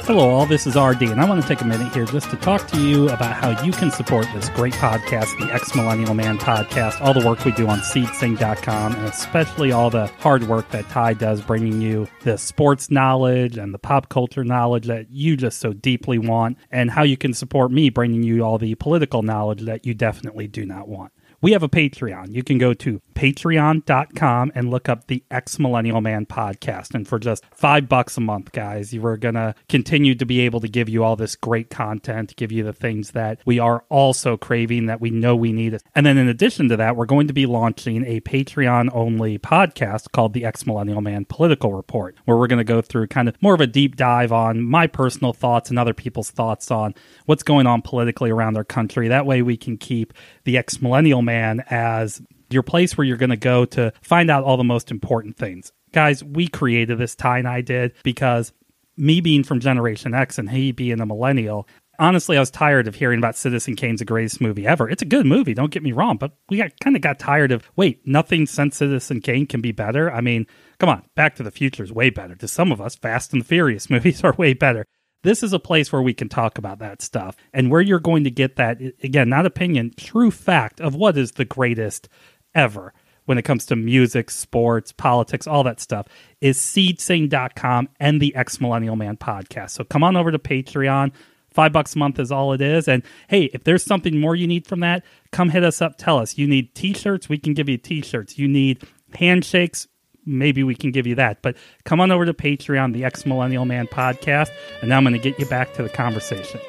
Hello, 0.10 0.32
all. 0.32 0.48
This 0.48 0.66
is 0.66 0.76
RD, 0.76 1.04
and 1.04 1.22
I 1.22 1.30
want 1.30 1.40
to 1.40 1.48
take 1.48 1.62
a 1.62 1.66
minute 1.66 1.94
here 1.94 2.06
just 2.06 2.32
to 2.32 2.36
talk 2.38 2.68
to 2.70 2.82
you 2.82 3.08
about 3.10 3.36
how 3.36 3.64
you 3.64 3.72
can 3.72 3.92
support 3.92 4.26
this 4.34 4.50
great 4.50 4.74
podcast, 4.74 5.38
the 5.38 5.54
Ex 5.54 5.76
Millennial 5.76 6.16
Man 6.16 6.40
podcast, 6.40 7.00
all 7.00 7.14
the 7.14 7.24
work 7.24 7.46
we 7.46 7.52
do 7.52 7.68
on 7.68 7.78
seedsing.com, 7.82 8.96
and 8.96 9.06
especially 9.06 9.72
all 9.72 9.92
the 9.92 10.08
hard 10.18 10.46
work 10.46 10.68
that 10.72 10.90
Ty 10.90 11.14
does 11.14 11.42
bringing 11.42 11.80
you 11.80 12.08
the 12.24 12.40
sports 12.40 12.90
knowledge 12.90 13.56
and 13.56 13.72
the 13.72 13.78
pop 13.78 14.10
culture 14.10 14.44
knowledge 14.44 14.88
that 14.88 15.12
you 15.12 15.38
just 15.38 15.60
so 15.60 15.74
deeply 15.74 16.18
want, 16.18 16.58
and 16.72 16.90
how 16.90 17.04
you 17.04 17.16
can 17.16 17.36
support 17.36 17.72
me 17.72 17.92
bringing 17.92 18.24
you 18.24 18.44
all 18.44 18.58
the 18.58 18.74
political 18.74 19.22
knowledge 19.22 19.62
that 19.62 19.86
you 19.86 19.94
definitely 19.94 20.48
do 20.48 20.66
not 20.66 20.88
want. 20.88 21.14
We 21.42 21.52
have 21.52 21.62
a 21.64 21.70
Patreon. 21.70 22.34
You 22.34 22.44
can 22.44 22.58
go 22.58 22.74
to 22.74 23.00
patreon.com 23.20 24.50
and 24.56 24.72
look 24.72 24.88
up 24.88 25.08
the 25.08 25.22
Ex 25.30 25.60
Millennial 25.60 26.00
Man 26.00 26.26
podcast. 26.26 26.96
And 26.96 27.06
for 27.06 27.20
just 27.20 27.44
five 27.52 27.90
bucks 27.90 28.16
a 28.16 28.22
month, 28.22 28.54
guys, 28.54 28.94
you 28.94 29.06
are 29.06 29.18
going 29.18 29.36
to 29.36 29.54
continue 29.68 30.16
to 30.16 30.26
be 30.26 30.40
able 30.40 30.62
to 30.62 30.70
give 30.70 30.88
you 30.88 31.04
all 31.04 31.18
this 31.18 31.36
great 31.36 31.70
content, 31.70 32.34
give 32.38 32.50
you 32.50 32.64
the 32.64 32.72
things 32.72 33.12
that 33.12 33.40
we 33.46 33.60
are 33.60 33.84
also 33.90 34.38
craving 34.38 34.86
that 34.86 35.02
we 35.02 35.10
know 35.10 35.36
we 35.36 35.52
need. 35.52 35.78
And 35.96 36.06
then 36.06 36.18
in 36.18 36.30
addition 36.30 36.70
to 36.70 36.78
that, 36.78 36.96
we're 36.96 37.06
going 37.06 37.28
to 37.28 37.34
be 37.34 37.46
launching 37.46 38.06
a 38.06 38.22
Patreon 38.22 38.90
only 38.94 39.38
podcast 39.38 40.14
called 40.14 40.32
the 40.32 40.46
Ex 40.46 40.66
Millennial 40.66 41.02
Man 41.02 41.26
Political 41.26 41.74
Report, 41.74 42.16
where 42.24 42.38
we're 42.38 42.48
going 42.48 42.60
to 42.60 42.64
go 42.64 42.82
through 42.82 43.08
kind 43.08 43.28
of 43.28 43.36
more 43.42 43.54
of 43.54 43.60
a 43.60 43.68
deep 43.68 43.98
dive 43.98 44.32
on 44.32 44.62
my 44.62 44.88
personal 44.88 45.34
thoughts 45.34 45.70
and 45.70 45.78
other 45.78 45.94
people's 45.94 46.32
thoughts 46.32 46.72
on 46.72 46.96
what's 47.26 47.44
going 47.44 47.68
on 47.68 47.82
politically 47.82 48.30
around 48.30 48.56
our 48.56 48.64
country. 48.64 49.10
That 49.10 49.26
way 49.26 49.42
we 49.42 49.58
can 49.58 49.76
keep 49.76 50.14
the 50.46 50.58
Ex 50.58 50.82
Millennial 50.82 51.22
Man 51.22 51.66
as 51.70 52.22
your 52.50 52.64
place 52.64 52.98
where 52.98 53.06
you're 53.06 53.18
going 53.18 53.30
to 53.30 53.38
go 53.38 53.66
to 53.66 53.92
find 54.02 54.30
out 54.30 54.44
all 54.44 54.58
the 54.58 54.64
most 54.64 54.92
important 54.92 55.38
things. 55.38 55.72
Guys, 55.92 56.24
we 56.24 56.48
created 56.48 56.98
this, 56.98 57.16
Ty 57.16 57.40
and 57.40 57.48
I 57.48 57.62
did, 57.62 57.94
because 58.04 58.54
me 58.98 59.22
being 59.22 59.44
from 59.44 59.60
Generation 59.60 60.14
X 60.14 60.38
and 60.38 60.50
he 60.50 60.72
being 60.72 61.00
a 61.00 61.06
millennial, 61.06 61.68
honestly, 62.00 62.38
I 62.38 62.40
was 62.40 62.52
tired 62.52 62.88
of 62.88 62.96
hearing 62.96 63.20
about 63.20 63.36
Citizen 63.36 63.76
Kane's 63.76 64.00
the 64.00 64.06
greatest 64.06 64.42
movie 64.42 64.66
ever. 64.66 64.90
It's 64.90 65.02
a 65.02 65.06
good 65.06 65.26
movie, 65.26 65.54
don't 65.54 65.72
get 65.72 65.84
me 65.84 65.92
wrong, 65.92 66.18
but 66.18 66.32
we 66.50 66.58
got 66.58 66.80
kind 66.80 66.96
of 66.96 67.02
got 67.02 67.20
tired 67.20 67.52
of 67.52 67.70
wait, 67.76 68.02
nothing 68.06 68.46
since 68.46 68.78
Citizen 68.78 69.22
Kane 69.22 69.46
can 69.46 69.62
be 69.62 69.72
better. 69.72 70.12
I 70.12 70.22
mean, 70.22 70.48
come 70.80 70.90
on, 70.90 71.04
Back 71.16 71.36
to 71.36 71.44
the 71.44 71.52
Future 71.52 71.84
is 71.84 71.92
way 71.92 72.10
better. 72.10 72.36
To 72.36 72.48
some 72.48 72.72
of 72.72 72.82
us, 72.82 72.96
Fast 72.96 73.34
and 73.34 73.42
the 73.42 73.46
Furious 73.46 73.90
movies 73.90 74.24
are 74.24 74.34
way 74.34 74.54
better. 74.54 74.86
This 75.22 75.44
is 75.44 75.52
a 75.52 75.60
place 75.60 75.92
where 75.92 76.02
we 76.02 76.14
can 76.14 76.30
talk 76.30 76.58
about 76.58 76.80
that 76.80 77.02
stuff 77.02 77.36
and 77.54 77.70
where 77.70 77.82
you're 77.82 78.00
going 78.00 78.24
to 78.24 78.32
get 78.32 78.56
that 78.56 78.80
again, 79.04 79.28
not 79.28 79.46
opinion, 79.46 79.92
true 79.98 80.32
fact 80.32 80.80
of 80.80 80.96
what 80.96 81.18
is 81.18 81.34
the 81.34 81.44
greatest 81.44 82.08
ever 82.56 82.94
when 83.26 83.38
it 83.38 83.44
comes 83.44 83.66
to 83.68 83.76
music, 83.76 84.32
sports, 84.32 84.92
politics, 84.92 85.46
all 85.46 85.64
that 85.64 85.80
stuff 85.80 86.08
is 86.42 86.58
seedsing.com 86.58 87.88
and 88.00 88.20
the 88.20 88.36
Ex 88.36 88.60
Millennial 88.60 88.96
Man 88.96 89.18
podcast. 89.18 89.70
So 89.70 89.84
come 89.84 90.04
on 90.04 90.18
over 90.18 90.32
to 90.32 90.40
Patreon. 90.40 91.12
Five 91.52 91.72
bucks 91.72 91.96
a 91.96 92.00
month 92.00 92.20
is 92.20 92.32
all 92.32 92.54
it 92.54 92.62
is. 92.62 92.88
And 92.88 93.04
hey, 93.28 93.46
if 93.54 93.64
there's 93.64 93.84
something 93.84 94.20
more 94.20 94.36
you 94.36 94.48
need 94.48 94.66
from 94.66 94.80
that, 94.80 95.04
come 95.32 95.50
hit 95.50 95.64
us 95.64 95.82
up. 95.82 95.98
Tell 95.98 96.18
us. 96.18 96.38
You 96.38 96.48
need 96.48 96.74
t 96.74 96.94
shirts, 96.94 97.30
we 97.30 97.38
can 97.38 97.54
give 97.54 97.70
you 97.70 97.78
t 97.78 98.02
shirts. 98.02 98.40
You 98.40 98.48
need 98.48 98.84
handshakes, 99.14 99.88
maybe 100.26 100.64
we 100.64 100.76
can 100.76 100.92
give 100.92 101.08
you 101.08 101.16
that. 101.16 101.42
But 101.42 101.56
come 101.86 102.00
on 102.00 102.12
over 102.12 102.26
to 102.26 102.34
Patreon, 102.34 102.94
the 102.94 103.06
Ex 103.06 103.26
Millennial 103.26 103.66
Man 103.66 103.88
podcast, 103.88 104.50
and 104.82 104.90
now 104.90 104.98
I'm 104.98 105.04
going 105.04 105.14
to 105.14 105.20
get 105.20 105.40
you 105.40 105.46
back 105.46 105.74
to 105.76 105.84
the 105.84 105.90
conversation. 105.90 106.60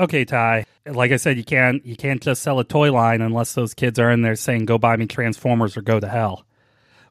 Okay, 0.00 0.24
Ty. 0.24 0.64
Like 0.86 1.12
I 1.12 1.16
said, 1.16 1.36
you 1.36 1.44
can't 1.44 1.84
you 1.84 1.94
can't 1.94 2.22
just 2.22 2.42
sell 2.42 2.58
a 2.58 2.64
toy 2.64 2.90
line 2.90 3.20
unless 3.20 3.52
those 3.52 3.74
kids 3.74 3.98
are 3.98 4.10
in 4.10 4.22
there 4.22 4.34
saying 4.34 4.64
"Go 4.64 4.78
buy 4.78 4.96
me 4.96 5.06
Transformers" 5.06 5.76
or 5.76 5.82
"Go 5.82 6.00
to 6.00 6.08
hell." 6.08 6.46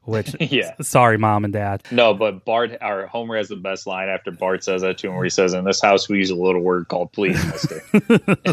Which, 0.02 0.34
yeah, 0.40 0.74
sorry, 0.80 1.16
mom 1.16 1.44
and 1.44 1.52
dad. 1.52 1.84
No, 1.92 2.14
but 2.14 2.44
Bart, 2.44 2.76
our 2.80 3.06
Homer 3.06 3.36
has 3.36 3.48
the 3.48 3.56
best 3.56 3.86
line 3.86 4.08
after 4.08 4.32
Bart 4.32 4.64
says 4.64 4.82
that 4.82 4.98
to 4.98 5.08
him, 5.08 5.14
where 5.14 5.22
he 5.22 5.30
says, 5.30 5.52
"In 5.52 5.64
this 5.64 5.80
house, 5.80 6.08
we 6.08 6.18
use 6.18 6.30
a 6.30 6.34
little 6.34 6.62
word 6.62 6.88
called 6.88 7.12
please, 7.12 7.42
Mister." 7.46 7.80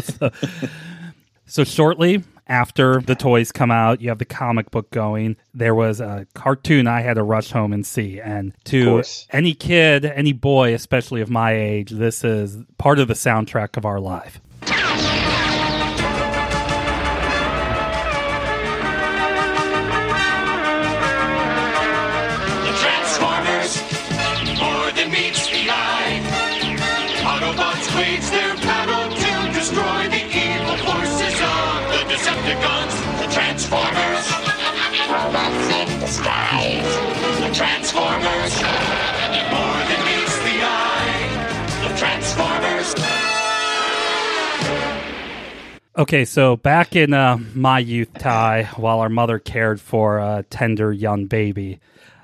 so, 0.02 0.30
so 1.46 1.64
shortly 1.64 2.22
after 2.48 3.00
the 3.00 3.14
toys 3.14 3.52
come 3.52 3.70
out, 3.70 4.00
you 4.00 4.08
have 4.08 4.18
the 4.18 4.24
comic 4.24 4.70
book 4.70 4.90
going. 4.90 5.36
There 5.54 5.74
was 5.74 6.00
a 6.00 6.26
cartoon 6.34 6.86
I 6.86 7.02
had 7.02 7.14
to 7.14 7.22
rush 7.22 7.50
home 7.50 7.72
and 7.72 7.86
see. 7.86 8.20
And 8.20 8.54
to 8.64 9.02
any 9.30 9.54
kid, 9.54 10.04
any 10.04 10.32
boy, 10.32 10.74
especially 10.74 11.20
of 11.20 11.30
my 11.30 11.52
age, 11.52 11.90
this 11.90 12.24
is 12.24 12.58
part 12.78 12.98
of 12.98 13.08
the 13.08 13.14
soundtrack 13.14 13.76
of 13.76 13.84
our 13.84 14.00
life. 14.00 14.40
Okay, 45.98 46.24
so 46.24 46.56
back 46.56 46.94
in 46.94 47.12
uh, 47.12 47.38
my 47.54 47.80
youth, 47.80 48.14
Ty, 48.16 48.70
while 48.76 49.00
our 49.00 49.08
mother 49.08 49.40
cared 49.40 49.80
for 49.80 50.18
a 50.18 50.44
tender 50.48 50.92
young 50.92 51.26
baby, 51.26 51.80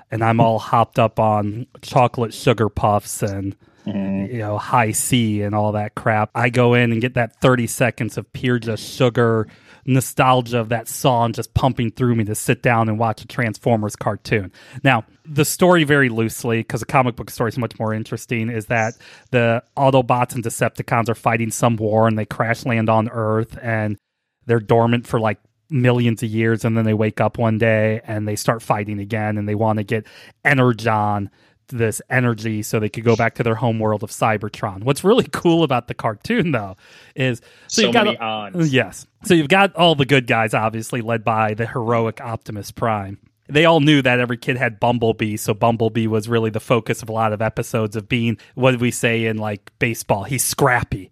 and 0.09 0.23
I'm 0.23 0.39
all 0.39 0.59
hopped 0.59 0.97
up 0.97 1.19
on 1.19 1.67
chocolate 1.81 2.33
sugar 2.33 2.69
puffs 2.69 3.21
and 3.21 3.53
mm. 3.85 4.31
you 4.31 4.39
know 4.39 4.57
Hi-C 4.57 5.41
and 5.41 5.53
all 5.53 5.73
that 5.73 5.93
crap. 5.93 6.29
I 6.33 6.49
go 6.49 6.73
in 6.73 6.93
and 6.93 7.01
get 7.01 7.15
that 7.15 7.41
30 7.41 7.67
seconds 7.67 8.17
of 8.17 8.31
pure 8.31 8.59
just 8.59 8.81
sugar 8.81 9.45
nostalgia 9.85 10.59
of 10.59 10.69
that 10.69 10.87
song 10.87 11.33
just 11.33 11.53
pumping 11.53 11.91
through 11.91 12.15
me 12.15 12.23
to 12.23 12.33
sit 12.33 12.63
down 12.63 12.87
and 12.87 12.97
watch 12.97 13.23
a 13.23 13.27
Transformers 13.27 13.97
cartoon. 13.97 14.53
Now, 14.85 15.03
the 15.27 15.45
story 15.45 15.83
very 15.83 16.09
loosely, 16.09 16.59
because 16.59 16.81
a 16.81 16.85
comic 16.85 17.15
book 17.15 17.29
story 17.29 17.49
is 17.49 17.57
much 17.57 17.77
more 17.79 17.93
interesting, 17.93 18.49
is 18.49 18.67
that 18.67 18.95
the 19.31 19.63
Autobots 19.77 20.35
and 20.35 20.43
Decepticons 20.43 21.09
are 21.09 21.15
fighting 21.15 21.51
some 21.51 21.75
war 21.75 22.07
and 22.07 22.17
they 22.17 22.25
crash 22.25 22.65
land 22.65 22.89
on 22.89 23.09
Earth 23.09 23.57
and 23.61 23.97
they're 24.45 24.59
dormant 24.59 25.07
for 25.07 25.19
like 25.19 25.39
millions 25.69 26.21
of 26.21 26.29
years 26.29 26.63
and 26.63 26.77
then 26.77 26.85
they 26.85 26.93
wake 26.93 27.19
up 27.19 27.37
one 27.37 27.57
day 27.57 28.01
and 28.05 28.27
they 28.27 28.35
start 28.35 28.61
fighting 28.61 28.99
again 28.99 29.37
and 29.37 29.49
they 29.49 29.55
want 29.55 29.77
to 29.77 29.83
get 29.83 30.05
Energon 30.43 31.29
this 31.69 32.01
energy 32.11 32.61
so 32.61 32.79
they 32.79 32.89
could 32.89 33.03
go 33.03 33.15
back 33.15 33.35
to 33.35 33.43
their 33.43 33.55
home 33.55 33.79
world 33.79 34.03
of 34.03 34.11
Cybertron. 34.11 34.83
What's 34.83 35.03
really 35.03 35.27
cool 35.31 35.63
about 35.63 35.87
the 35.87 35.95
cartoon 35.95 36.51
though 36.51 36.75
is 37.15 37.41
so, 37.67 37.81
so 37.81 37.81
you've 37.81 37.93
got 37.93 38.55
yes. 38.67 39.07
So 39.23 39.33
you've 39.33 39.49
got 39.49 39.75
all 39.75 39.95
the 39.95 40.05
good 40.05 40.27
guys 40.27 40.53
obviously 40.53 41.01
led 41.01 41.23
by 41.23 41.55
the 41.55 41.65
heroic 41.65 42.21
Optimus 42.21 42.71
Prime. 42.71 43.17
They 43.47 43.65
all 43.65 43.79
knew 43.79 44.01
that 44.01 44.19
every 44.19 44.37
kid 44.37 44.57
had 44.57 44.79
Bumblebee, 44.79 45.37
so 45.37 45.53
Bumblebee 45.53 46.07
was 46.07 46.27
really 46.27 46.49
the 46.49 46.59
focus 46.59 47.03
of 47.03 47.09
a 47.09 47.13
lot 47.13 47.31
of 47.31 47.41
episodes 47.41 47.95
of 47.95 48.09
being 48.09 48.37
what 48.55 48.79
we 48.79 48.91
say 48.91 49.25
in 49.25 49.37
like 49.37 49.71
baseball? 49.79 50.23
He's 50.23 50.43
scrappy 50.43 51.11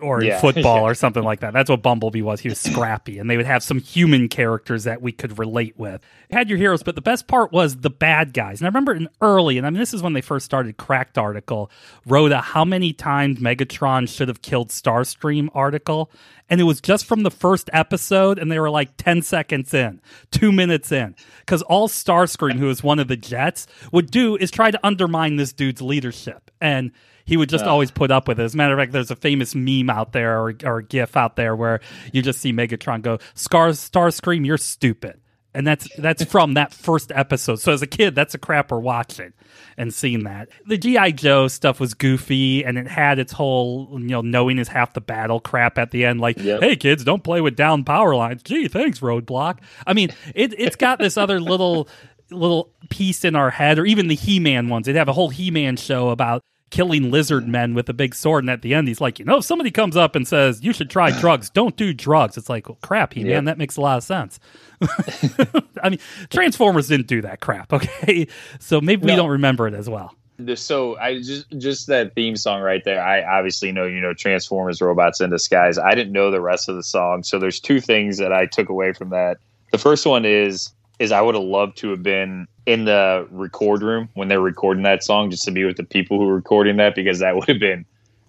or 0.00 0.22
yeah, 0.22 0.40
football 0.40 0.86
or 0.86 0.94
something 0.94 1.22
like 1.22 1.40
that. 1.40 1.52
That's 1.52 1.70
what 1.70 1.82
Bumblebee 1.82 2.22
was. 2.22 2.40
He 2.40 2.48
was 2.48 2.60
scrappy, 2.70 3.18
and 3.18 3.28
they 3.28 3.36
would 3.36 3.46
have 3.46 3.62
some 3.62 3.80
human 3.80 4.28
characters 4.28 4.84
that 4.84 5.02
we 5.02 5.12
could 5.12 5.38
relate 5.38 5.78
with. 5.78 6.00
Had 6.30 6.48
your 6.48 6.58
heroes, 6.58 6.82
but 6.82 6.94
the 6.94 7.00
best 7.00 7.26
part 7.26 7.52
was 7.52 7.78
the 7.78 7.90
bad 7.90 8.32
guys. 8.32 8.60
And 8.60 8.66
I 8.66 8.68
remember 8.68 8.94
in 8.94 9.08
early, 9.20 9.58
and 9.58 9.66
I 9.66 9.70
mean, 9.70 9.78
this 9.80 9.94
is 9.94 10.02
when 10.02 10.12
they 10.12 10.20
first 10.20 10.44
started. 10.44 10.76
Cracked 10.76 11.18
article 11.18 11.70
wrote 12.06 12.32
a 12.32 12.40
how 12.40 12.64
many 12.64 12.92
times 12.92 13.38
Megatron 13.38 14.08
should 14.08 14.28
have 14.28 14.42
killed 14.42 14.68
Starscream 14.68 15.48
article, 15.54 16.10
and 16.48 16.60
it 16.60 16.64
was 16.64 16.80
just 16.80 17.06
from 17.06 17.22
the 17.22 17.30
first 17.30 17.70
episode, 17.72 18.38
and 18.38 18.50
they 18.50 18.58
were 18.58 18.70
like 18.70 18.96
ten 18.96 19.22
seconds 19.22 19.72
in, 19.74 20.00
two 20.30 20.52
minutes 20.52 20.92
in, 20.92 21.14
because 21.40 21.62
all 21.62 21.88
Starscream, 21.88 22.58
who 22.58 22.70
is 22.70 22.82
one 22.82 22.98
of 22.98 23.08
the 23.08 23.16
Jets, 23.16 23.66
would 23.92 24.10
do 24.10 24.36
is 24.36 24.50
try 24.50 24.70
to 24.70 24.80
undermine 24.86 25.36
this 25.36 25.52
dude's 25.52 25.82
leadership 25.82 26.50
and 26.60 26.92
he 27.30 27.36
would 27.36 27.48
just 27.48 27.64
always 27.64 27.92
put 27.92 28.10
up 28.10 28.26
with 28.26 28.40
it. 28.40 28.42
As 28.42 28.54
a 28.54 28.56
matter 28.56 28.74
of 28.74 28.80
fact, 28.80 28.90
there's 28.90 29.12
a 29.12 29.16
famous 29.16 29.54
meme 29.54 29.88
out 29.88 30.10
there 30.10 30.40
or, 30.40 30.52
or 30.64 30.78
a 30.78 30.82
GIF 30.82 31.16
out 31.16 31.36
there 31.36 31.54
where 31.54 31.78
you 32.12 32.22
just 32.22 32.40
see 32.40 32.52
Megatron 32.52 33.02
go, 33.02 33.20
"Scar 33.34 33.68
Starscream, 33.68 34.44
you're 34.44 34.58
stupid," 34.58 35.20
and 35.54 35.64
that's 35.64 35.88
that's 35.96 36.24
from 36.32 36.54
that 36.54 36.74
first 36.74 37.12
episode. 37.14 37.60
So 37.60 37.72
as 37.72 37.82
a 37.82 37.86
kid, 37.86 38.16
that's 38.16 38.34
a 38.34 38.38
crap 38.38 38.72
we're 38.72 38.80
watching 38.80 39.32
and 39.78 39.94
seeing 39.94 40.24
that. 40.24 40.48
The 40.66 40.76
GI 40.76 41.12
Joe 41.12 41.46
stuff 41.46 41.78
was 41.78 41.94
goofy, 41.94 42.64
and 42.64 42.76
it 42.76 42.88
had 42.88 43.20
its 43.20 43.32
whole 43.32 43.90
you 43.92 44.08
know 44.08 44.22
knowing 44.22 44.58
is 44.58 44.66
half 44.66 44.92
the 44.92 45.00
battle 45.00 45.38
crap 45.38 45.78
at 45.78 45.92
the 45.92 46.06
end. 46.06 46.20
Like, 46.20 46.36
yep. 46.36 46.60
hey 46.60 46.74
kids, 46.74 47.04
don't 47.04 47.22
play 47.22 47.40
with 47.40 47.54
down 47.54 47.84
power 47.84 48.16
lines. 48.16 48.42
Gee, 48.42 48.66
thanks, 48.66 48.98
Roadblock. 48.98 49.58
I 49.86 49.92
mean, 49.92 50.10
it 50.34 50.52
it's 50.58 50.74
got 50.74 50.98
this 50.98 51.16
other 51.16 51.38
little 51.38 51.88
little 52.32 52.72
piece 52.88 53.24
in 53.24 53.36
our 53.36 53.50
head, 53.50 53.78
or 53.78 53.86
even 53.86 54.08
the 54.08 54.16
He 54.16 54.40
Man 54.40 54.68
ones. 54.68 54.86
They'd 54.86 54.96
have 54.96 55.08
a 55.08 55.12
whole 55.12 55.28
He 55.28 55.52
Man 55.52 55.76
show 55.76 56.08
about 56.08 56.42
killing 56.70 57.10
lizard 57.10 57.46
men 57.46 57.74
with 57.74 57.88
a 57.88 57.92
big 57.92 58.14
sword. 58.14 58.44
And 58.44 58.50
at 58.50 58.62
the 58.62 58.74
end, 58.74 58.88
he's 58.88 59.00
like, 59.00 59.18
you 59.18 59.24
know, 59.24 59.38
if 59.38 59.44
somebody 59.44 59.70
comes 59.70 59.96
up 59.96 60.16
and 60.16 60.26
says, 60.26 60.62
you 60.62 60.72
should 60.72 60.90
try 60.90 61.10
drugs, 61.20 61.50
don't 61.50 61.76
do 61.76 61.92
drugs. 61.92 62.36
It's 62.36 62.48
like, 62.48 62.68
well, 62.68 62.78
crap, 62.82 63.14
he 63.14 63.24
man, 63.24 63.44
that 63.44 63.58
makes 63.58 63.76
a 63.76 63.80
lot 63.80 63.98
of 63.98 64.04
sense. 64.04 64.40
I 65.82 65.90
mean, 65.90 65.98
Transformers 66.30 66.88
didn't 66.88 67.06
do 67.06 67.22
that 67.22 67.40
crap. 67.40 67.72
Okay. 67.80 68.26
So 68.58 68.80
maybe 68.80 69.06
no. 69.06 69.12
we 69.12 69.16
don't 69.16 69.30
remember 69.30 69.66
it 69.66 69.74
as 69.74 69.88
well. 69.88 70.14
So 70.54 70.98
I 70.98 71.18
just 71.18 71.50
just 71.58 71.86
that 71.86 72.14
theme 72.14 72.36
song 72.36 72.60
right 72.60 72.82
there. 72.84 73.02
I 73.02 73.22
obviously 73.22 73.72
know 73.72 73.84
you 73.84 74.00
know 74.00 74.12
Transformers 74.12 74.82
robots 74.82 75.20
in 75.20 75.30
disguise. 75.30 75.78
I 75.78 75.94
didn't 75.94 76.12
know 76.12 76.30
the 76.30 76.40
rest 76.40 76.68
of 76.68 76.76
the 76.76 76.82
song. 76.82 77.22
So 77.22 77.38
there's 77.38 77.60
two 77.60 77.80
things 77.80 78.18
that 78.18 78.32
I 78.32 78.46
took 78.46 78.68
away 78.68 78.92
from 78.92 79.10
that. 79.10 79.38
The 79.72 79.78
first 79.78 80.06
one 80.06 80.24
is 80.24 80.72
is 80.98 81.10
I 81.12 81.20
would 81.20 81.34
have 81.34 81.44
loved 81.44 81.78
to 81.78 81.90
have 81.90 82.02
been 82.02 82.46
in 82.70 82.84
the 82.84 83.26
record 83.32 83.82
room 83.82 84.08
when 84.14 84.28
they're 84.28 84.40
recording 84.40 84.84
that 84.84 85.02
song, 85.02 85.28
just 85.28 85.44
to 85.44 85.50
be 85.50 85.64
with 85.64 85.76
the 85.76 85.82
people 85.82 86.20
who 86.20 86.26
were 86.26 86.36
recording 86.36 86.76
that, 86.76 86.94
because 86.94 87.18
that 87.18 87.34
would 87.34 87.48
have 87.48 87.58
been 87.58 87.84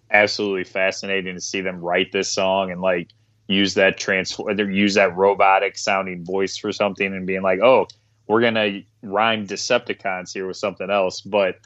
absolutely 0.10 0.64
fascinating 0.64 1.36
to 1.36 1.42
see 1.42 1.62
them 1.62 1.80
write 1.80 2.12
this 2.12 2.28
song 2.28 2.72
and 2.72 2.82
like 2.82 3.10
use 3.48 3.76
that 3.76 3.98
transfer, 4.00 4.52
use 4.64 4.96
that 4.96 5.16
robotic 5.16 5.78
sounding 5.78 6.26
voice 6.26 6.58
for 6.58 6.72
something, 6.72 7.06
and 7.06 7.28
being 7.28 7.44
like, 7.44 7.60
oh, 7.60 7.86
we're 8.26 8.42
gonna 8.42 8.82
rhyme 9.04 9.46
Decepticons 9.46 10.34
here 10.34 10.48
with 10.48 10.58
something 10.58 10.90
else. 10.90 11.22
But 11.22 11.58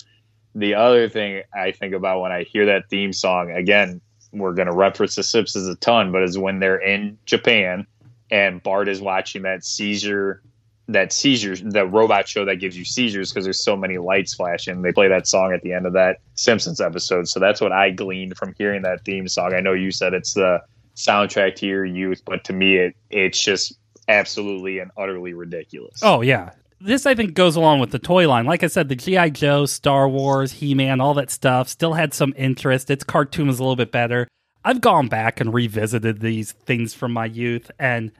the 0.53 0.75
other 0.75 1.07
thing 1.07 1.43
I 1.53 1.71
think 1.71 1.93
about 1.93 2.19
when 2.19 2.33
I 2.33 2.43
hear 2.43 2.65
that 2.65 2.89
theme 2.89 3.13
song 3.13 3.51
again, 3.51 4.01
we're 4.33 4.53
gonna 4.53 4.75
reference 4.75 5.15
the 5.15 5.23
Simpsons 5.23 5.69
a 5.69 5.75
ton, 5.75 6.11
but 6.11 6.23
is 6.23 6.37
when 6.37 6.59
they're 6.59 6.75
in 6.75 7.17
Japan 7.25 7.87
and 8.29 8.61
Bart 8.61 8.89
is 8.89 8.99
watching 8.99 9.43
that 9.43 9.63
seizure 9.63 10.41
that 10.87 11.11
seizures, 11.11 11.61
the 11.63 11.85
robot 11.85 12.27
show 12.27 12.45
that 12.45 12.57
gives 12.57 12.77
you 12.77 12.85
seizures 12.85 13.31
because 13.31 13.43
there's 13.43 13.63
so 13.63 13.75
many 13.75 13.97
lights 13.97 14.35
flashing. 14.35 14.81
They 14.81 14.91
play 14.91 15.07
that 15.07 15.27
song 15.27 15.53
at 15.53 15.61
the 15.61 15.73
end 15.73 15.85
of 15.85 15.93
that 15.93 16.19
Simpsons 16.35 16.79
episode. 16.79 17.27
So 17.27 17.39
that's 17.39 17.59
what 17.59 17.71
I 17.71 17.89
gleaned 17.89 18.37
from 18.37 18.53
hearing 18.57 18.83
that 18.83 19.03
theme 19.03 19.27
song. 19.27 19.53
I 19.53 19.61
know 19.61 19.73
you 19.73 19.91
said 19.91 20.13
it's 20.13 20.33
the 20.33 20.61
soundtrack 20.95 21.55
to 21.57 21.65
your 21.65 21.85
youth, 21.85 22.21
but 22.25 22.43
to 22.45 22.53
me, 22.53 22.77
it 22.77 22.95
it's 23.09 23.41
just 23.41 23.77
absolutely 24.07 24.79
and 24.79 24.91
utterly 24.97 25.33
ridiculous. 25.33 26.01
Oh 26.03 26.21
yeah, 26.21 26.51
this 26.79 27.05
I 27.05 27.15
think 27.15 27.33
goes 27.33 27.55
along 27.55 27.79
with 27.79 27.91
the 27.91 27.99
toy 27.99 28.27
line. 28.27 28.45
Like 28.45 28.63
I 28.63 28.67
said, 28.67 28.89
the 28.89 28.95
GI 28.95 29.31
Joe, 29.31 29.65
Star 29.65 30.07
Wars, 30.07 30.53
He 30.53 30.75
Man, 30.75 31.01
all 31.01 31.13
that 31.15 31.31
stuff 31.31 31.67
still 31.67 31.93
had 31.93 32.13
some 32.13 32.33
interest. 32.37 32.89
Its 32.89 33.03
cartoon 33.03 33.47
was 33.47 33.59
a 33.59 33.63
little 33.63 33.75
bit 33.75 33.91
better. 33.91 34.27
I've 34.63 34.81
gone 34.81 35.07
back 35.07 35.39
and 35.39 35.53
revisited 35.53 36.21
these 36.21 36.51
things 36.51 36.93
from 36.93 37.11
my 37.11 37.25
youth, 37.25 37.69
and 37.79 38.11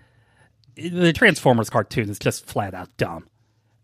the 0.76 1.14
Transformers 1.14 1.70
cartoon 1.70 2.10
is 2.10 2.20
just 2.20 2.46
flat 2.46 2.74
out 2.74 2.96
dumb. 2.98 3.28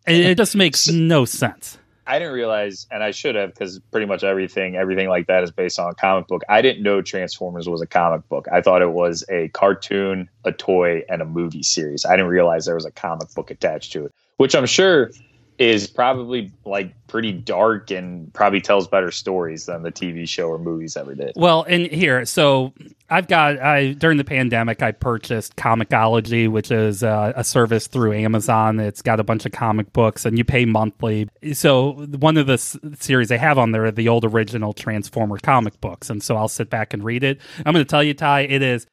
It, 0.08 0.26
it 0.26 0.38
just 0.38 0.56
makes 0.56 0.88
no 0.88 1.26
sense. 1.26 1.78
I 2.08 2.18
didn't 2.20 2.34
realize, 2.34 2.88
and 2.92 3.04
I 3.04 3.12
should 3.12 3.36
have, 3.36 3.54
because 3.54 3.80
pretty 3.92 4.08
much 4.08 4.24
everything, 4.24 4.76
everything 4.76 5.08
like 5.08 5.28
that 5.28 5.44
is 5.44 5.52
based 5.52 5.80
on 5.80 5.92
a 5.92 5.96
comic 5.96 6.28
book. 6.28 6.42
I 6.50 6.62
didn't 6.62 6.84
know 6.84 7.02
Transformers 7.02 7.70
was 7.70 7.82
a 7.82 7.88
comic 7.88 8.28
book. 8.28 8.48
I 8.52 8.62
thought 8.62 8.82
it 8.82 8.92
was 8.92 9.24
a 9.30 9.50
cartoon, 9.50 10.28
a 10.44 10.52
toy, 10.52 11.04
and 11.08 11.22
a 11.22 11.26
movie 11.26 11.64
series. 11.64 12.04
I 12.04 12.12
didn't 12.18 12.32
realize 12.32 12.66
there 12.66 12.76
was 12.76 12.86
a 12.86 12.92
comic 12.92 13.34
book 13.36 13.52
attached 13.52 13.94
to 13.94 14.06
it, 14.06 14.14
which 14.38 14.56
I'm 14.56 14.66
sure 14.66 15.12
is 15.58 15.88
probably 15.88 16.52
like 16.66 16.93
pretty 17.08 17.32
dark 17.32 17.91
and 17.91 18.34
probably 18.34 18.62
tells 18.62 18.88
better 18.88 19.12
stories 19.12 19.68
than 19.68 19.84
the 19.84 19.91
TV 19.91 20.28
show 20.28 20.47
or 20.47 20.58
movies 20.58 20.97
ever 20.97 21.14
did. 21.14 21.34
Well, 21.36 21.64
and 21.64 21.86
here, 21.86 22.26
so 22.26 22.74
I've 23.10 23.28
got 23.28 23.60
I 23.60 23.93
during 23.93 24.18
the 24.18 24.24
pandemic 24.24 24.82
I 24.82 24.91
purchased 24.91 25.56
ComiXology, 25.58 26.49
which 26.49 26.72
is 26.72 27.04
uh, 27.04 27.34
a 27.36 27.43
service 27.43 27.88
through 27.88 28.14
Amazon. 28.14 28.80
It's 28.80 29.02
got 29.02 29.20
a 29.20 29.24
bunch 29.24 29.45
of 29.45 29.52
comic 29.52 29.93
books, 29.93 30.26
and 30.26 30.38
you 30.38 30.43
pay 30.43 30.66
monthly. 30.66 31.30
So 31.54 31.91
one 32.20 32.38
of 32.38 32.47
the 32.47 32.54
s- 32.54 32.78
series 32.99 33.30
they 33.30 33.38
have 33.38 33.58
on 33.58 33.72
there 33.72 33.86
are 33.86 33.91
the 33.91 34.10
old 34.10 34.26
original 34.26 34.74
Transformer 34.74 35.38
comic 35.38 35.80
books, 35.82 36.10
and 36.10 36.24
so 36.24 36.38
I'll 36.38 36.47
sit 36.47 36.70
back 36.70 36.93
and 36.93 37.04
read 37.04 37.24
it. 37.24 37.39
I'm 37.66 37.74
going 37.74 37.86
to 37.86 37.89
tell 37.89 38.04
you, 38.04 38.14
Ty, 38.14 38.41
it 38.41 38.62
is. 38.62 38.88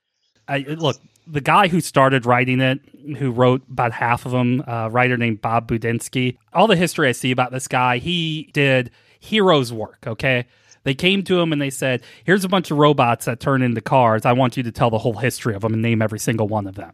I, 0.47 0.59
look, 0.59 0.97
the 1.31 1.41
guy 1.41 1.69
who 1.69 1.81
started 1.81 2.25
writing 2.27 2.61
it, 2.61 2.81
who 3.19 3.31
wrote 3.31 3.63
about 3.71 3.93
half 3.93 4.25
of 4.27 4.33
them, 4.33 4.63
uh, 4.67 4.87
a 4.87 4.91
writer 4.91 5.17
named 5.17 5.41
Bob 5.43 5.69
Budiansky. 5.69 6.39
All 6.53 6.67
the 6.67 6.77
history 6.77 7.09
I 7.09 7.13
see 7.13 7.31
about 7.31 7.53
this 7.53 7.69
guy, 7.69 7.99
he 7.99 8.51
did 8.53 8.91
heroes 9.21 9.73
work. 9.73 9.99
Okay. 10.07 10.47
They 10.85 10.95
came 10.95 11.23
to 11.25 11.39
him 11.39 11.53
and 11.53 11.61
they 11.61 11.71
said, 11.71 12.03
Here's 12.25 12.45
a 12.45 12.49
bunch 12.49 12.71
of 12.71 12.79
robots 12.79 13.27
that 13.27 13.41
turn 13.41 13.63
into 13.63 13.81
cars. 13.81 14.25
I 14.25 14.33
want 14.33 14.57
you 14.57 14.63
to 14.63 14.73
tell 14.73 14.91
the 14.91 14.99
whole 14.99 15.15
history 15.19 15.55
of 15.55 15.63
them 15.63 15.75
and 15.75 15.83
name 15.83 16.01
every 16.01 16.19
single 16.19 16.49
one 16.49 16.67
of 16.67 16.77
them. 16.77 16.93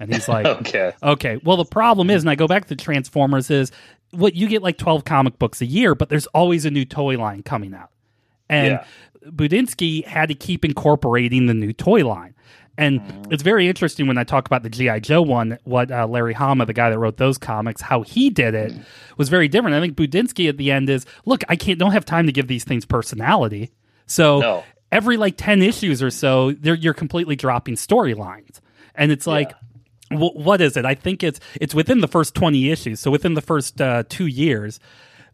And 0.00 0.12
he's 0.12 0.28
like, 0.28 0.46
Okay. 0.60 0.92
Okay. 1.02 1.40
Well, 1.44 1.56
the 1.56 1.64
problem 1.64 2.10
is, 2.10 2.22
and 2.22 2.30
I 2.30 2.34
go 2.34 2.48
back 2.48 2.66
to 2.66 2.76
Transformers, 2.76 3.50
is 3.50 3.70
what 4.10 4.34
you 4.34 4.48
get 4.48 4.62
like 4.62 4.78
12 4.78 5.04
comic 5.04 5.38
books 5.38 5.60
a 5.60 5.66
year, 5.66 5.94
but 5.94 6.08
there's 6.08 6.26
always 6.28 6.64
a 6.64 6.70
new 6.70 6.84
toy 6.84 7.16
line 7.18 7.42
coming 7.42 7.72
out. 7.74 7.90
And 8.48 8.72
Yeah. 8.72 8.84
Budinsky 9.30 10.04
had 10.04 10.28
to 10.28 10.34
keep 10.34 10.64
incorporating 10.64 11.46
the 11.46 11.54
new 11.54 11.72
toy 11.72 12.06
line. 12.06 12.34
And 12.78 13.00
it's 13.30 13.42
very 13.42 13.68
interesting 13.68 14.06
when 14.06 14.18
I 14.18 14.24
talk 14.24 14.46
about 14.46 14.62
the 14.62 14.68
G.I. 14.68 15.00
Joe 15.00 15.22
one, 15.22 15.58
what 15.64 15.90
uh, 15.90 16.06
Larry 16.06 16.34
Hama, 16.34 16.66
the 16.66 16.72
guy 16.74 16.90
that 16.90 16.98
wrote 16.98 17.16
those 17.16 17.38
comics, 17.38 17.80
how 17.80 18.02
he 18.02 18.28
did 18.30 18.54
it 18.54 18.72
was 19.16 19.28
very 19.30 19.48
different. 19.48 19.76
I 19.76 19.80
think 19.80 19.96
Budiansky 19.96 20.48
at 20.48 20.56
the 20.58 20.70
end 20.70 20.90
is 20.90 21.06
look, 21.24 21.42
I 21.48 21.56
can't, 21.56 21.78
don't 21.78 21.92
have 21.92 22.04
time 22.04 22.26
to 22.26 22.32
give 22.32 22.48
these 22.48 22.64
things 22.64 22.84
personality. 22.84 23.70
So 24.06 24.40
No. 24.40 24.64
every 24.92 25.16
like 25.16 25.34
10 25.36 25.62
issues 25.62 26.02
or 26.02 26.10
so, 26.10 26.52
they're, 26.52 26.74
you're 26.74 26.94
completely 26.94 27.34
dropping 27.36 27.76
storylines. 27.76 28.60
And 28.94 29.10
it's 29.10 29.26
like, 29.26 29.52
wh- 30.10 30.36
what 30.36 30.60
is 30.60 30.76
it? 30.76 30.84
I 30.84 30.94
think 30.94 31.22
it's 31.22 31.40
it's 31.60 31.74
within 31.74 32.00
the 32.00 32.08
first 32.08 32.34
20 32.34 32.70
issues. 32.70 33.00
So 33.00 33.10
within 33.10 33.34
the 33.34 33.42
first 33.42 33.80
uh, 33.80 34.04
two 34.08 34.26
years, 34.26 34.80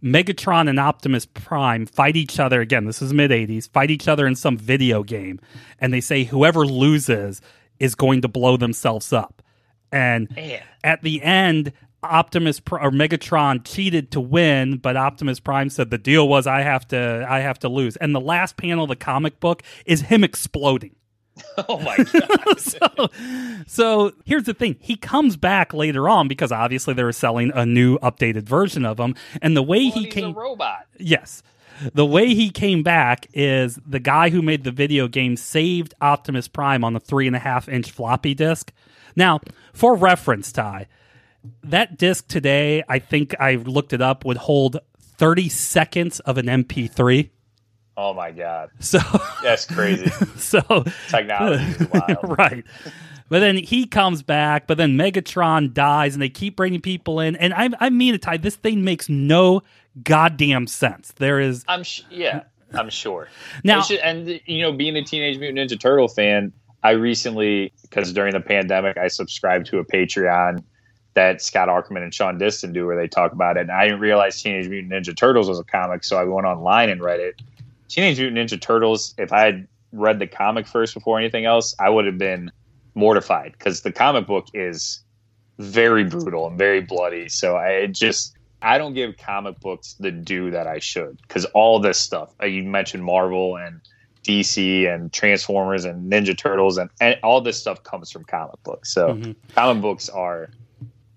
Megatron 0.02 0.68
and 0.68 0.80
Optimus 0.80 1.26
Prime 1.26 1.86
fight 1.86 2.16
each 2.16 2.40
other 2.40 2.60
again. 2.60 2.84
This 2.86 3.00
is 3.00 3.12
mid 3.12 3.30
80s, 3.30 3.70
fight 3.70 3.90
each 3.90 4.08
other 4.08 4.26
in 4.26 4.34
some 4.34 4.56
video 4.56 5.02
game. 5.02 5.40
And 5.78 5.92
they 5.92 6.00
say 6.00 6.24
whoever 6.24 6.66
loses 6.66 7.40
is 7.78 7.94
going 7.94 8.22
to 8.22 8.28
blow 8.28 8.56
themselves 8.56 9.12
up. 9.12 9.42
And 9.90 10.34
Man. 10.34 10.62
at 10.82 11.02
the 11.02 11.22
end, 11.22 11.72
Optimus 12.02 12.60
or 12.70 12.90
Megatron 12.90 13.64
cheated 13.64 14.10
to 14.12 14.20
win, 14.20 14.78
but 14.78 14.96
Optimus 14.96 15.38
Prime 15.38 15.70
said 15.70 15.90
the 15.90 15.98
deal 15.98 16.26
was 16.28 16.46
I 16.46 16.62
have 16.62 16.88
to 16.88 17.26
I 17.28 17.40
have 17.40 17.58
to 17.60 17.68
lose. 17.68 17.96
And 17.96 18.14
the 18.14 18.20
last 18.20 18.56
panel 18.56 18.84
of 18.84 18.88
the 18.88 18.96
comic 18.96 19.38
book 19.38 19.62
is 19.86 20.02
him 20.02 20.24
exploding. 20.24 20.96
Oh 21.68 21.78
my 21.78 21.96
god. 21.96 22.58
so, 22.58 22.88
so 23.66 24.12
here's 24.24 24.44
the 24.44 24.54
thing. 24.54 24.76
He 24.80 24.96
comes 24.96 25.36
back 25.36 25.74
later 25.74 26.08
on 26.08 26.28
because 26.28 26.52
obviously 26.52 26.94
they 26.94 27.04
were 27.04 27.12
selling 27.12 27.52
a 27.54 27.66
new 27.66 27.98
updated 27.98 28.42
version 28.42 28.84
of 28.84 28.98
him. 28.98 29.14
And 29.40 29.56
the 29.56 29.62
way 29.62 29.80
he 29.80 29.90
He's 29.90 30.06
a 30.06 30.10
came 30.10 30.34
robot. 30.34 30.86
Yes. 30.98 31.42
The 31.94 32.06
way 32.06 32.34
he 32.34 32.50
came 32.50 32.82
back 32.82 33.26
is 33.32 33.78
the 33.86 33.98
guy 33.98 34.30
who 34.30 34.40
made 34.40 34.64
the 34.64 34.70
video 34.70 35.08
game 35.08 35.36
saved 35.36 35.94
Optimus 36.00 36.48
Prime 36.48 36.84
on 36.84 36.92
the 36.92 37.00
three 37.00 37.26
and 37.26 37.36
a 37.36 37.40
half 37.40 37.68
inch 37.68 37.90
floppy 37.90 38.34
disk. 38.34 38.72
Now, 39.16 39.40
for 39.72 39.94
reference, 39.94 40.52
Ty, 40.52 40.86
that 41.64 41.98
disc 41.98 42.28
today, 42.28 42.82
I 42.88 42.98
think 42.98 43.34
I 43.40 43.56
looked 43.56 43.92
it 43.92 44.00
up, 44.00 44.24
would 44.24 44.36
hold 44.38 44.78
30 44.98 45.48
seconds 45.48 46.20
of 46.20 46.38
an 46.38 46.46
MP3. 46.46 47.30
Oh 47.96 48.14
my 48.14 48.30
god. 48.30 48.70
So, 48.80 48.98
That's 49.42 49.66
crazy. 49.66 50.08
so 50.36 50.60
Technology 51.08 51.64
is 51.64 51.88
wild. 51.92 52.38
right. 52.38 52.64
But 53.28 53.40
then 53.40 53.56
he 53.56 53.86
comes 53.86 54.22
back, 54.22 54.66
but 54.66 54.76
then 54.76 54.96
Megatron 54.98 55.72
dies, 55.72 56.14
and 56.14 56.20
they 56.22 56.28
keep 56.28 56.54
bringing 56.56 56.80
people 56.82 57.20
in. 57.20 57.34
And 57.36 57.54
I, 57.54 57.70
I 57.80 57.90
mean 57.90 58.14
it, 58.14 58.22
Ty. 58.22 58.38
This 58.38 58.56
thing 58.56 58.84
makes 58.84 59.08
no 59.08 59.62
goddamn 60.02 60.66
sense. 60.66 61.12
There 61.16 61.40
is 61.40 61.64
I'm 61.68 61.82
sh- 61.82 62.02
yeah, 62.10 62.42
I'm 62.74 62.90
sure. 62.90 63.28
Now- 63.64 63.82
should- 63.82 64.00
and 64.00 64.40
you 64.46 64.62
know, 64.62 64.72
being 64.72 64.96
a 64.96 65.02
Teenage 65.04 65.38
Mutant 65.38 65.70
Ninja 65.70 65.78
Turtle 65.80 66.08
fan, 66.08 66.52
I 66.82 66.90
recently 66.92 67.72
because 67.82 68.12
during 68.12 68.32
the 68.32 68.40
pandemic, 68.40 68.96
I 68.98 69.08
subscribed 69.08 69.66
to 69.66 69.78
a 69.78 69.84
Patreon 69.84 70.62
that 71.14 71.42
Scott 71.42 71.68
Ackerman 71.68 72.02
and 72.02 72.12
Sean 72.14 72.38
Diston 72.38 72.72
do, 72.72 72.86
where 72.86 72.96
they 72.96 73.06
talk 73.06 73.32
about 73.32 73.56
it. 73.58 73.60
And 73.60 73.70
I 73.70 73.84
didn't 73.84 74.00
realize 74.00 74.40
Teenage 74.42 74.68
Mutant 74.68 74.92
Ninja 74.92 75.14
Turtles 75.16 75.46
was 75.48 75.58
a 75.58 75.64
comic, 75.64 76.04
so 76.04 76.16
I 76.18 76.24
went 76.24 76.46
online 76.46 76.88
and 76.90 77.02
read 77.02 77.20
it. 77.20 77.40
Teenage 77.92 78.18
Mutant 78.18 78.50
Ninja 78.50 78.60
Turtles. 78.60 79.14
If 79.18 79.32
I 79.32 79.40
had 79.44 79.68
read 79.92 80.18
the 80.18 80.26
comic 80.26 80.66
first 80.66 80.94
before 80.94 81.18
anything 81.18 81.44
else, 81.44 81.74
I 81.78 81.90
would 81.90 82.06
have 82.06 82.16
been 82.16 82.50
mortified 82.94 83.52
because 83.52 83.82
the 83.82 83.92
comic 83.92 84.26
book 84.26 84.46
is 84.54 85.04
very 85.58 86.04
brutal 86.04 86.46
and 86.46 86.58
very 86.58 86.80
bloody. 86.80 87.28
So 87.28 87.56
I 87.56 87.86
just 87.86 88.34
I 88.62 88.78
don't 88.78 88.94
give 88.94 89.16
comic 89.18 89.60
books 89.60 89.94
the 89.98 90.10
due 90.10 90.50
that 90.52 90.66
I 90.66 90.78
should 90.78 91.18
because 91.28 91.44
all 91.46 91.80
this 91.80 91.98
stuff 91.98 92.32
uh, 92.42 92.46
you 92.46 92.62
mentioned 92.62 93.04
Marvel 93.04 93.56
and 93.56 93.80
DC 94.26 94.88
and 94.92 95.12
Transformers 95.12 95.84
and 95.84 96.10
Ninja 96.10 96.36
Turtles 96.36 96.78
and, 96.78 96.88
and 97.00 97.16
all 97.22 97.40
this 97.42 97.58
stuff 97.58 97.82
comes 97.82 98.10
from 98.10 98.24
comic 98.24 98.54
books. 98.64 98.94
So 98.94 99.08
Mhm. 99.14 99.36
comic 99.54 99.82
books 99.82 100.08
are 100.08 100.48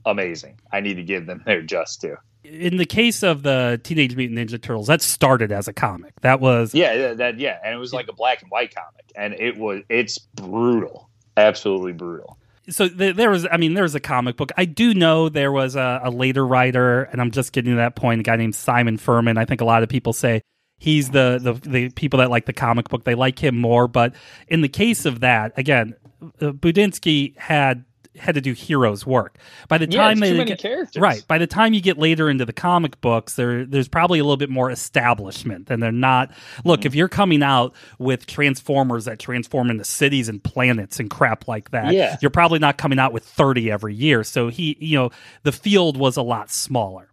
amazing. 0.05 0.57
I 0.71 0.81
need 0.81 0.95
to 0.95 1.03
give 1.03 1.25
them 1.25 1.41
their 1.45 1.61
just 1.61 2.01
due. 2.01 2.17
In 2.49 2.77
the 2.77 2.85
case 2.85 3.23
of 3.23 3.43
the 3.43 3.79
Teenage 3.83 4.15
Mutant 4.15 4.39
Ninja 4.39 4.61
Turtles, 4.61 4.87
that 4.87 5.01
started 5.01 5.51
as 5.51 5.67
a 5.67 5.73
comic. 5.73 6.13
That 6.21 6.39
was 6.39 6.73
Yeah, 6.73 6.95
that, 6.97 7.17
that 7.17 7.39
yeah, 7.39 7.57
and 7.63 7.73
it 7.73 7.77
was 7.77 7.93
like 7.93 8.07
a 8.07 8.13
black 8.13 8.41
and 8.41 8.51
white 8.51 8.73
comic, 8.73 9.11
and 9.15 9.33
it 9.33 9.57
was 9.57 9.81
it's 9.89 10.19
brutal, 10.19 11.09
absolutely 11.37 11.93
brutal. 11.93 12.37
so 12.69 12.87
th- 12.87 13.15
there 13.15 13.29
was. 13.29 13.47
I 13.51 13.57
mean, 13.57 13.73
there 13.73 13.83
was 13.83 13.95
a 13.95 13.99
comic 13.99 14.37
book. 14.37 14.51
I 14.57 14.65
do 14.65 14.93
know 14.93 15.29
there 15.29 15.51
was 15.51 15.75
a, 15.75 16.01
a 16.03 16.11
later 16.11 16.45
writer, 16.45 17.03
and 17.03 17.21
I'm 17.21 17.31
just 17.31 17.51
getting 17.51 17.71
to 17.71 17.77
that 17.77 17.95
point. 17.95 18.21
A 18.21 18.23
guy 18.23 18.35
named 18.35 18.55
Simon 18.55 18.97
Furman. 18.97 19.37
I 19.37 19.45
think 19.45 19.61
a 19.61 19.65
lot 19.65 19.83
of 19.83 19.89
people 19.89 20.13
say 20.13 20.41
he's 20.77 21.09
the 21.09 21.39
the, 21.41 21.69
the 21.69 21.89
people 21.89 22.19
that 22.19 22.29
like 22.29 22.45
the 22.45 22.53
comic 22.53 22.89
book. 22.89 23.03
They 23.03 23.15
like 23.15 23.39
him 23.39 23.57
more. 23.57 23.87
But 23.87 24.15
in 24.47 24.61
the 24.61 24.69
case 24.69 25.05
of 25.05 25.21
that, 25.21 25.53
again, 25.57 25.95
uh, 26.41 26.51
Budiansky 26.51 27.37
had 27.37 27.85
had 28.17 28.35
to 28.35 28.41
do 28.41 28.53
heroes 28.53 29.05
work. 29.05 29.37
By 29.67 29.77
the 29.77 29.87
Yeah, 29.89 30.01
time 30.03 30.23
it's 30.23 30.61
they 30.61 30.71
get- 30.71 30.95
right, 31.01 31.23
by 31.27 31.37
the 31.37 31.47
time 31.47 31.73
you 31.73 31.81
get 31.81 31.97
later 31.97 32.29
into 32.29 32.45
the 32.45 32.53
comic 32.53 32.99
books, 33.01 33.35
there 33.35 33.65
there's 33.65 33.87
probably 33.87 34.19
a 34.19 34.23
little 34.23 34.37
bit 34.37 34.49
more 34.49 34.71
establishment, 34.71 35.69
and 35.69 35.81
they're 35.83 35.91
not. 35.91 36.31
Look, 36.63 36.81
Mm-hmm. 36.81 36.87
if 36.87 36.95
you're 36.95 37.09
coming 37.09 37.43
out 37.43 37.73
with 37.99 38.25
Transformers 38.25 39.05
that 39.05 39.19
transform 39.19 39.69
into 39.69 39.83
cities 39.83 40.29
and 40.29 40.43
planets 40.43 40.99
and 40.99 41.09
crap 41.09 41.47
like 41.47 41.71
that, 41.71 41.93
Yeah. 41.93 42.17
you're 42.21 42.31
probably 42.31 42.59
not 42.59 42.77
coming 42.77 42.99
out 42.99 43.13
with 43.13 43.23
30 43.23 43.71
every 43.71 43.95
year. 43.95 44.23
So 44.23 44.49
he, 44.49 44.77
you 44.79 44.97
know, 44.97 45.11
the 45.43 45.51
field 45.51 45.97
was 45.97 46.17
a 46.17 46.21
lot 46.21 46.51
smaller. 46.51 47.09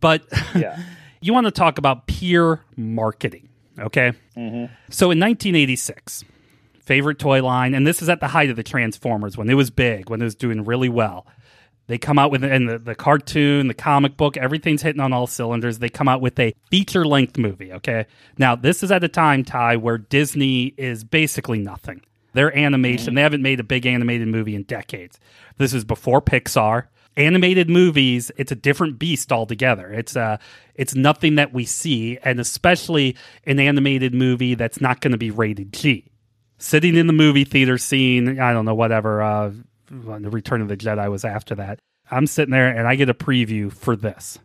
But 0.00 0.22
Yeah, 0.54 0.78
you 1.20 1.32
want 1.32 1.46
to 1.46 1.50
talk 1.52 1.78
about 1.78 2.06
peer 2.06 2.60
marketing, 2.76 3.48
okay? 3.78 4.12
Mm-hmm. 4.36 4.72
So 4.90 5.10
in 5.10 5.20
1986, 5.20 6.24
favorite 6.84 7.18
toy 7.18 7.42
line, 7.42 7.74
and 7.74 7.86
this 7.86 8.02
is 8.02 8.08
at 8.08 8.20
the 8.20 8.28
height 8.28 8.50
of 8.50 8.56
the 8.56 8.62
Transformers 8.62 9.36
when 9.36 9.48
it 9.48 9.54
was 9.54 9.70
big, 9.70 10.10
when 10.10 10.20
it 10.20 10.24
was 10.24 10.34
doing 10.34 10.64
really 10.64 10.88
well. 10.88 11.26
They 11.88 11.98
come 11.98 12.18
out 12.18 12.30
with 12.30 12.44
and 12.44 12.68
the, 12.68 12.78
the 12.78 12.94
cartoon, 12.94 13.68
the 13.68 13.74
comic 13.74 14.16
book, 14.16 14.36
everything's 14.36 14.82
hitting 14.82 15.00
on 15.00 15.12
all 15.12 15.26
cylinders. 15.26 15.78
They 15.78 15.88
come 15.88 16.08
out 16.08 16.20
with 16.20 16.38
a 16.38 16.54
feature 16.70 17.04
length 17.04 17.36
movie. 17.36 17.72
Okay, 17.72 18.06
now 18.38 18.54
this 18.54 18.82
is 18.82 18.92
at 18.92 19.04
a 19.04 19.08
time, 19.08 19.44
Ty, 19.44 19.76
where 19.76 19.98
Disney 19.98 20.74
is 20.76 21.04
basically 21.04 21.58
nothing. 21.58 22.02
Their 22.34 22.56
animation, 22.56 23.14
they 23.14 23.22
haven't 23.22 23.42
made 23.42 23.60
a 23.60 23.64
big 23.64 23.84
animated 23.84 24.28
movie 24.28 24.54
in 24.54 24.62
decades. 24.62 25.18
This 25.58 25.74
is 25.74 25.84
before 25.84 26.22
Pixar. 26.22 26.86
Animated 27.14 27.68
movies, 27.68 28.30
it's 28.38 28.52
a 28.52 28.56
different 28.56 28.98
beast 28.98 29.30
altogether. 29.30 29.92
It's 29.92 30.16
uh 30.16 30.38
it's 30.74 30.94
nothing 30.94 31.34
that 31.34 31.52
we 31.52 31.66
see, 31.66 32.16
and 32.24 32.40
especially 32.40 33.16
an 33.44 33.60
animated 33.60 34.14
movie 34.14 34.54
that's 34.54 34.80
not 34.80 35.02
going 35.02 35.12
to 35.12 35.18
be 35.18 35.30
rated 35.30 35.74
G 35.74 36.11
sitting 36.62 36.96
in 36.96 37.06
the 37.06 37.12
movie 37.12 37.44
theater 37.44 37.76
scene 37.76 38.40
i 38.40 38.52
don't 38.52 38.64
know 38.64 38.74
whatever 38.74 39.20
uh 39.22 39.50
the 39.90 40.30
return 40.30 40.62
of 40.62 40.68
the 40.68 40.76
jedi 40.76 41.10
was 41.10 41.24
after 41.24 41.54
that 41.54 41.78
I'm 42.12 42.26
sitting 42.26 42.52
there 42.52 42.68
and 42.68 42.86
I 42.86 42.94
get 42.94 43.08
a 43.08 43.14
preview 43.14 43.72
for 43.72 43.96
this. 43.96 44.38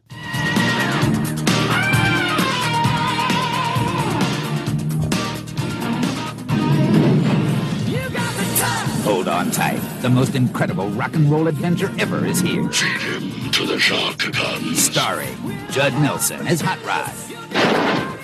Hold 9.03 9.27
on 9.27 9.51
tight. 9.51 9.81
The 10.01 10.09
most 10.09 10.35
incredible 10.35 10.89
rock 10.91 11.15
and 11.15 11.29
roll 11.29 11.47
adventure 11.47 11.93
ever 11.99 12.25
is 12.25 12.39
here. 12.39 12.69
Feed 12.69 13.01
him 13.01 13.51
to 13.51 13.65
the 13.65 13.79
shark 13.79 14.31
guns. 14.31 14.81
Starring 14.81 15.37
Judd 15.69 15.93
Nelson 15.93 16.47
as 16.47 16.61
Hot 16.61 16.81
Rod, 16.85 17.13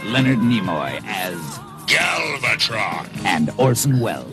Leonard 0.06 0.40
Nimoy 0.40 1.02
as, 1.06 1.60
Galvatron. 1.88 3.08
and 3.26 3.50
Orson 3.58 4.00
Welles. 4.00 4.32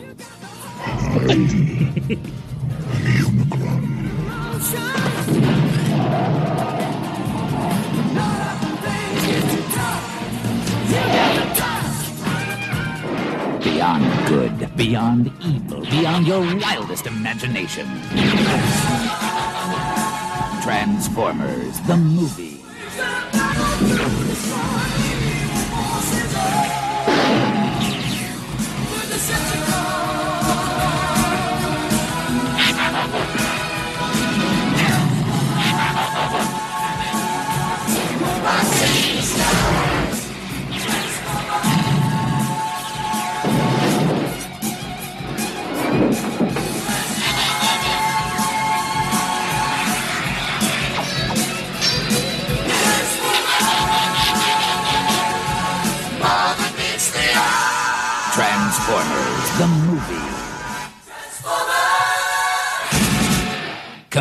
Beyond 13.63 14.27
good, 14.27 14.75
beyond 14.75 15.31
evil, 15.43 15.81
beyond 15.81 16.27
your 16.27 16.41
wildest 16.57 17.05
imagination. 17.05 17.87
Transformers, 20.63 21.79
the 21.81 21.97
movie. 21.97 22.60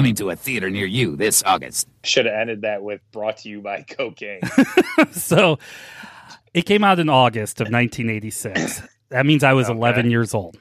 Coming 0.01 0.15
to 0.17 0.31
a 0.31 0.37
theater 0.37 0.71
near 0.71 0.87
you 0.87 1.15
this 1.17 1.43
August. 1.45 1.87
Should 2.05 2.25
have 2.27 2.35
ended 2.35 2.63
that 2.63 2.83
with 2.83 3.01
brought 3.13 3.37
to 3.39 3.49
you 3.49 3.61
by 3.61 3.83
cocaine. 3.83 4.41
So 5.13 5.59
it 6.55 6.63
came 6.63 6.83
out 6.85 6.99
in 6.99 7.09
August 7.09 7.61
of 7.61 7.67
1986. 7.67 8.83
That 9.11 9.27
means 9.27 9.45
I 9.45 9.53
was 9.53 9.69
Okay. 9.69 9.77
11 9.79 10.11
years 10.11 10.33
old. 10.35 10.57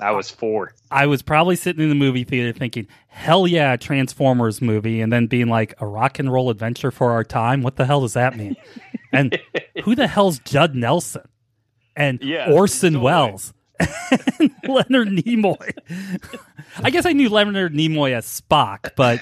I 0.00 0.10
was 0.12 0.30
four. 0.30 0.74
I 0.90 1.06
was 1.06 1.22
probably 1.22 1.56
sitting 1.56 1.82
in 1.82 1.88
the 1.88 1.94
movie 1.94 2.24
theater 2.24 2.56
thinking, 2.56 2.86
hell 3.08 3.46
yeah, 3.46 3.76
Transformers 3.76 4.60
movie, 4.62 5.00
and 5.00 5.12
then 5.12 5.26
being 5.26 5.48
like, 5.48 5.74
a 5.80 5.86
rock 5.86 6.18
and 6.18 6.30
roll 6.32 6.50
adventure 6.50 6.90
for 6.90 7.10
our 7.12 7.24
time? 7.24 7.62
What 7.62 7.76
the 7.76 7.84
hell 7.86 8.02
does 8.02 8.12
that 8.14 8.36
mean? 8.36 8.54
and 9.12 9.38
who 9.84 9.94
the 9.94 10.06
hell's 10.06 10.38
Judd 10.40 10.74
Nelson? 10.74 11.22
And 11.96 12.22
Yeah, 12.22 12.52
Orson 12.52 12.92
totally. 12.92 13.04
Welles. 13.04 13.54
and 14.40 14.50
Leonard 14.68 15.08
Nimoy. 15.08 15.72
I 16.82 16.90
guess 16.90 17.06
I 17.06 17.12
knew 17.12 17.28
Leonard 17.28 17.74
Nimoy 17.74 18.12
as 18.12 18.26
Spock, 18.26 18.92
but 18.96 19.20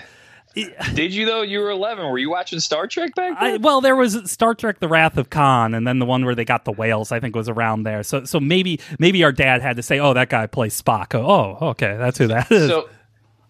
Did 0.94 1.12
you 1.12 1.26
though? 1.26 1.42
You 1.42 1.60
were 1.60 1.70
eleven. 1.70 2.08
Were 2.10 2.18
you 2.18 2.30
watching 2.30 2.60
Star 2.60 2.86
Trek 2.86 3.14
back 3.14 3.36
I, 3.38 3.52
then? 3.52 3.62
well, 3.62 3.82
there 3.82 3.94
was 3.94 4.30
Star 4.30 4.54
Trek: 4.54 4.78
The 4.78 4.88
Wrath 4.88 5.18
of 5.18 5.28
Khan, 5.28 5.74
and 5.74 5.86
then 5.86 5.98
the 5.98 6.06
one 6.06 6.24
where 6.24 6.34
they 6.34 6.46
got 6.46 6.64
the 6.64 6.72
whales. 6.72 7.12
I 7.12 7.20
think 7.20 7.36
was 7.36 7.50
around 7.50 7.82
there. 7.82 8.02
So, 8.02 8.24
so 8.24 8.40
maybe 8.40 8.80
maybe 8.98 9.22
our 9.22 9.32
dad 9.32 9.60
had 9.60 9.76
to 9.76 9.82
say, 9.82 9.98
"Oh, 9.98 10.14
that 10.14 10.30
guy 10.30 10.46
plays 10.46 10.80
Spock." 10.80 11.14
Oh, 11.14 11.58
oh, 11.60 11.68
okay, 11.68 11.96
that's 11.98 12.16
who 12.16 12.28
that 12.28 12.50
is. 12.50 12.70
so 12.70 12.88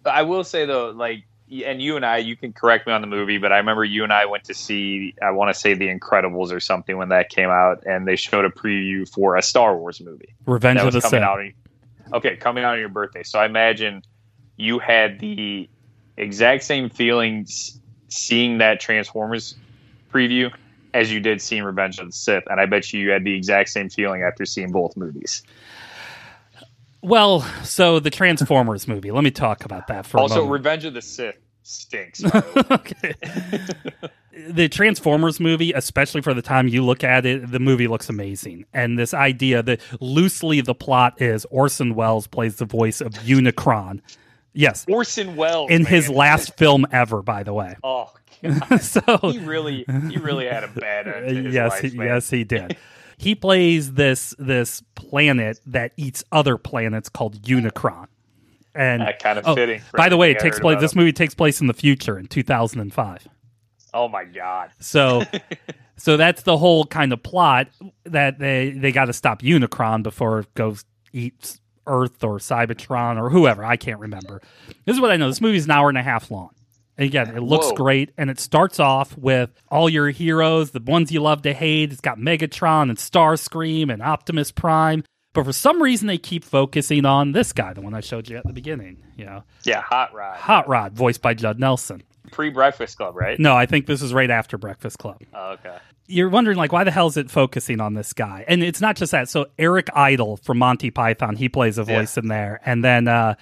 I 0.04 0.22
will 0.22 0.42
say 0.42 0.66
though, 0.66 0.90
like, 0.90 1.24
and 1.64 1.80
you 1.80 1.94
and 1.94 2.04
I, 2.04 2.18
you 2.18 2.36
can 2.36 2.52
correct 2.52 2.88
me 2.88 2.92
on 2.92 3.02
the 3.02 3.06
movie, 3.06 3.38
but 3.38 3.52
I 3.52 3.58
remember 3.58 3.84
you 3.84 4.02
and 4.02 4.12
I 4.12 4.26
went 4.26 4.44
to 4.44 4.54
see, 4.54 5.14
I 5.22 5.30
want 5.30 5.54
to 5.54 5.58
say 5.58 5.74
The 5.74 5.88
Incredibles 5.88 6.52
or 6.52 6.58
something 6.58 6.96
when 6.96 7.10
that 7.10 7.28
came 7.28 7.50
out, 7.50 7.84
and 7.86 8.06
they 8.06 8.16
showed 8.16 8.44
a 8.44 8.50
preview 8.50 9.08
for 9.08 9.36
a 9.36 9.42
Star 9.42 9.76
Wars 9.76 10.00
movie 10.00 10.34
Revenge 10.44 10.80
of 10.80 10.86
was 10.86 10.94
the 10.94 11.00
coming 11.00 11.20
Sith. 11.20 11.54
Okay, 12.12 12.36
coming 12.36 12.64
out 12.64 12.74
on 12.74 12.80
your 12.80 12.88
birthday. 12.88 13.22
So 13.22 13.38
I 13.38 13.46
imagine 13.46 14.02
you 14.56 14.78
had 14.78 15.18
the 15.20 15.68
exact 16.16 16.64
same 16.64 16.88
feelings 16.88 17.80
seeing 18.08 18.58
that 18.58 18.80
Transformers 18.80 19.56
preview 20.12 20.52
as 20.94 21.12
you 21.12 21.20
did 21.20 21.42
seeing 21.42 21.62
Revenge 21.62 21.98
of 21.98 22.06
the 22.06 22.12
Sith, 22.12 22.44
and 22.48 22.58
I 22.58 22.66
bet 22.66 22.92
you 22.92 23.00
you 23.00 23.10
had 23.10 23.24
the 23.24 23.34
exact 23.34 23.68
same 23.68 23.90
feeling 23.90 24.22
after 24.22 24.46
seeing 24.46 24.72
both 24.72 24.96
movies. 24.96 25.42
Well, 27.02 27.42
so 27.62 28.00
the 28.00 28.10
Transformers 28.10 28.88
movie. 28.88 29.10
Let 29.10 29.22
me 29.22 29.30
talk 29.30 29.64
about 29.64 29.88
that 29.88 30.06
for 30.06 30.18
a 30.18 30.20
Also. 30.22 30.46
Revenge 30.46 30.84
of 30.86 30.94
the 30.94 31.02
Sith 31.02 31.36
stinks. 31.62 32.22
by 32.22 32.40
the 32.40 32.84
way. 33.02 33.14
okay. 34.00 34.08
the 34.48 34.68
Transformers 34.68 35.40
movie, 35.40 35.72
especially 35.72 36.20
for 36.20 36.34
the 36.34 36.42
time 36.42 36.68
you 36.68 36.84
look 36.84 37.02
at 37.02 37.24
it, 37.24 37.50
the 37.50 37.58
movie 37.58 37.88
looks 37.88 38.08
amazing. 38.08 38.66
And 38.72 38.98
this 38.98 39.14
idea 39.14 39.62
that 39.62 39.80
loosely 40.00 40.60
the 40.60 40.74
plot 40.74 41.20
is 41.20 41.46
Orson 41.46 41.94
Welles 41.94 42.26
plays 42.26 42.56
the 42.56 42.66
voice 42.66 43.00
of 43.00 43.12
Unicron. 43.14 44.00
Yes, 44.52 44.84
Orson 44.88 45.36
Welles 45.36 45.70
in 45.70 45.84
his 45.84 46.08
last 46.08 46.56
film 46.56 46.86
ever, 46.90 47.22
by 47.22 47.42
the 47.42 47.52
way. 47.52 47.76
Oh, 47.82 48.12
so 48.80 49.18
he 49.22 49.38
really, 49.38 49.84
he 50.08 50.16
really 50.18 50.46
had 50.46 50.64
a 50.64 50.68
bad 50.68 51.08
end. 51.08 51.52
Yes, 51.52 51.72
life, 51.72 51.92
he, 51.92 51.98
yes, 51.98 52.30
he 52.30 52.44
did. 52.44 52.76
he 53.18 53.34
plays 53.34 53.94
this 53.94 54.34
this 54.38 54.82
planet 54.94 55.60
that 55.66 55.92
eats 55.96 56.24
other 56.32 56.56
planets 56.56 57.08
called 57.08 57.42
Unicron. 57.42 58.06
And 58.74 59.00
That 59.00 59.18
kind 59.22 59.38
of 59.38 59.46
oh, 59.46 59.54
fitting. 59.54 59.80
by 59.94 60.10
the 60.10 60.18
way, 60.18 60.30
it 60.30 60.38
takes 60.38 60.60
place. 60.60 60.80
This 60.80 60.92
him. 60.92 60.98
movie 60.98 61.12
takes 61.12 61.34
place 61.34 61.62
in 61.62 61.66
the 61.66 61.74
future 61.74 62.18
in 62.18 62.26
2005. 62.26 63.28
Oh 63.96 64.08
my 64.08 64.24
god! 64.24 64.70
So, 64.78 65.22
so 65.96 66.16
that's 66.18 66.42
the 66.42 66.58
whole 66.58 66.84
kind 66.84 67.12
of 67.14 67.22
plot 67.22 67.68
that 68.04 68.38
they 68.38 68.70
they 68.70 68.92
got 68.92 69.06
to 69.06 69.14
stop 69.14 69.40
Unicron 69.40 70.02
before 70.02 70.40
it 70.40 70.54
goes 70.54 70.84
eats 71.12 71.60
Earth 71.86 72.22
or 72.22 72.38
Cybertron 72.38 73.18
or 73.18 73.30
whoever. 73.30 73.64
I 73.64 73.76
can't 73.76 74.00
remember. 74.00 74.42
This 74.84 74.94
is 74.96 75.00
what 75.00 75.10
I 75.10 75.16
know. 75.16 75.28
This 75.28 75.40
movie's 75.40 75.64
an 75.64 75.70
hour 75.70 75.88
and 75.88 75.96
a 75.96 76.02
half 76.02 76.30
long. 76.30 76.50
And 76.98 77.06
again, 77.06 77.34
it 77.36 77.42
looks 77.42 77.68
Whoa. 77.68 77.74
great, 77.74 78.10
and 78.18 78.30
it 78.30 78.40
starts 78.40 78.80
off 78.80 79.16
with 79.16 79.50
all 79.68 79.88
your 79.88 80.10
heroes, 80.10 80.70
the 80.70 80.80
ones 80.80 81.12
you 81.12 81.20
love 81.20 81.42
to 81.42 81.52
hate. 81.52 81.92
It's 81.92 82.00
got 82.00 82.18
Megatron 82.18 82.88
and 82.88 82.96
Starscream 82.98 83.92
and 83.92 84.02
Optimus 84.02 84.50
Prime. 84.50 85.04
But 85.34 85.44
for 85.44 85.52
some 85.52 85.82
reason, 85.82 86.06
they 86.06 86.16
keep 86.16 86.44
focusing 86.44 87.04
on 87.04 87.32
this 87.32 87.52
guy, 87.52 87.74
the 87.74 87.82
one 87.82 87.92
I 87.92 88.00
showed 88.00 88.30
you 88.30 88.38
at 88.38 88.46
the 88.46 88.54
beginning. 88.54 89.02
You 89.16 89.26
know, 89.26 89.44
Yeah, 89.64 89.82
Hot 89.82 90.14
Rod, 90.14 90.36
Hot 90.38 90.68
Rod, 90.68 90.94
voiced 90.94 91.20
by 91.20 91.34
Judd 91.34 91.58
Nelson. 91.60 92.02
Pre 92.32 92.50
Breakfast 92.50 92.96
Club, 92.96 93.16
right? 93.16 93.38
No, 93.38 93.54
I 93.56 93.66
think 93.66 93.86
this 93.86 94.02
is 94.02 94.12
right 94.14 94.30
after 94.30 94.58
Breakfast 94.58 94.98
Club. 94.98 95.20
Oh, 95.34 95.52
okay. 95.52 95.76
you're 96.06 96.28
wondering 96.28 96.56
like 96.56 96.72
why 96.72 96.84
the 96.84 96.90
hell 96.90 97.06
is 97.08 97.16
it 97.16 97.30
focusing 97.30 97.80
on 97.80 97.94
this 97.94 98.12
guy 98.12 98.44
and 98.46 98.62
it's 98.62 98.80
not 98.80 98.94
just 98.94 99.10
that 99.10 99.28
so 99.28 99.46
eric 99.58 99.88
idle 99.92 100.36
from 100.36 100.56
monty 100.58 100.88
python 100.88 101.34
he 101.34 101.48
plays 101.48 101.78
a 101.78 101.82
Yeah. 101.84 101.98
voice 101.98 102.16
in 102.16 102.28
there 102.28 102.60
and 102.64 102.84
then 102.84 103.08
uh 103.08 103.34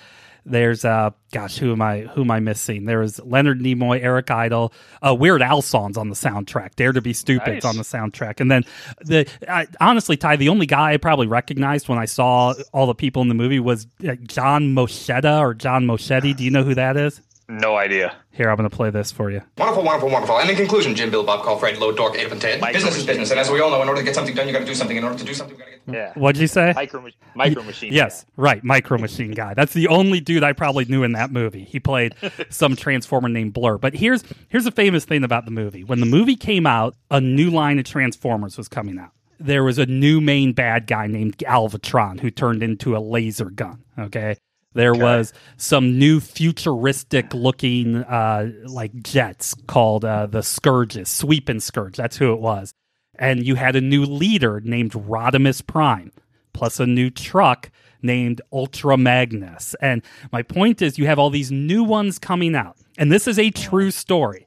there's 0.46 0.82
uh 0.82 1.10
gosh 1.30 1.58
who 1.58 1.72
am 1.72 1.82
i 1.82 2.00
who 2.14 2.22
am 2.22 2.30
i 2.30 2.40
missing 2.40 2.86
there 2.86 3.00
was 3.00 3.20
leonard 3.20 3.60
nimoy 3.60 4.00
eric 4.02 4.30
idle 4.30 4.72
uh 5.06 5.14
weird 5.14 5.42
al 5.42 5.60
songs 5.60 5.98
on 5.98 6.08
the 6.08 6.14
soundtrack 6.14 6.74
dare 6.76 6.92
to 6.92 7.02
be 7.02 7.12
stupid 7.12 7.54
Nice. 7.54 7.64
on 7.66 7.76
the 7.76 7.82
soundtrack 7.82 8.40
and 8.40 8.50
then 8.50 8.62
the 9.00 9.26
I, 9.46 9.66
honestly 9.78 10.16
ty 10.16 10.36
the 10.36 10.48
only 10.48 10.64
guy 10.64 10.94
i 10.94 10.96
probably 10.96 11.26
recognized 11.26 11.88
when 11.90 11.98
i 11.98 12.06
saw 12.06 12.54
all 12.72 12.86
the 12.86 12.94
people 12.94 13.20
in 13.20 13.28
the 13.28 13.34
movie 13.34 13.60
was 13.60 13.86
uh, 14.08 14.14
john 14.22 14.74
moschetta 14.74 15.38
or 15.38 15.52
john 15.52 15.84
moschetti 15.86 16.34
do 16.34 16.44
you 16.44 16.50
know 16.50 16.62
who 16.62 16.74
that 16.76 16.96
is 16.96 17.20
No 17.48 17.76
idea. 17.76 18.16
here 18.32 18.48
i'm 18.50 18.56
gonna 18.56 18.70
play 18.70 18.90
this 18.90 19.12
for 19.12 19.30
you 19.30 19.42
Wonderful, 19.58 19.84
wonderful, 19.84 20.10
wonderful. 20.10 20.38
And 20.40 20.48
in 20.50 20.56
conclusion, 20.56 20.94
Jim, 20.94 21.10
Bill, 21.10 21.24
Bob, 21.24 21.44
call 21.44 21.58
Fred, 21.58 21.78
Low, 21.78 21.92
Dork, 21.92 22.16
Ape, 22.16 22.32
and 22.32 22.40
Ted. 22.40 22.60
Micro 22.60 22.74
business 22.74 22.96
is 22.96 23.06
business, 23.06 23.30
and 23.30 23.38
as 23.38 23.50
we 23.50 23.60
all 23.60 23.70
know, 23.70 23.80
in 23.82 23.88
order 23.88 24.00
to 24.00 24.04
get 24.04 24.14
something 24.14 24.34
done, 24.34 24.46
you 24.46 24.52
got 24.52 24.60
to 24.60 24.64
do 24.64 24.74
something. 24.74 24.96
In 24.96 25.04
order 25.04 25.18
to 25.18 25.24
do 25.24 25.34
something, 25.34 25.56
you 25.56 25.62
got 25.62 25.70
to 25.70 25.92
get. 25.92 25.94
Yeah. 25.94 26.12
what'd 26.20 26.40
you 26.40 26.46
say 26.46 26.72
Micro, 26.74 27.00
Mach- 27.02 27.12
micro 27.34 27.62
Machine. 27.62 27.92
Yes, 27.92 28.24
right. 28.36 28.62
Micro 28.64 28.98
Machine 28.98 29.32
Guy. 29.32 29.54
That's 29.54 29.74
the 29.74 29.88
only 29.88 30.20
dude 30.20 30.42
I 30.42 30.52
probably 30.54 30.84
knew 30.86 31.02
in 31.02 31.12
that 31.12 31.30
movie. 31.30 31.64
He 31.64 31.78
played 31.80 32.14
some 32.50 32.74
transformer 32.76 33.28
named 33.28 33.52
Blur. 33.52 33.78
But 33.78 33.94
here's 33.94 34.24
here's 34.48 34.66
a 34.66 34.72
famous 34.72 35.04
thing 35.04 35.22
about 35.22 35.44
the 35.44 35.50
movie. 35.50 35.84
When 35.84 36.00
the 36.00 36.06
movie 36.06 36.36
came 36.36 36.66
out, 36.66 36.96
a 37.10 37.20
new 37.20 37.50
line 37.50 37.78
of 37.78 37.84
Transformers 37.84 38.56
was 38.56 38.68
coming 38.68 38.98
out. 38.98 39.10
There 39.38 39.62
was 39.64 39.78
a 39.78 39.86
new 39.86 40.20
main 40.20 40.52
bad 40.54 40.86
guy 40.86 41.06
named 41.06 41.36
Galvatron 41.38 42.20
who 42.20 42.30
turned 42.30 42.62
into 42.62 42.96
a 42.96 43.00
laser 43.00 43.50
gun. 43.50 43.82
Okay. 43.98 44.36
There 44.74 44.94
was 44.94 45.32
some 45.56 45.98
new 45.98 46.20
futuristic 46.20 47.32
looking 47.32 47.96
uh, 47.96 48.50
like 48.66 48.92
jets 49.02 49.54
called 49.66 50.04
uh, 50.04 50.26
the 50.26 50.42
Scourges, 50.42 51.08
Sweep 51.08 51.48
and 51.48 51.62
Scourge. 51.62 51.96
That's 51.96 52.16
who 52.16 52.32
it 52.32 52.40
was. 52.40 52.74
And 53.16 53.46
you 53.46 53.54
had 53.54 53.76
a 53.76 53.80
new 53.80 54.04
leader 54.04 54.60
named 54.60 54.92
Rodimus 54.92 55.64
Prime 55.64 56.10
plus 56.52 56.80
a 56.80 56.86
new 56.86 57.10
truck 57.10 57.70
named 58.00 58.40
Ultra 58.52 58.96
Magnus. 58.96 59.74
And 59.80 60.02
my 60.32 60.42
point 60.42 60.80
is, 60.80 60.98
you 60.98 61.06
have 61.06 61.18
all 61.18 61.30
these 61.30 61.52
new 61.52 61.84
ones 61.84 62.18
coming 62.18 62.54
out. 62.54 62.76
And 62.96 63.12
this 63.12 63.26
is 63.26 63.38
a 63.38 63.50
true 63.50 63.90
story. 63.90 64.46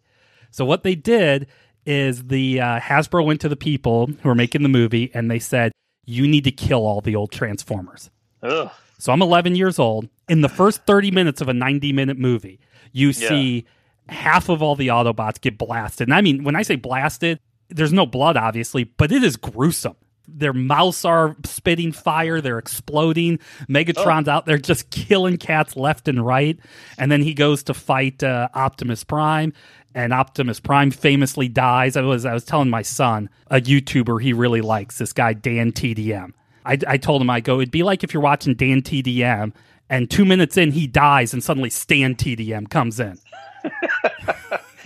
So 0.51 0.65
what 0.65 0.83
they 0.83 0.95
did 0.95 1.47
is 1.85 2.25
the 2.25 2.59
uh, 2.59 2.79
Hasbro 2.79 3.25
went 3.25 3.41
to 3.41 3.49
the 3.49 3.55
people 3.55 4.07
who 4.07 4.29
were 4.29 4.35
making 4.35 4.63
the 4.63 4.69
movie 4.69 5.11
and 5.13 5.29
they 5.29 5.39
said, 5.39 5.71
"You 6.05 6.27
need 6.27 6.43
to 6.45 6.51
kill 6.51 6.85
all 6.85 7.01
the 7.01 7.15
old 7.15 7.31
Transformers." 7.31 8.09
Ugh. 8.41 8.69
So 8.97 9.13
I'm 9.13 9.21
11 9.21 9.55
years 9.55 9.79
old. 9.79 10.09
In 10.27 10.41
the 10.41 10.49
first 10.49 10.85
30 10.85 11.11
minutes 11.11 11.41
of 11.41 11.47
a 11.47 11.53
90 11.53 11.93
minute 11.93 12.17
movie, 12.17 12.59
you 12.91 13.13
see 13.13 13.65
half 14.09 14.49
of 14.49 14.61
all 14.61 14.75
the 14.75 14.87
Autobots 14.87 15.39
get 15.39 15.57
blasted. 15.57 16.07
And 16.07 16.13
I 16.13 16.21
mean, 16.21 16.43
when 16.43 16.55
I 16.55 16.61
say 16.61 16.75
blasted, 16.75 17.39
there's 17.69 17.93
no 17.93 18.05
blood, 18.05 18.37
obviously, 18.37 18.85
but 18.85 19.11
it 19.11 19.23
is 19.23 19.35
gruesome. 19.35 19.95
Their 20.27 20.53
mouths 20.53 21.05
are 21.05 21.37
spitting 21.45 21.93
fire. 21.93 22.41
They're 22.41 22.59
exploding. 22.59 23.39
Megatron's 23.69 24.27
out 24.27 24.45
there 24.45 24.57
just 24.57 24.89
killing 24.89 25.37
cats 25.37 25.77
left 25.77 26.09
and 26.09 26.25
right. 26.25 26.59
And 26.97 27.09
then 27.09 27.21
he 27.21 27.33
goes 27.33 27.63
to 27.63 27.73
fight 27.73 28.21
uh, 28.23 28.49
Optimus 28.53 29.05
Prime, 29.05 29.53
and 29.95 30.11
Optimus 30.11 30.59
Prime 30.59 30.91
famously 30.91 31.47
dies. 31.47 31.95
I 31.95 32.01
was 32.01 32.25
I 32.25 32.33
was 32.33 32.43
telling 32.43 32.69
my 32.69 32.81
son, 32.81 33.29
a 33.47 33.61
YouTuber 33.61 34.21
he 34.21 34.33
really 34.33 34.61
likes, 34.61 34.97
this 34.97 35.13
guy 35.13 35.31
Dan 35.31 35.71
TDM. 35.71 36.33
I, 36.65 36.77
I 36.85 36.97
told 36.97 37.21
him 37.21 37.29
I 37.29 37.39
go, 37.39 37.61
it'd 37.61 37.71
be 37.71 37.83
like 37.83 38.03
if 38.03 38.13
you're 38.13 38.21
watching 38.21 38.53
Dan 38.53 38.81
TDM, 38.81 39.53
and 39.89 40.09
two 40.09 40.25
minutes 40.25 40.57
in 40.57 40.71
he 40.71 40.87
dies, 40.87 41.33
and 41.33 41.43
suddenly 41.43 41.69
Stan 41.69 42.15
TDM 42.15 42.69
comes 42.69 42.99
in. 42.99 43.17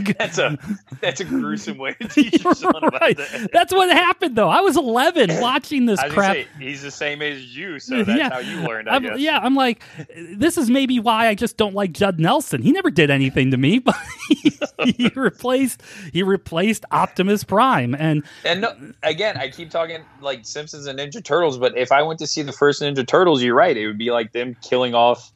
That's 0.17 0.37
a 0.37 0.57
that's 0.99 1.19
a 1.19 1.25
gruesome 1.25 1.77
way 1.77 1.93
to 1.93 2.07
teach 2.07 2.43
your 2.43 2.53
son 2.53 2.75
about 2.75 3.01
right. 3.01 3.17
that. 3.17 3.49
That's 3.51 3.73
what 3.73 3.89
happened, 3.89 4.35
though. 4.35 4.49
I 4.49 4.61
was 4.61 4.77
11 4.77 5.29
watching 5.41 5.85
this 5.85 5.99
crap. 6.09 6.35
say, 6.35 6.47
he's 6.59 6.81
the 6.81 6.91
same 6.91 7.21
age 7.21 7.37
as 7.37 7.55
you, 7.55 7.79
so 7.79 8.03
that's 8.03 8.33
how 8.33 8.39
you 8.39 8.61
learned. 8.61 8.89
I 8.89 8.99
guess. 8.99 9.19
yeah, 9.19 9.39
I'm 9.41 9.55
like, 9.55 9.83
this 10.15 10.57
is 10.57 10.69
maybe 10.69 10.99
why 10.99 11.27
I 11.27 11.35
just 11.35 11.57
don't 11.57 11.73
like 11.73 11.91
Judd 11.91 12.19
Nelson. 12.19 12.61
He 12.61 12.71
never 12.71 12.91
did 12.91 13.09
anything 13.09 13.51
to 13.51 13.57
me, 13.57 13.79
but 13.79 13.95
he, 14.29 14.59
he 14.85 15.11
replaced 15.15 15.81
he 16.13 16.23
replaced 16.23 16.85
Optimus 16.91 17.43
Prime, 17.43 17.95
and 17.95 18.23
And 18.45 18.61
no, 18.61 18.75
again, 19.03 19.37
I 19.37 19.49
keep 19.49 19.69
talking 19.69 20.03
like 20.21 20.45
Simpsons 20.45 20.87
and 20.87 20.99
Ninja 20.99 21.23
Turtles, 21.23 21.57
but 21.57 21.77
if 21.77 21.91
I 21.91 22.03
went 22.03 22.19
to 22.19 22.27
see 22.27 22.41
the 22.41 22.53
first 22.53 22.81
Ninja 22.81 23.05
Turtles, 23.05 23.41
you're 23.43 23.55
right. 23.55 23.75
It 23.75 23.87
would 23.87 23.97
be 23.97 24.11
like 24.11 24.31
them 24.31 24.55
killing 24.61 24.93
off 24.93 25.31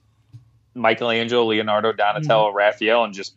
Michelangelo, 0.76 1.46
Leonardo, 1.46 1.94
Donatello, 1.94 2.50
mm-hmm. 2.50 2.58
Raphael, 2.58 3.04
and 3.04 3.14
just 3.14 3.36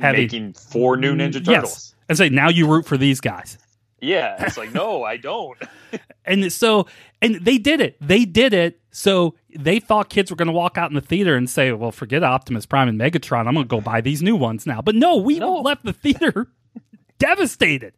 Having- 0.00 0.20
making 0.22 0.52
four 0.54 0.96
new 0.96 1.14
Ninja 1.14 1.34
Turtles. 1.44 1.46
yes, 1.48 1.94
and 2.08 2.16
say 2.18 2.28
now 2.28 2.48
you 2.48 2.66
root 2.66 2.86
for 2.86 2.96
these 2.96 3.20
guys. 3.20 3.58
Yeah, 4.00 4.44
it's 4.44 4.56
like 4.58 4.72
no, 4.74 5.02
I 5.04 5.16
don't. 5.16 5.58
And 6.28 6.52
so, 6.52 6.88
and 7.22 7.36
they 7.36 7.56
did 7.56 7.80
it. 7.80 7.96
They 8.00 8.24
did 8.24 8.52
it. 8.52 8.80
So 8.90 9.36
they 9.56 9.78
thought 9.78 10.08
kids 10.10 10.28
were 10.28 10.36
going 10.36 10.46
to 10.48 10.52
walk 10.52 10.76
out 10.76 10.90
in 10.90 10.96
the 10.96 11.00
theater 11.00 11.36
and 11.36 11.48
say, 11.48 11.70
"Well, 11.70 11.92
forget 11.92 12.24
Optimus 12.24 12.66
Prime 12.66 12.88
and 12.88 12.98
Megatron. 13.00 13.46
I'm 13.46 13.54
going 13.54 13.64
to 13.64 13.68
go 13.68 13.80
buy 13.80 14.00
these 14.00 14.22
new 14.22 14.34
ones 14.34 14.66
now." 14.66 14.82
But 14.82 14.96
no, 14.96 15.16
we 15.18 15.38
No. 15.38 15.54
left 15.60 15.84
the 15.84 15.92
theater 15.92 16.48
devastated. 17.18 17.92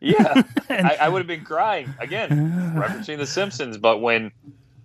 Yeah, 0.00 0.42
I, 0.70 0.96
I 1.02 1.08
would 1.08 1.18
have 1.18 1.26
been 1.26 1.44
crying 1.44 1.92
again, 2.00 2.30
referencing 2.76 3.18
The 3.18 3.26
Simpsons. 3.26 3.78
But 3.78 3.98
when 4.00 4.30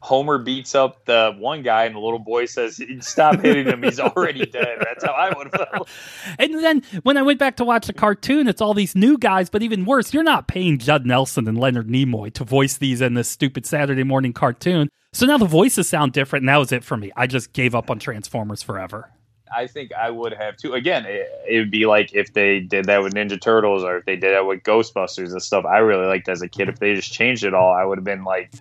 Homer 0.07 0.37
beats 0.37 0.73
up 0.73 1.03
the 1.03 1.35
one 1.37 1.63
guy 1.63 1.83
and 1.83 1.93
the 1.93 1.99
little 1.99 2.17
boy 2.17 2.45
says, 2.45 2.81
"Stop 3.01 3.41
hitting 3.41 3.65
him, 3.67 3.83
he's 3.83 3.99
already 3.99 4.45
dead," 4.45 4.77
that's 4.79 5.03
how 5.03 5.11
I 5.11 5.37
would 5.37 5.53
have 5.53 5.69
felt. 5.69 5.89
And 6.39 6.63
then 6.63 6.81
when 7.03 7.17
I 7.17 7.23
went 7.23 7.39
back 7.39 7.57
to 7.57 7.65
watch 7.65 7.87
the 7.87 7.93
cartoon, 7.93 8.47
it's 8.47 8.61
all 8.61 8.73
these 8.73 8.95
new 8.95 9.17
guys, 9.17 9.49
but 9.49 9.63
even 9.63 9.83
worse, 9.83 10.13
you're 10.13 10.23
not 10.23 10.47
paying 10.47 10.77
Judd 10.77 11.05
Nelson 11.05 11.45
and 11.45 11.59
Leonard 11.59 11.89
Nimoy 11.89 12.33
to 12.35 12.45
voice 12.45 12.77
these 12.77 13.01
in 13.01 13.15
this 13.15 13.27
stupid 13.27 13.65
Saturday 13.65 14.03
morning 14.03 14.31
cartoon. 14.31 14.89
So 15.11 15.25
now 15.25 15.37
the 15.37 15.45
voices 15.45 15.89
sound 15.89 16.13
different, 16.13 16.43
and 16.43 16.49
that 16.49 16.57
was 16.57 16.71
it 16.71 16.85
for 16.85 16.95
me. 16.95 17.11
I 17.17 17.27
just 17.27 17.51
gave 17.51 17.75
up 17.75 17.91
on 17.91 17.99
Transformers 17.99 18.63
forever. 18.63 19.11
I 19.53 19.67
think 19.67 19.91
I 19.91 20.09
would 20.09 20.33
have 20.33 20.55
too. 20.55 20.73
Again, 20.73 21.05
it, 21.05 21.27
it 21.49 21.59
would 21.59 21.71
be 21.71 21.85
like 21.85 22.13
if 22.13 22.31
they 22.31 22.61
did 22.61 22.85
that 22.85 23.03
with 23.03 23.13
Ninja 23.13 23.39
Turtles 23.39 23.83
or 23.83 23.97
if 23.97 24.05
they 24.05 24.15
did 24.15 24.33
that 24.33 24.45
with 24.45 24.63
Ghostbusters 24.63 25.31
and 25.31 25.41
stuff. 25.41 25.65
I 25.65 25.79
really 25.79 26.05
liked 26.05 26.29
as 26.29 26.41
a 26.41 26.47
kid. 26.47 26.69
If 26.69 26.79
they 26.79 26.95
just 26.95 27.11
changed 27.11 27.43
it 27.43 27.53
all, 27.53 27.73
I 27.73 27.83
would 27.83 27.97
have 27.97 28.05
been 28.05 28.23
like, 28.23 28.53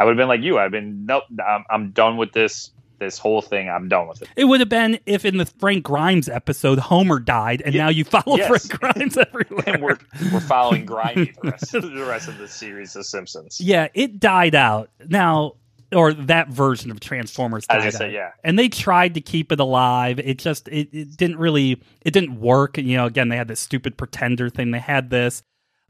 I 0.00 0.04
would 0.04 0.12
have 0.12 0.16
been 0.16 0.28
like 0.28 0.40
you. 0.40 0.58
I've 0.58 0.72
been 0.72 1.04
nope. 1.06 1.24
I'm, 1.46 1.64
I'm 1.70 1.90
done 1.92 2.16
with 2.16 2.32
this. 2.32 2.72
This 2.98 3.16
whole 3.16 3.40
thing. 3.40 3.70
I'm 3.70 3.88
done 3.88 4.08
with 4.08 4.20
it. 4.20 4.28
It 4.36 4.44
would 4.44 4.60
have 4.60 4.68
been 4.68 4.98
if 5.06 5.24
in 5.24 5.38
the 5.38 5.46
Frank 5.46 5.84
Grimes 5.84 6.28
episode, 6.28 6.78
Homer 6.78 7.18
died, 7.18 7.62
and 7.64 7.74
Yeah, 7.74 7.84
now 7.84 7.88
you 7.88 8.04
follow 8.04 8.36
yes. 8.36 8.66
Frank 8.66 8.80
Grimes 8.80 9.16
everywhere. 9.32 9.64
And 9.66 9.82
we're 9.82 9.96
we're 10.30 10.40
following 10.40 10.84
grimy 10.84 11.32
the 11.42 11.50
rest 11.50 11.74
of 11.74 11.82
the 11.94 12.04
rest 12.04 12.28
of 12.28 12.36
the 12.36 12.46
series 12.46 12.96
of 12.96 13.06
Simpsons. 13.06 13.58
Yeah, 13.58 13.88
it 13.94 14.20
died 14.20 14.54
out. 14.54 14.90
Now, 15.08 15.54
or 15.94 16.12
that 16.12 16.48
version 16.48 16.90
of 16.90 17.00
Transformers 17.00 17.66
died 17.66 17.86
out. 17.86 17.92
say, 17.94 18.12
yeah. 18.12 18.32
And 18.44 18.58
they 18.58 18.68
tried 18.68 19.14
to 19.14 19.22
keep 19.22 19.50
it 19.50 19.60
alive. 19.60 20.18
It 20.18 20.36
just 20.38 20.68
it, 20.68 20.90
it 20.92 21.16
didn't 21.16 21.38
really 21.38 21.82
it 22.02 22.10
didn't 22.10 22.38
work. 22.38 22.76
You 22.76 22.98
know, 22.98 23.06
again, 23.06 23.30
they 23.30 23.36
had 23.38 23.48
this 23.48 23.60
stupid 23.60 23.96
pretender 23.96 24.50
thing. 24.50 24.72
They 24.72 24.78
had 24.78 25.08
this. 25.08 25.42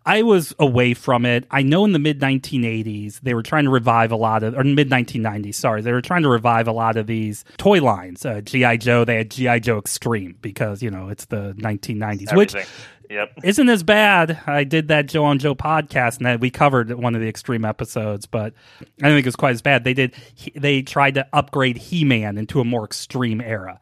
I 0.06 0.22
was 0.22 0.54
away 0.58 0.94
from 0.94 1.26
it. 1.26 1.46
I 1.50 1.62
know 1.62 1.84
in 1.84 1.92
the 1.92 1.98
mid 1.98 2.20
1980s 2.20 3.20
they 3.20 3.34
were 3.34 3.42
trying 3.42 3.64
to 3.64 3.70
revive 3.70 4.12
a 4.12 4.16
lot 4.16 4.42
of, 4.42 4.56
or 4.56 4.64
mid 4.64 4.88
1990s, 4.90 5.54
sorry, 5.54 5.82
they 5.82 5.92
were 5.92 6.00
trying 6.02 6.22
to 6.22 6.28
revive 6.28 6.66
a 6.68 6.72
lot 6.72 6.96
of 6.96 7.06
these 7.06 7.44
toy 7.58 7.80
lines. 7.82 8.24
Uh, 8.24 8.40
GI 8.40 8.78
Joe, 8.78 9.04
they 9.04 9.16
had 9.16 9.30
GI 9.30 9.60
Joe 9.60 9.78
Extreme 9.78 10.36
because 10.40 10.82
you 10.82 10.90
know 10.90 11.08
it's 11.08 11.26
the 11.26 11.54
1990s, 11.58 12.34
which 12.36 12.54
Yep. 13.10 13.40
isn't 13.42 13.68
as 13.68 13.82
bad. 13.82 14.38
I 14.46 14.62
did 14.62 14.86
that 14.88 15.06
Joe 15.06 15.24
on 15.24 15.40
Joe 15.40 15.56
podcast, 15.56 16.24
and 16.24 16.40
we 16.40 16.48
covered 16.48 16.92
one 16.94 17.16
of 17.16 17.20
the 17.20 17.28
extreme 17.28 17.64
episodes, 17.64 18.24
but 18.24 18.54
I 18.80 18.84
don't 19.08 19.16
think 19.16 19.26
it 19.26 19.28
was 19.28 19.34
quite 19.36 19.50
as 19.50 19.62
bad. 19.62 19.82
They 19.82 19.94
did. 19.94 20.14
They 20.54 20.82
tried 20.82 21.14
to 21.14 21.26
upgrade 21.32 21.76
He 21.76 22.04
Man 22.04 22.38
into 22.38 22.60
a 22.60 22.64
more 22.64 22.84
extreme 22.84 23.40
era. 23.40 23.80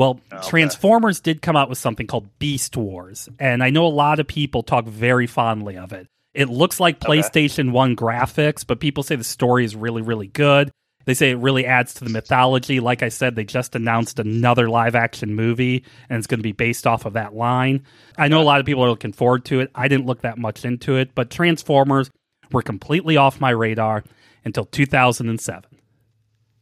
Well, 0.00 0.18
ah, 0.32 0.40
Transformers 0.40 1.20
did 1.20 1.42
come 1.42 1.56
out 1.56 1.68
with 1.68 1.76
something 1.76 2.06
called 2.06 2.38
Beast 2.38 2.74
Wars, 2.74 3.28
and 3.38 3.62
I 3.62 3.68
know 3.68 3.84
a 3.84 3.88
lot 3.88 4.18
of 4.18 4.26
people 4.26 4.62
talk 4.62 4.86
very 4.86 5.26
fondly 5.26 5.76
of 5.76 5.92
it. 5.92 6.06
It 6.32 6.48
looks 6.48 6.80
like 6.80 7.00
PlayStation 7.00 7.72
1 7.72 7.96
graphics, 7.96 8.66
but 8.66 8.80
people 8.80 9.02
say 9.02 9.16
the 9.16 9.24
story 9.24 9.62
is 9.62 9.76
really, 9.76 10.00
really 10.00 10.28
good. 10.28 10.70
They 11.04 11.12
say 11.12 11.32
it 11.32 11.36
really 11.36 11.66
adds 11.66 11.92
to 11.94 12.04
the 12.04 12.08
mythology. 12.08 12.80
Like 12.80 13.02
I 13.02 13.10
said, 13.10 13.36
they 13.36 13.44
just 13.44 13.76
announced 13.76 14.18
another 14.18 14.70
live 14.70 14.94
action 14.94 15.34
movie, 15.34 15.84
and 16.08 16.16
it's 16.16 16.26
going 16.26 16.38
to 16.38 16.42
be 16.42 16.52
based 16.52 16.86
off 16.86 17.04
of 17.04 17.12
that 17.12 17.34
line. 17.34 17.84
I 18.16 18.28
know 18.28 18.40
a 18.40 18.42
lot 18.42 18.60
of 18.60 18.64
people 18.64 18.82
are 18.82 18.88
looking 18.88 19.12
forward 19.12 19.44
to 19.46 19.60
it. 19.60 19.70
I 19.74 19.88
didn't 19.88 20.06
look 20.06 20.22
that 20.22 20.38
much 20.38 20.64
into 20.64 20.96
it, 20.96 21.14
but 21.14 21.28
Transformers 21.28 22.10
were 22.50 22.62
completely 22.62 23.18
off 23.18 23.38
my 23.38 23.50
radar 23.50 24.04
until 24.46 24.64
2007. 24.64 25.69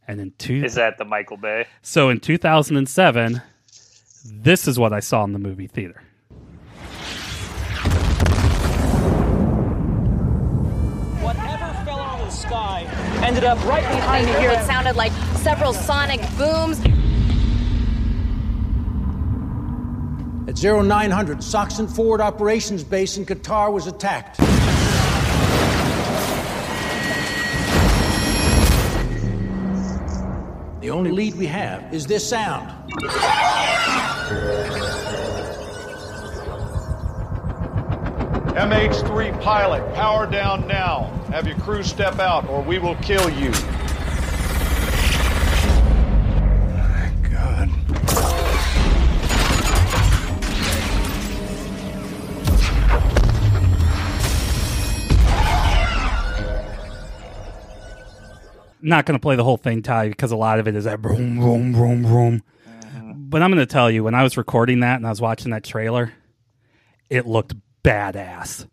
And 0.09 0.21
in 0.21 0.33
two, 0.39 0.65
Is 0.65 0.75
that 0.75 0.97
the 0.97 1.05
Michael 1.05 1.37
Bay? 1.37 1.67
so 1.83 2.09
in 2.09 2.19
2007, 2.19 3.43
this 4.25 4.67
is 4.67 4.79
what 4.79 4.93
I 4.95 5.01
saw 5.01 5.23
in 5.25 5.33
the 5.35 5.39
movie 5.39 5.67
theater. 5.67 6.01
Whatever 11.21 11.73
fell 11.85 11.99
out 11.99 12.21
of 12.21 12.27
the 12.27 12.33
sky 12.33 12.83
ended 13.25 13.45
up 13.45 13.63
right 13.65 13.83
behind 13.95 14.27
me 14.27 14.33
here. 14.35 14.51
It 14.51 14.65
sounded 14.65 14.97
like 14.97 15.13
several 15.37 15.73
sonic 15.73 16.21
booms. 16.37 16.79
At 20.49 20.57
0900, 20.63 21.43
SOCCENT 21.43 21.91
Forward 21.95 22.21
Operations 22.21 22.83
Base 22.85 23.17
in 23.19 23.27
Qatar 23.27 23.71
was 23.73 23.87
attacked. 23.87 24.39
The 30.89 30.95
only 30.95 31.11
lead 31.11 31.35
we 31.35 31.45
have 31.49 31.93
is 31.93 32.07
this 32.07 32.27
sound. 32.27 32.71
MH3 38.57 39.39
pilot, 39.43 39.95
power 39.95 40.25
down 40.25 40.67
now. 40.67 41.13
Have 41.31 41.47
your 41.47 41.59
crew 41.59 41.83
step 41.83 42.21
out 42.21 42.49
or 42.49 42.63
we 42.63 42.79
will 42.79 42.95
kill 43.03 43.29
you. 43.29 43.53
Not 58.89 59.07
going 59.07 59.19
to 59.19 59.23
play 59.23 59.37
the 59.37 59.45
whole 59.45 59.59
thing, 59.59 59.83
Ty, 59.83 60.09
because 60.09 60.33
a 60.33 60.37
lot 60.37 60.59
of 60.59 60.67
it 60.67 60.75
is 60.75 60.85
that 60.85 61.03
boom, 61.03 61.39
boom, 61.39 61.73
boom, 61.73 62.03
boom. 62.03 62.43
Mm-hmm. 62.67 63.13
But 63.29 63.43
I'm 63.43 63.51
going 63.51 63.59
to 63.61 63.67
tell 63.67 63.91
you, 63.91 64.03
when 64.03 64.15
I 64.15 64.23
was 64.23 64.37
recording 64.37 64.81
that 64.81 64.97
and 64.97 65.07
I 65.07 65.11
was 65.11 65.21
watching 65.21 65.51
that 65.51 65.63
trailer, 65.63 66.13
it 67.11 67.27
looked 67.27 67.55
badass. 67.85 68.67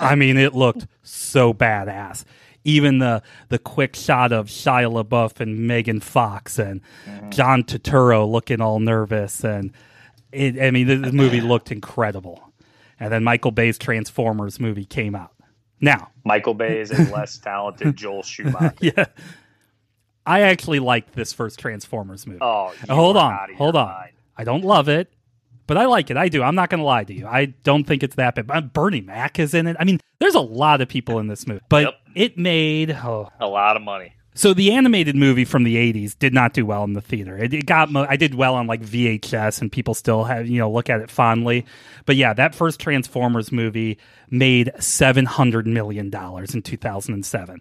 I 0.00 0.14
mean, 0.14 0.36
it 0.36 0.54
looked 0.54 0.86
so 1.02 1.52
badass. 1.52 2.24
Even 2.64 2.98
the 2.98 3.22
the 3.48 3.58
quick 3.58 3.96
shot 3.96 4.32
of 4.32 4.46
Shia 4.48 4.92
LaBeouf 4.92 5.40
and 5.40 5.66
Megan 5.66 6.00
Fox 6.00 6.58
and 6.58 6.80
mm-hmm. 7.06 7.30
John 7.30 7.62
Turturro 7.62 8.30
looking 8.30 8.60
all 8.60 8.80
nervous, 8.80 9.44
and 9.44 9.72
it, 10.32 10.60
I 10.60 10.70
mean, 10.70 10.86
the, 10.86 10.96
the 10.96 11.12
movie 11.12 11.40
looked 11.52 11.72
incredible. 11.72 12.52
And 13.00 13.12
then 13.12 13.24
Michael 13.24 13.52
Bay's 13.52 13.78
Transformers 13.78 14.58
movie 14.58 14.84
came 14.84 15.14
out. 15.14 15.32
Now, 15.80 16.10
Michael 16.24 16.54
Bay 16.54 16.80
is 16.80 16.90
a 16.90 17.02
less 17.12 17.38
talented 17.38 17.96
Joel 17.96 18.22
Schumacher. 18.24 18.74
yeah, 18.80 19.06
I 20.28 20.42
actually 20.42 20.78
liked 20.80 21.14
this 21.14 21.32
first 21.32 21.58
Transformers 21.58 22.26
movie. 22.26 22.38
Oh, 22.42 22.72
hold 22.88 23.16
on, 23.16 23.54
hold 23.54 23.76
on. 23.76 23.86
mind. 23.88 24.12
I 24.36 24.44
don't 24.44 24.64
love 24.64 24.88
it. 24.88 25.12
but 25.66 25.76
I 25.76 25.86
like 25.86 26.10
it. 26.10 26.16
I 26.16 26.28
do. 26.28 26.42
I'm 26.42 26.54
not 26.54 26.70
going 26.70 26.78
to 26.80 26.84
lie 26.84 27.04
to 27.04 27.12
you. 27.12 27.26
I 27.26 27.46
don't 27.64 27.84
think 27.84 28.02
it's 28.02 28.14
that 28.16 28.34
bad. 28.34 28.46
But 28.46 28.72
Bernie 28.72 29.00
Mac 29.02 29.38
is 29.38 29.52
in 29.54 29.66
it. 29.66 29.76
I 29.80 29.84
mean, 29.84 30.00
there's 30.18 30.34
a 30.34 30.40
lot 30.40 30.80
of 30.80 30.88
people 30.88 31.18
in 31.18 31.26
this 31.26 31.46
movie, 31.46 31.60
but 31.68 31.82
Yep. 31.84 31.94
it 32.14 32.38
made. 32.38 32.90
Oh. 32.92 33.28
A 33.40 33.46
lot 33.46 33.76
of 33.76 33.82
money. 33.82 34.14
So 34.34 34.54
the 34.54 34.70
animated 34.72 35.16
movie 35.16 35.44
from 35.44 35.64
the 35.64 35.74
80s 35.76 36.16
did 36.16 36.32
not 36.32 36.52
do 36.54 36.64
well 36.64 36.84
in 36.84 36.92
the 36.92 37.00
theater. 37.00 37.36
It, 37.36 37.52
it 37.52 37.66
got. 37.66 37.90
Mo- 37.90 38.06
I 38.08 38.14
did 38.16 38.34
well 38.36 38.54
on 38.54 38.68
like 38.68 38.80
VHS, 38.82 39.60
and 39.60 39.70
people 39.72 39.94
still 39.94 40.22
have 40.24 40.46
you 40.48 40.58
know 40.60 40.70
look 40.70 40.88
at 40.88 41.00
it 41.00 41.10
fondly. 41.10 41.66
But 42.06 42.14
yeah, 42.16 42.34
that 42.34 42.54
first 42.54 42.78
Transformers 42.78 43.50
movie 43.50 43.98
made 44.30 44.70
seven 44.78 45.24
hundred 45.26 45.66
million 45.66 46.08
dollars 46.08 46.54
in 46.54 46.62
2007. 46.62 47.60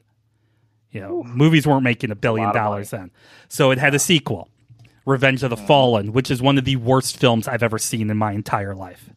You 0.91 1.01
know, 1.01 1.23
movies 1.23 1.67
weren't 1.67 1.83
making 1.83 2.11
a 2.11 2.15
billion 2.15 2.47
of 2.47 2.53
dollars 2.53 2.91
then. 2.91 3.11
So 3.49 3.71
it 3.71 3.77
had 3.77 3.93
a 3.93 3.99
sequel, 3.99 4.49
Revenge 5.05 5.43
of 5.43 5.49
the 5.49 5.55
mm. 5.55 5.67
Fallen, 5.67 6.13
which 6.13 6.31
is 6.31 6.41
one 6.41 6.57
of 6.57 6.65
the 6.65 6.77
worst 6.77 7.17
films 7.17 7.47
I've 7.47 7.63
ever 7.63 7.77
seen 7.77 8.09
in 8.09 8.17
my 8.17 8.31
entire 8.31 8.73
life. 8.73 9.09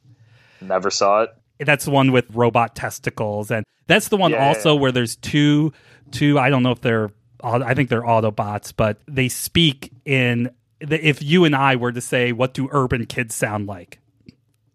Never 0.61 0.91
saw 0.91 1.23
it. 1.23 1.31
That's 1.59 1.85
the 1.85 1.91
one 1.91 2.13
with 2.13 2.27
robot 2.35 2.75
testicles, 2.75 3.51
and 3.51 3.65
that's 3.87 4.09
the 4.09 4.17
one 4.17 4.33
yeah, 4.33 4.47
also 4.47 4.75
yeah. 4.75 4.81
where 4.81 4.93
there's 4.93 5.17
two, 5.17 5.73
two. 6.11 6.39
I 6.39 6.49
don't 6.49 6.63
know 6.63 6.71
if 6.71 6.81
they're, 6.81 7.11
I 7.43 7.75
think 7.75 7.89
they're 7.89 8.03
Autobots, 8.03 8.73
but 8.75 8.99
they 9.07 9.29
speak 9.29 9.93
in. 10.05 10.51
The, 10.81 11.07
if 11.07 11.23
you 11.23 11.45
and 11.45 11.55
I 11.55 11.77
were 11.77 11.93
to 11.93 12.01
say, 12.01 12.33
"What 12.33 12.55
do 12.55 12.69
urban 12.73 13.07
kids 13.07 13.35
sound 13.35 13.67
like?" 13.67 13.99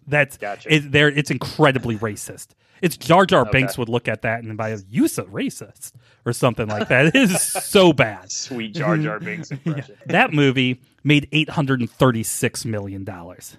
That's 0.07 0.37
Gotcha. 0.37 0.73
it, 0.73 0.91
there. 0.91 1.09
It's 1.09 1.31
incredibly 1.31 1.97
racist. 1.97 2.49
It's 2.85 2.97
Jar 2.97 3.25
Jar 3.25 3.41
Okay. 3.41 3.51
Binks 3.51 3.79
would 3.79 3.89
look 3.89 4.07
at 4.07 4.21
that 4.21 4.43
and 4.43 4.55
by 4.55 4.77
you 4.87 5.07
so 5.07 5.23
racist 5.23 5.93
or 6.23 6.33
something 6.33 6.67
like 6.67 6.87
that. 6.89 7.07
It 7.07 7.15
is 7.15 7.41
so 7.41 7.93
bad. 7.93 8.31
Sweet 8.31 8.75
Jar 8.75 8.95
Jar 8.95 9.19
Binks 9.19 9.49
impression. 9.65 9.97
That 10.05 10.33
movie 10.33 10.81
made 11.03 11.27
eight 11.31 11.49
hundred 11.49 11.79
and 11.79 11.89
thirty-six 11.89 12.63
million 12.63 13.03
dollars. 13.03 13.57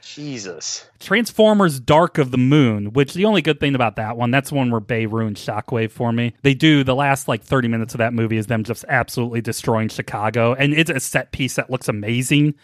Jesus. 0.00 0.88
Transformers 0.98 1.78
Dark 1.78 2.16
of 2.16 2.30
the 2.30 2.38
Moon, 2.38 2.94
which 2.94 3.12
the 3.12 3.26
only 3.26 3.42
good 3.42 3.60
thing 3.60 3.74
about 3.74 3.96
that 3.96 4.16
one, 4.16 4.30
that's 4.30 4.50
one 4.50 4.70
where 4.70 4.80
Bay 4.80 5.04
ruined 5.04 5.36
Shockwave 5.36 5.90
for 5.90 6.10
me. 6.12 6.32
They 6.40 6.54
do 6.54 6.82
the 6.82 6.94
last 6.94 7.28
like 7.28 7.42
30 7.42 7.68
minutes 7.68 7.92
of 7.92 7.98
that 7.98 8.14
movie 8.14 8.38
is 8.38 8.46
them 8.46 8.64
just 8.64 8.86
absolutely 8.88 9.42
destroying 9.42 9.90
Chicago. 9.90 10.54
And 10.54 10.72
it's 10.72 10.88
a 10.90 10.98
set 10.98 11.30
piece 11.32 11.56
that 11.56 11.68
looks 11.68 11.88
amazing. 11.88 12.54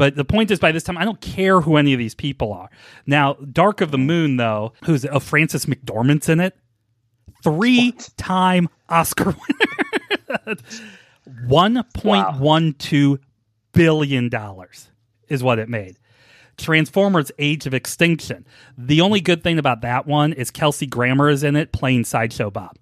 But 0.00 0.16
the 0.16 0.24
point 0.24 0.50
is, 0.50 0.58
by 0.58 0.72
this 0.72 0.82
time, 0.82 0.96
I 0.96 1.04
don't 1.04 1.20
care 1.20 1.60
who 1.60 1.76
any 1.76 1.92
of 1.92 1.98
these 1.98 2.14
people 2.14 2.54
are. 2.54 2.70
Now, 3.06 3.34
Dark 3.34 3.82
of 3.82 3.90
the 3.90 3.98
Moon, 3.98 4.38
though, 4.38 4.72
who's 4.84 5.04
uh, 5.04 5.18
Francis 5.18 5.66
McDormand's 5.66 6.30
in 6.30 6.40
it, 6.40 6.56
three 7.44 7.92
time 8.16 8.70
Oscar 8.88 9.26
winner. 9.26 10.56
$1.12 11.46 13.18
billion 13.74 14.30
is 15.28 15.42
what 15.42 15.58
it 15.58 15.68
made. 15.68 15.98
Transformers 16.56 17.30
Age 17.38 17.66
of 17.66 17.74
Extinction. 17.74 18.46
The 18.78 19.02
only 19.02 19.20
good 19.20 19.42
thing 19.42 19.58
about 19.58 19.82
that 19.82 20.06
one 20.06 20.32
is 20.32 20.50
Kelsey 20.50 20.86
Grammer 20.86 21.28
is 21.28 21.44
in 21.44 21.56
it 21.56 21.72
playing 21.72 22.04
Sideshow 22.04 22.50
Bob. 22.50 22.74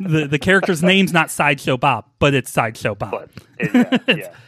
The 0.00 0.26
the 0.26 0.38
character's 0.38 0.82
name's 0.92 1.14
not 1.14 1.30
Sideshow 1.30 1.78
Bob, 1.78 2.04
but 2.18 2.34
it's 2.34 2.50
Sideshow 2.50 2.94
Bob. 2.94 3.30
But 3.58 3.74
yeah, 3.74 3.98
yeah. 4.06 4.34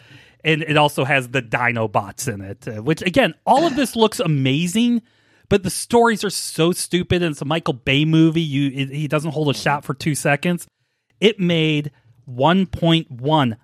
And 0.47 0.63
it 0.63 0.77
also 0.79 1.05
has 1.05 1.29
the 1.29 1.43
Dinobots 1.43 2.33
in 2.33 2.41
it, 2.41 2.67
uh, 2.67 2.83
which 2.83 3.03
again, 3.03 3.35
all 3.45 3.67
of 3.67 3.77
this 3.77 3.97
looks 3.97 4.21
amazing, 4.21 5.03
but 5.49 5.63
the 5.65 5.71
stories 5.71 6.23
are 6.25 6.31
so 6.31 6.73
stupid 6.73 7.21
and 7.23 7.33
it's 7.33 7.43
a 7.43 7.45
Michael 7.45 7.75
Bay 7.75 8.05
movie. 8.05 8.41
You 8.41 8.71
it, 8.73 8.91
he 8.91 9.09
doesn't 9.09 9.33
hold 9.33 9.51
a 9.51 9.55
shot 9.55 9.85
for 9.85 9.93
2 9.93 10.15
seconds. 10.15 10.67
It 11.21 11.41
made 11.41 11.91
1.1 12.29 13.57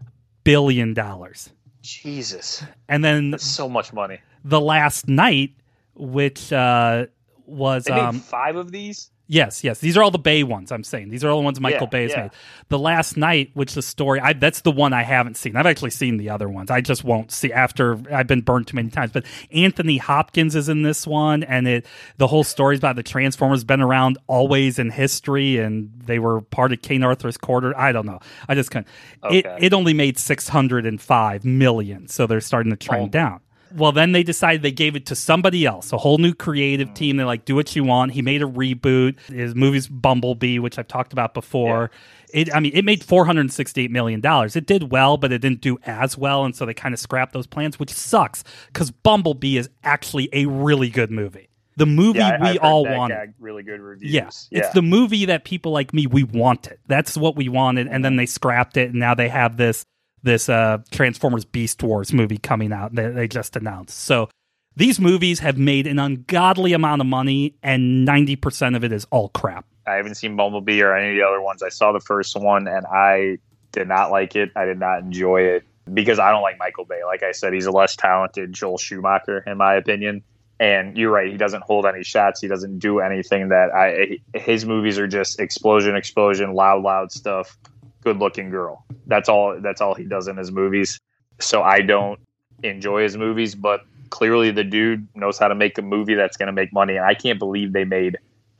billion 0.44 0.94
dollars. 0.94 1.50
Jesus. 1.82 2.64
And 2.88 3.04
then 3.04 3.30
That's 3.32 3.44
so 3.46 3.68
much 3.68 3.92
money. 3.92 4.18
the 4.44 4.60
Last 4.60 5.08
Knight, 5.08 5.54
which 5.94 6.52
uh, 6.52 7.06
was 7.46 7.88
um, 7.88 8.20
five 8.20 8.56
of 8.56 8.70
these? 8.70 9.10
Yes, 9.32 9.64
yes. 9.64 9.78
These 9.78 9.96
are 9.96 10.02
all 10.02 10.10
the 10.10 10.18
Bay 10.18 10.42
ones. 10.42 10.70
I'm 10.70 10.84
saying 10.84 11.08
these 11.08 11.24
are 11.24 11.30
all 11.30 11.38
the 11.38 11.44
ones 11.44 11.58
Michael 11.58 11.86
Yeah, 11.86 11.88
Bay 11.88 12.02
has 12.02 12.10
yeah. 12.10 12.22
made. 12.24 12.30
The 12.68 12.78
Last 12.78 13.16
Knight, 13.16 13.50
which 13.54 13.72
the 13.72 13.80
story, 13.80 14.20
I, 14.20 14.34
that's 14.34 14.60
the 14.60 14.70
one 14.70 14.92
I 14.92 15.04
haven't 15.04 15.38
seen. 15.38 15.56
I've 15.56 15.64
actually 15.64 15.88
seen 15.88 16.18
the 16.18 16.28
other 16.28 16.50
ones. 16.50 16.70
I 16.70 16.82
just 16.82 17.02
won't 17.02 17.32
see 17.32 17.50
after 17.50 17.98
I've 18.14 18.26
been 18.26 18.42
burned 18.42 18.66
too 18.66 18.76
many 18.76 18.90
times. 18.90 19.10
But 19.10 19.24
Anthony 19.50 19.96
Hopkins 19.96 20.54
is 20.54 20.68
in 20.68 20.82
this 20.82 21.06
one, 21.06 21.44
and 21.44 21.66
it 21.66 21.86
the 22.18 22.26
whole 22.26 22.44
story's 22.44 22.78
about 22.78 22.96
the 22.96 23.02
Transformers 23.02 23.64
been 23.64 23.80
around 23.80 24.18
always 24.26 24.78
in 24.78 24.90
history, 24.90 25.56
and 25.56 25.90
they 26.04 26.18
were 26.18 26.42
part 26.42 26.74
of 26.74 26.82
King 26.82 27.02
Arthur's 27.02 27.38
quarter. 27.38 27.74
I 27.74 27.92
don't 27.92 28.04
know. 28.04 28.20
I 28.50 28.54
just 28.54 28.70
couldn't. 28.70 28.88
It 29.30 29.46
it 29.58 29.72
only 29.72 29.94
made 29.94 30.18
six 30.18 30.46
hundred 30.48 30.84
and 30.84 31.00
five 31.00 31.42
million, 31.42 32.06
so 32.08 32.26
they're 32.26 32.42
starting 32.42 32.68
to 32.70 32.76
trend 32.76 33.04
Oh. 33.06 33.08
down. 33.08 33.40
Well, 33.74 33.92
then 33.92 34.12
they 34.12 34.22
decided 34.22 34.62
they 34.62 34.72
gave 34.72 34.96
it 34.96 35.06
to 35.06 35.16
somebody 35.16 35.66
else, 35.66 35.92
a 35.92 35.98
whole 35.98 36.18
new 36.18 36.34
creative 36.34 36.88
mm. 36.90 36.94
team. 36.94 37.16
They're 37.16 37.26
like, 37.26 37.44
do 37.44 37.54
what 37.54 37.74
you 37.74 37.84
want. 37.84 38.12
He 38.12 38.22
made 38.22 38.42
a 38.42 38.46
reboot. 38.46 39.18
His 39.28 39.54
movie's 39.54 39.88
Bumblebee, 39.88 40.58
which 40.58 40.78
I've 40.78 40.88
talked 40.88 41.12
about 41.12 41.34
before. 41.34 41.90
It, 42.32 42.54
I 42.54 42.60
mean, 42.60 42.72
it 42.74 42.84
made 42.84 43.04
four 43.04 43.26
hundred 43.26 43.52
sixty-eight 43.52 43.90
million 43.90 44.20
dollars. 44.20 44.56
It 44.56 44.66
did 44.66 44.90
well, 44.90 45.16
but 45.16 45.32
it 45.32 45.38
didn't 45.38 45.60
do 45.60 45.78
as 45.84 46.16
well, 46.16 46.44
and 46.44 46.56
so 46.56 46.64
they 46.64 46.74
kind 46.74 46.94
of 46.94 46.98
scrapped 46.98 47.32
those 47.32 47.46
plans, 47.46 47.78
which 47.78 47.92
sucks 47.92 48.42
because 48.68 48.90
Bumblebee 48.90 49.58
is 49.58 49.68
actually 49.84 50.28
a 50.32 50.46
really 50.46 50.88
good 50.88 51.10
movie. 51.10 51.50
The 51.76 51.86
movie 51.86 52.18
Yeah, 52.18 52.38
I- 52.40 52.52
we 52.52 52.58
all 52.58 52.84
wanted. 52.84 53.34
really 53.38 53.62
good 53.62 53.80
reviews. 53.80 54.12
Yeah. 54.12 54.58
It's 54.60 54.74
the 54.74 54.82
movie 54.82 55.26
that 55.26 55.44
people 55.44 55.72
like 55.72 55.94
me 55.94 56.06
we 56.06 56.22
wanted. 56.22 56.78
That's 56.86 57.16
what 57.16 57.36
we 57.36 57.48
wanted 57.48 57.88
and 57.88 58.04
then 58.04 58.14
mm. 58.14 58.18
they 58.18 58.26
scrapped 58.26 58.76
it 58.76 58.90
and 58.90 58.98
now 58.98 59.14
they 59.14 59.28
have 59.28 59.56
this 59.56 59.86
this 60.22 60.48
uh 60.48 60.78
Transformers 60.90 61.44
Beast 61.44 61.82
Wars 61.82 62.12
movie 62.12 62.38
coming 62.38 62.72
out 62.72 62.94
that 62.94 63.14
they 63.14 63.28
just 63.28 63.56
announced. 63.56 63.98
So 63.98 64.28
these 64.76 64.98
movies 64.98 65.40
have 65.40 65.58
made 65.58 65.86
an 65.86 65.98
ungodly 65.98 66.72
amount 66.72 67.02
of 67.02 67.06
money 67.06 67.54
and 67.62 68.08
90% 68.08 68.74
of 68.74 68.84
it 68.84 68.92
is 68.92 69.06
all 69.10 69.28
crap. 69.28 69.66
I 69.86 69.94
haven't 69.94 70.14
seen 70.14 70.36
Bumblebee 70.36 70.80
or 70.80 70.96
any 70.96 71.10
of 71.10 71.16
the 71.16 71.26
other 71.26 71.40
ones. 71.40 71.62
I 71.62 71.68
saw 71.68 71.92
the 71.92 72.00
first 72.00 72.36
one 72.36 72.66
and 72.66 72.86
I 72.86 73.38
did 73.72 73.88
not 73.88 74.10
like 74.10 74.36
it. 74.36 74.50
I 74.56 74.64
did 74.64 74.78
not 74.78 75.00
enjoy 75.00 75.42
it 75.42 75.64
because 75.92 76.18
I 76.18 76.30
don't 76.30 76.42
like 76.42 76.58
Michael 76.58 76.84
Bay. 76.84 77.04
Like 77.04 77.22
I 77.22 77.32
said, 77.32 77.52
he's 77.52 77.66
a 77.66 77.72
less 77.72 77.96
talented 77.96 78.52
Joel 78.52 78.78
Schumacher, 78.78 79.38
in 79.46 79.58
my 79.58 79.74
opinion. 79.74 80.22
And 80.60 80.96
you're 80.96 81.10
right, 81.10 81.30
he 81.30 81.36
doesn't 81.36 81.64
hold 81.64 81.86
any 81.86 82.04
shots. 82.04 82.40
He 82.40 82.46
doesn't 82.46 82.78
do 82.78 83.00
anything 83.00 83.48
that 83.48 83.70
I. 83.74 84.20
His 84.38 84.64
movies 84.64 84.96
are 84.96 85.08
just 85.08 85.40
explosion, 85.40 85.96
explosion, 85.96 86.54
loud, 86.54 86.82
loud 86.84 87.10
stuff. 87.10 87.58
Good 88.02 88.18
looking 88.18 88.50
girl. 88.50 88.84
That's 89.06 89.28
all. 89.28 89.58
That's 89.60 89.80
all 89.80 89.94
he 89.94 90.04
does 90.04 90.28
in 90.28 90.36
his 90.36 90.50
movies. 90.50 91.00
So 91.40 91.62
I 91.62 91.80
don't 91.80 92.20
enjoy 92.62 93.02
his 93.02 93.16
movies, 93.16 93.54
but 93.54 93.82
clearly 94.10 94.50
the 94.50 94.64
dude 94.64 95.08
knows 95.14 95.38
how 95.38 95.48
to 95.48 95.54
make 95.54 95.78
a 95.78 95.82
movie 95.82 96.14
that's 96.14 96.36
going 96.36 96.46
to 96.46 96.52
make 96.52 96.72
money. 96.72 96.96
And 96.96 97.04
I 97.04 97.14
can't 97.14 97.38
believe 97.38 97.72
they 97.72 97.84
made 97.84 98.18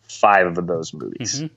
five 0.08 0.58
of 0.58 0.66
those 0.66 0.92
movies. 0.94 1.42
Mhm. 1.42 1.50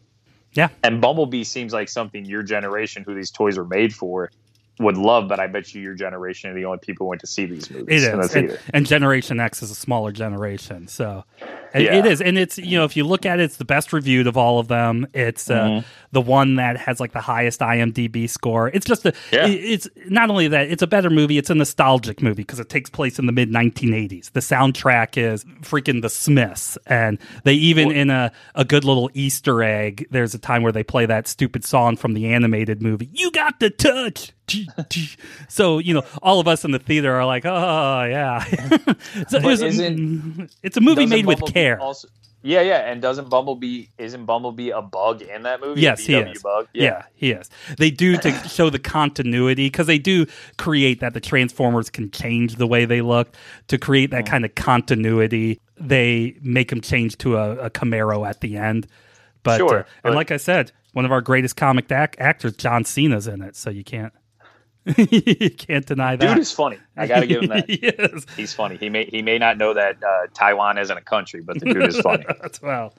Yeah. 0.53 0.69
And 0.83 1.01
Bumblebee 1.01 1.43
seems 1.43 1.73
like 1.73 1.89
something 1.89 2.25
your 2.25 2.43
generation, 2.43 3.03
who 3.03 3.13
these 3.13 3.31
toys 3.31 3.57
were 3.57 3.65
made 3.65 3.93
for, 3.93 4.31
would 4.79 4.97
love. 4.97 5.27
But 5.27 5.39
I 5.39 5.47
bet 5.47 5.73
you 5.73 5.81
your 5.81 5.95
generation 5.95 6.49
are 6.49 6.53
the 6.53 6.65
only 6.65 6.79
people 6.79 7.05
who 7.05 7.09
went 7.09 7.21
to 7.21 7.27
see 7.27 7.45
these 7.45 7.69
It 7.69 7.77
movies 7.77 8.05
in 8.05 8.19
the. 8.19 8.37
And, 8.37 8.59
and 8.73 8.85
Generation 8.85 9.39
X 9.39 9.61
is 9.61 9.71
a 9.71 9.75
smaller 9.75 10.11
generation. 10.11 10.87
So 10.87 11.25
it, 11.41 11.64
Yeah. 11.83 11.95
it 11.95 12.05
is. 12.05 12.21
And 12.21 12.37
it's, 12.37 12.57
you 12.57 12.77
know, 12.77 12.85
if 12.85 12.95
you 12.97 13.03
look 13.03 13.25
at 13.25 13.39
it, 13.39 13.43
it's 13.43 13.57
the 13.57 13.65
best 13.65 13.91
reviewed 13.93 14.27
of 14.27 14.37
all 14.37 14.59
of 14.59 14.67
them. 14.67 15.07
It's 15.13 15.49
uh, 15.49 15.55
Mm-hmm. 15.65 15.87
the 16.11 16.21
one 16.21 16.55
that 16.55 16.77
has 16.77 16.99
like 16.99 17.11
the 17.11 17.19
highest 17.21 17.59
IMDb 17.59 18.29
score. 18.29 18.69
It's 18.69 18.85
just 18.85 19.05
a, 19.05 19.13
Yeah. 19.31 19.47
it- 19.47 19.51
it's 19.75 19.87
not 20.07 20.29
only 20.29 20.47
that, 20.49 20.69
it's 20.69 20.81
a 20.81 20.87
better 20.87 21.09
movie, 21.09 21.37
it's 21.37 21.49
a 21.49 21.55
nostalgic 21.55 22.21
movie 22.21 22.43
because 22.43 22.59
it 22.59 22.69
takes 22.69 22.89
place 22.89 23.19
in 23.19 23.25
the 23.25 23.31
mid 23.31 23.49
1980s. 23.51 24.31
The 24.31 24.39
soundtrack 24.39 25.17
is 25.17 25.43
freaking 25.61 26.01
The 26.01 26.09
Smiths. 26.09 26.77
And 26.85 27.17
they 27.43 27.53
even, 27.55 27.91
in 27.91 28.09
a, 28.09 28.31
a 28.53 28.63
good 28.65 28.83
little 28.83 29.09
Easter 29.13 29.63
egg, 29.63 30.07
there's 30.11 30.33
a 30.33 30.39
time 30.39 30.61
where 30.63 30.71
they 30.71 30.83
play 30.83 31.05
that 31.05 31.27
stupid 31.27 31.65
song 31.65 31.97
from 31.97 32.13
the 32.13 32.27
animated 32.27 32.81
movie, 32.81 33.09
You 33.13 33.31
Got 33.31 33.59
the 33.59 33.69
Touch. 33.69 34.31
So, 35.49 35.79
you 35.79 35.93
know, 35.95 36.03
all 36.21 36.39
of 36.39 36.47
us 36.47 36.63
in 36.65 36.71
the 36.71 36.79
theater 36.79 37.11
are 37.13 37.25
like, 37.25 37.45
oh, 37.45 38.03
yeah. 38.03 38.43
so 39.27 39.37
it 39.37 39.43
was- 39.43 39.61
it's 40.63 40.77
a 40.77 40.81
movie 40.81 41.05
made 41.07 41.25
with 41.25 41.39
Bumblebee 41.39 41.51
care. 41.65 41.79
Also, 41.81 42.07
yeah, 42.41 42.61
yeah. 42.61 42.89
And 42.91 43.01
doesn't 43.01 43.29
Bumblebee 43.29 43.85
isn't 43.97 44.25
Bumblebee 44.25 44.69
a 44.69 44.81
bug 44.81 45.21
in 45.23 45.43
that 45.43 45.61
movie? 45.61 45.81
Yes, 45.81 46.01
he 46.05 46.13
is. 46.15 46.43
Bug? 46.43 46.67
Yeah. 46.73 47.03
he 47.15 47.31
is. 47.31 47.49
They 47.77 47.89
do 47.89 48.17
to 48.17 48.31
show 48.47 48.69
the 48.69 48.77
continuity 48.79 49.65
because 49.67 49.87
they 49.87 49.97
do 49.97 50.27
create 50.57 50.99
that 50.99 51.13
the 51.15 51.19
Transformers 51.21 51.89
can 51.89 52.11
change 52.11 52.57
the 52.57 52.67
way 52.67 52.85
they 52.85 53.01
look. 53.01 53.33
To 53.69 53.77
create 53.79 54.09
Mm. 54.09 54.13
that 54.13 54.25
kind 54.27 54.45
of 54.45 54.53
continuity, 54.55 55.59
they 55.77 56.37
make 56.41 56.69
them 56.69 56.81
change 56.81 57.17
to 57.19 57.35
a, 57.37 57.55
a 57.65 57.69
Camaro 57.71 58.27
at 58.29 58.41
the 58.41 58.57
end. 58.57 58.85
But, 59.43 59.57
Sure, 59.57 59.79
uh, 59.79 59.83
and 60.03 60.11
but- 60.11 60.15
like 60.15 60.31
I 60.31 60.37
said, 60.37 60.71
one 60.93 61.03
of 61.05 61.11
our 61.11 61.21
greatest 61.21 61.55
comic 61.55 61.91
ac- 61.91 62.11
actors, 62.19 62.53
John 62.57 62.85
Cena's 62.85 63.27
in 63.27 63.41
it, 63.41 63.55
so 63.55 63.69
you 63.69 63.83
can't 63.83 64.13
you 64.97 65.49
can't 65.49 65.85
deny 65.85 66.15
that. 66.15 66.27
Dude 66.27 66.37
is 66.37 66.51
funny. 66.51 66.77
I 66.95 67.07
gotta 67.07 67.25
give 67.27 67.43
him 67.43 67.49
that. 67.49 67.69
yes. 67.81 68.25
He's 68.35 68.53
funny. 68.53 68.77
He 68.77 68.89
may 68.89 69.05
he 69.05 69.21
may 69.21 69.37
not 69.37 69.57
know 69.57 69.73
that 69.73 70.03
uh, 70.03 70.27
Taiwan 70.33 70.77
isn't 70.77 70.97
a 70.97 71.01
country, 71.01 71.41
but 71.41 71.59
the 71.59 71.65
dude 71.65 71.83
is 71.83 71.99
funny. 71.99 72.25
well, 72.61 72.93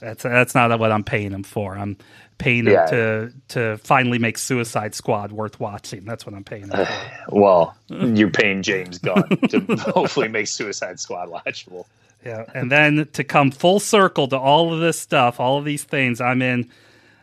That's 0.00 0.22
that's 0.22 0.54
not 0.54 0.76
what 0.78 0.92
I'm 0.92 1.04
paying 1.04 1.30
him 1.30 1.44
for. 1.44 1.78
I'm 1.78 1.96
paying 2.38 2.66
him 2.66 2.86
to 2.88 3.32
to 3.48 3.78
finally 3.78 4.18
make 4.18 4.38
Suicide 4.38 4.94
Squad 4.94 5.32
worth 5.32 5.60
watching. 5.60 6.04
That's 6.04 6.26
what 6.26 6.34
I'm 6.34 6.44
paying 6.44 6.64
him 6.64 6.70
for. 6.70 6.88
Well, 7.28 7.74
you're 7.88 8.30
paying 8.30 8.62
James 8.62 8.98
Gunn 8.98 9.28
to 9.48 9.60
hopefully 9.76 10.28
make 10.28 10.46
Suicide 10.48 11.00
Squad 11.00 11.30
watchable. 11.30 11.86
Yeah, 12.24 12.44
and 12.54 12.70
then 12.70 13.08
to 13.12 13.24
come 13.24 13.50
full 13.50 13.80
circle 13.80 14.28
to 14.28 14.38
all 14.38 14.72
of 14.74 14.80
this 14.80 14.98
stuff, 14.98 15.40
all 15.40 15.58
of 15.58 15.64
these 15.64 15.84
things, 15.84 16.20
I'm 16.20 16.42
in 16.42 16.70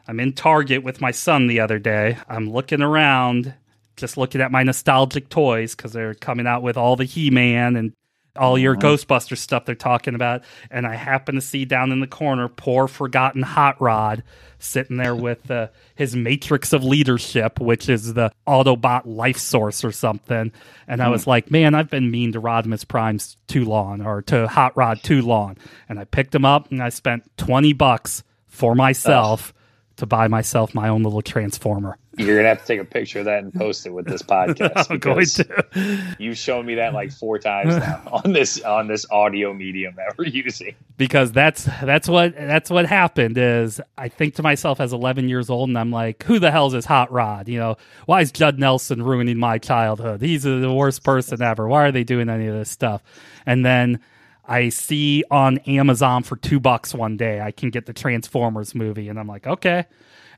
I'm 0.08 0.20
in 0.20 0.34
Target 0.34 0.84
with 0.84 1.02
my 1.02 1.12
son 1.12 1.48
the 1.48 1.60
other 1.60 1.78
day. 1.78 2.18
I'm 2.28 2.52
looking 2.52 2.82
around, 2.82 3.54
just 3.96 4.18
looking 4.18 4.42
at 4.42 4.52
my 4.52 4.64
nostalgic 4.64 5.30
toys 5.30 5.76
because 5.76 5.94
they're 5.94 6.14
coming 6.14 6.48
out 6.48 6.64
with 6.64 6.78
all 6.78 6.96
the 6.96 7.06
He-Man 7.06 7.76
and 7.76 7.94
all 8.36 8.58
your 8.58 8.76
Ghostbuster 8.76 9.38
stuff 9.38 9.66
they're 9.66 9.76
talking 9.76 10.16
about, 10.16 10.44
and 10.70 10.88
I 10.88 10.96
happen 10.96 11.36
to 11.36 11.42
see 11.42 11.66
down 11.66 11.92
in 11.92 12.00
the 12.00 12.08
corner 12.08 12.48
poor 12.48 12.88
forgotten 12.88 13.42
Hot 13.42 13.82
Rod 13.82 14.24
sitting 14.58 14.98
there 14.98 15.16
with 15.18 15.50
uh, 15.52 15.68
his 15.96 16.16
Matrix 16.16 16.72
of 16.74 16.84
Leadership, 16.84 17.60
which 17.60 17.90
is 17.90 18.14
the 18.14 18.32
Autobot 18.48 19.02
life 19.06 19.38
source 19.38 19.84
or 19.84 19.92
something. 19.92 20.52
And 20.88 21.02
I 21.02 21.10
was 21.10 21.28
like, 21.28 21.52
man, 21.52 21.76
I've 21.76 21.90
been 21.90 22.12
mean 22.12 22.32
to 22.34 22.42
Rodimus 22.42 22.88
Primes 22.88 23.38
too 23.48 23.66
long, 23.66 24.02
or 24.02 24.22
to 24.24 24.48
Hot 24.48 24.76
Rod 24.78 25.04
too 25.04 25.22
long. 25.22 25.58
And 25.90 26.00
I 26.00 26.06
picked 26.06 26.34
him 26.34 26.46
up 26.46 26.72
and 26.72 26.82
I 26.82 26.90
spent 26.90 27.30
twenty 27.38 27.74
bucks 27.74 28.24
for 28.48 28.76
myself 28.76 29.54
to 29.98 30.06
buy 30.06 30.28
myself 30.28 30.74
my 30.74 30.90
own 30.90 31.04
little 31.04 31.22
transformer. 31.22 31.98
You're 32.18 32.36
gonna 32.36 32.50
have 32.50 32.60
to 32.62 32.66
take 32.66 32.80
a 32.82 32.86
picture 32.86 33.20
of 33.20 33.26
that 33.26 33.44
and 33.44 33.54
post 33.54 33.86
it 33.86 33.92
with 33.94 34.06
this 34.06 34.22
podcast. 34.22 34.92
I'm 34.92 35.00
going 35.00 35.20
because 35.20 35.34
to. 35.36 36.16
You've 36.20 36.38
shown 36.38 36.66
me 36.66 36.76
that 36.76 36.94
like 36.94 37.12
four 37.12 37.40
times 37.40 37.78
now 37.78 38.02
on 38.12 38.34
this 38.34 38.62
on 38.62 38.88
this 38.88 39.06
audio 39.10 39.54
medium 39.54 39.96
that 39.96 40.18
we're 40.18 40.26
using. 40.28 40.76
because 40.98 41.32
that's 41.32 41.64
that's 41.84 42.10
what 42.10 42.36
that's 42.36 42.70
what 42.70 42.86
happened 42.86 43.38
is 43.38 43.80
I 43.98 44.10
think 44.10 44.36
to 44.36 44.44
myself 44.44 44.82
as 44.82 44.92
11 44.92 45.30
years 45.30 45.50
old 45.50 45.70
and 45.70 45.78
I'm 45.78 45.92
like 45.92 46.24
who 46.24 46.38
the 46.38 46.52
hell's 46.52 46.74
this 46.74 46.86
hot 46.86 47.12
rod 47.12 47.48
you 47.48 47.58
know 47.58 47.78
why 48.08 48.22
is 48.22 48.32
Judd 48.32 48.60
Nelson 48.60 49.02
ruining 49.04 49.38
my 49.38 49.58
childhood 49.58 50.22
he's 50.22 50.44
the 50.44 50.72
worst 50.72 51.04
person 51.04 51.42
ever 51.42 51.68
why 51.68 51.86
are 51.86 51.92
they 51.94 52.04
doing 52.04 52.28
any 52.30 52.48
of 52.48 52.54
this 52.54 52.70
stuff 52.70 53.02
and 53.46 53.66
then 53.66 54.00
I 54.46 54.68
see 54.70 55.24
on 55.32 55.60
Amazon 55.60 56.24
for 56.24 56.36
2 56.36 56.60
bucks 56.60 56.94
one 56.94 57.16
day 57.16 57.40
I 57.40 57.52
can 57.52 57.70
get 57.70 57.86
the 57.86 57.94
Transformers 57.94 58.76
movie 58.76 59.08
and 59.08 59.18
I'm 59.18 59.28
like 59.28 59.48
okay 59.48 59.86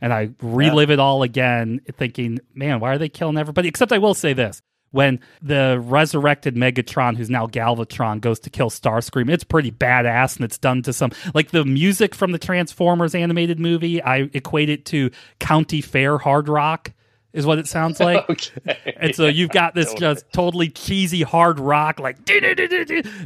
and 0.04 0.14
I 0.14 0.30
relive 0.42 0.92
it 0.92 1.00
all 1.00 1.24
again 1.24 1.82
thinking 1.98 2.40
man 2.54 2.80
why 2.80 2.94
are 2.94 2.98
they 3.00 3.10
killing 3.10 3.38
everybody 3.38 3.68
except 3.68 3.92
I 3.92 3.98
will 3.98 4.14
say 4.14 4.34
this 4.34 4.62
when 4.94 5.20
the 5.42 5.82
resurrected 5.84 6.56
Megatron, 6.56 7.18
who's 7.18 7.30
now 7.30 7.48
Galvatron, 7.48 8.22
goes 8.22 8.40
to 8.42 8.52
kill 8.52 8.70
Starscream, 8.70 9.28
it's 9.28 9.44
pretty 9.44 9.72
badass, 9.72 10.36
and 10.36 10.46
it's 10.46 10.60
done 10.60 10.84
to 10.84 10.94
some 10.94 11.12
like 11.34 11.50
the 11.50 11.66
music 11.66 12.14
from 12.14 12.32
the 12.32 12.38
Transformers 12.38 13.16
animated 13.16 13.60
movie. 13.60 14.04
I 14.04 14.30
equate 14.34 14.70
it 14.70 14.86
to 14.86 15.10
County 15.40 15.82
Fair 15.82 16.20
hard 16.20 16.48
rock, 16.48 16.94
is 17.34 17.46
what 17.46 17.58
it 17.58 17.68
sounds 17.68 18.00
like. 18.00 18.30
Okay. 18.30 18.96
And 18.98 19.16
so 19.16 19.26
you've 19.26 19.50
got 19.50 19.74
this 19.74 19.94
just 19.96 20.32
totally 20.32 20.70
cheesy 20.70 21.24
hard 21.24 21.60
rock, 21.60 22.00
like 22.00 22.18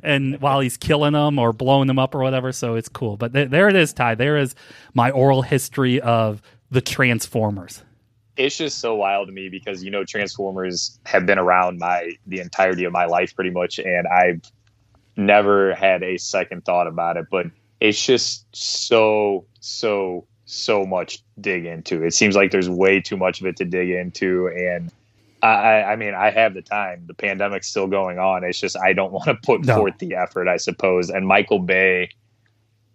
and 0.04 0.38
while 0.42 0.62
he's 0.62 0.78
killing 0.78 1.14
them 1.14 1.38
or 1.38 1.52
blowing 1.52 1.88
them 1.88 2.00
up 2.00 2.16
or 2.16 2.20
whatever. 2.20 2.54
So 2.54 2.76
it's 2.76 2.90
cool. 2.90 3.18
But 3.18 3.34
th- 3.34 3.50
there 3.50 3.68
it 3.68 3.76
is, 3.76 3.92
Ty. 3.92 4.16
There 4.16 4.38
is 4.38 4.56
my 4.94 5.12
oral 5.12 5.42
history 5.42 6.00
of 6.00 6.42
the 6.72 6.82
Transformers. 6.82 7.84
it's 8.36 8.58
just 8.58 8.80
so 8.80 8.96
wild 8.96 9.28
to 9.28 9.34
me 9.34 9.50
because 9.50 9.84
you 9.84 9.92
know 9.92 10.04
Transformers 10.04 11.00
have 11.06 11.26
been 11.26 11.40
around 11.40 11.80
my 11.80 12.12
the 12.28 12.40
entirety 12.40 12.84
of 12.84 12.92
my 12.94 13.06
life 13.06 13.36
pretty 13.36 13.52
much, 13.52 13.80
and 13.80 14.08
I've 14.08 14.42
never 15.16 15.74
had 15.76 16.04
a 16.04 16.18
second 16.18 16.66
thought 16.66 16.88
about 16.88 17.18
it. 17.18 17.26
But 17.32 17.48
it's 17.80 18.04
just 18.06 18.46
so 18.56 19.46
so 19.60 20.26
so 20.46 20.86
much 20.86 21.24
dig 21.42 21.66
into. 21.66 22.04
It 22.04 22.14
seems 22.14 22.36
like 22.36 22.52
there's 22.52 22.70
way 22.70 23.02
too 23.02 23.18
much 23.18 23.42
of 23.42 23.48
it 23.48 23.58
to 23.58 23.66
dig 23.66 23.90
into, 23.90 24.48
and 24.48 24.92
I, 25.44 25.84
I 25.84 25.96
mean 25.96 26.14
I 26.14 26.32
have 26.32 26.54
the 26.54 26.62
time. 26.62 27.04
The 27.08 27.14
pandemic's 27.14 27.68
still 27.68 27.88
going 27.88 28.18
on. 28.20 28.44
It's 28.44 28.60
just 28.60 28.78
I 28.78 28.94
don't 28.94 29.12
want 29.12 29.26
to 29.26 29.36
put 29.36 29.66
No. 29.66 29.78
forth 29.78 29.98
the 30.00 30.16
effort, 30.16 30.48
I 30.48 30.58
suppose. 30.58 31.10
And 31.10 31.28
Michael 31.28 31.60
Bay. 31.60 32.10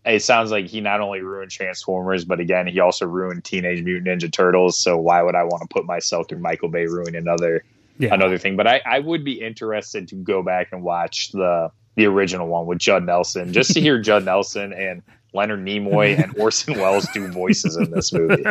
It 0.05 0.23
sounds 0.23 0.51
like 0.51 0.67
he 0.67 0.81
not 0.81 1.01
only 1.01 1.21
ruined 1.21 1.51
Transformers, 1.53 2.25
but 2.25 2.41
again, 2.41 2.67
he 2.67 2.81
also 2.81 3.07
ruined 3.07 3.45
Teenage 3.45 3.85
Mutant 3.85 4.09
Ninja 4.23 4.33
Turtles. 4.33 4.77
So 4.79 4.97
why 4.97 5.23
would 5.23 5.35
I 5.37 5.45
want 5.45 5.63
to 5.63 5.69
put 5.69 5.85
myself 5.87 6.29
through 6.29 6.39
Michael 6.41 6.69
Bay 6.71 6.87
ruining 6.87 7.15
another 7.17 7.63
Yeah. 7.99 8.13
another 8.13 8.37
thing? 8.39 8.57
But 8.57 8.67
I, 8.67 8.81
I 8.85 8.99
would 8.99 9.25
be 9.25 9.41
interested 9.41 10.09
to 10.09 10.17
go 10.17 10.43
back 10.43 10.69
and 10.73 10.83
watch 10.83 11.31
the 11.33 11.71
the 11.95 12.07
original 12.07 12.49
one 12.49 12.67
with 12.67 12.79
Judd 12.79 13.05
Nelson, 13.05 13.53
just 13.53 13.75
to 13.75 13.81
hear 13.81 13.99
Judd 14.03 14.25
Nelson 14.25 14.73
and 14.73 15.03
Leonard 15.35 15.61
Nimoy 15.65 16.21
and 16.23 16.37
Orson 16.39 16.79
Welles 16.81 17.07
do 17.15 17.27
voices 17.29 17.77
in 17.77 17.91
this 17.91 18.13
movie. 18.13 18.45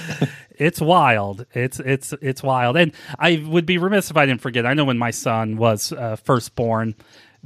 it's 0.56 0.80
wild. 0.80 1.44
It's 1.54 1.80
it's 1.80 2.12
it's 2.22 2.42
wild, 2.42 2.76
and 2.76 2.92
I 3.18 3.44
would 3.46 3.66
be 3.66 3.78
remiss 3.78 4.10
if 4.10 4.16
I 4.16 4.26
didn't 4.26 4.40
forget. 4.40 4.64
I 4.64 4.74
know 4.74 4.84
when 4.84 4.98
my 4.98 5.10
son 5.10 5.56
was 5.56 5.92
uh, 5.92 6.16
first 6.16 6.54
born, 6.54 6.94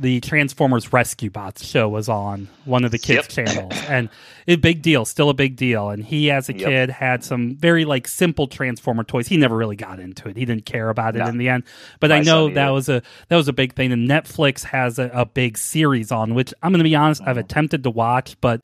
the 0.01 0.20
Transformers 0.20 0.92
Rescue 0.92 1.28
Bots 1.28 1.64
show 1.66 1.88
was 1.88 2.09
on 2.09 2.46
one 2.64 2.84
of 2.84 2.92
the 2.92 2.99
kids' 2.99 3.36
Yep. 3.36 3.46
channels, 3.46 3.72
and 3.88 4.09
a 4.46 4.55
big 4.57 4.80
deal, 4.80 5.05
still 5.05 5.28
a 5.28 5.34
big 5.34 5.57
deal. 5.57 5.90
And 5.90 6.05
he, 6.05 6.30
as 6.30 6.49
a 6.49 6.53
Yep. 6.57 6.68
kid, 6.68 6.90
had 6.90 7.24
some 7.24 7.57
very 7.57 7.84
like 7.84 8.07
simple 8.07 8.46
Transformer 8.46 9.03
toys. 9.03 9.26
He 9.26 9.36
never 9.36 9.57
really 9.57 9.74
got 9.76 9.99
into 9.99 10.28
it. 10.28 10.36
He 10.36 10.44
didn't 10.44 10.66
care 10.66 10.88
about 10.88 11.16
it 11.16 11.18
No. 11.18 11.26
in 11.26 11.36
the 11.38 11.49
end. 11.49 11.64
But 11.99 12.12
I 12.12 12.20
know 12.20 12.49
that 12.49 12.57
either. 12.64 12.72
was 12.72 12.88
a 12.88 13.03
that 13.28 13.36
was 13.36 13.49
a 13.49 13.53
big 13.53 13.74
thing. 13.74 13.90
And 13.92 14.09
Netflix 14.09 14.62
has 14.64 14.99
a, 15.01 15.11
a 15.12 15.26
big 15.26 15.59
series 15.59 16.12
on 16.12 16.34
which 16.34 16.55
I'm 16.62 16.70
going 16.72 16.78
to 16.78 16.84
be 16.84 16.94
honest. 16.94 17.20
Mm-hmm. 17.20 17.30
I've 17.30 17.38
attempted 17.38 17.82
to 17.82 17.90
watch, 17.90 18.36
but 18.40 18.61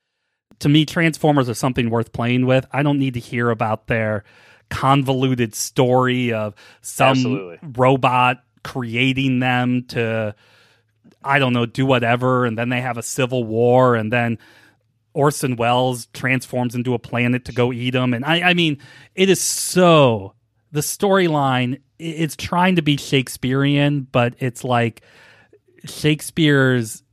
to 0.61 0.69
me, 0.69 0.87
Transformers 0.87 1.49
are 1.49 1.55
something 1.55 1.91
worth 1.91 2.13
playing 2.13 2.47
with. 2.47 2.65
I 2.73 2.85
don't 2.85 3.01
need 3.01 3.15
to 3.15 3.21
hear 3.21 3.51
about 3.51 3.89
their 3.89 4.23
convoluted 4.71 5.55
story 5.55 6.33
of 6.33 6.55
some 6.81 7.09
Absolutely. 7.11 7.59
robot 7.77 8.43
creating 8.63 9.41
them 9.41 9.85
to, 9.89 10.35
I 11.25 11.39
don't 11.39 11.53
know, 11.53 11.67
do 11.67 11.87
whatever, 11.87 12.45
and 12.45 12.59
then 12.59 12.69
they 12.69 12.81
have 12.81 12.99
a 12.99 13.03
civil 13.03 13.45
war, 13.45 13.95
and 13.95 14.13
then 14.13 14.39
Orson 15.15 15.57
Welles 15.57 16.07
transforms 16.07 16.75
into 16.75 16.93
a 16.95 16.99
planet 16.99 17.45
to 17.47 17.53
go 17.53 17.73
eat 17.73 17.91
them. 17.91 18.13
And 18.13 18.25
I, 18.25 18.51
I 18.51 18.55
mean, 18.55 18.79
it 19.15 19.31
is 19.31 19.41
so 19.41 20.35
the 20.73 20.81
storyline. 20.81 21.81
It's 22.01 22.37
trying 22.37 22.77
to 22.77 22.83
be 22.83 22.97
Shakespearean, 22.97 24.09
but 24.11 24.35
it's 24.41 24.65
like 24.65 25.03
Shakespeare's 25.85 27.04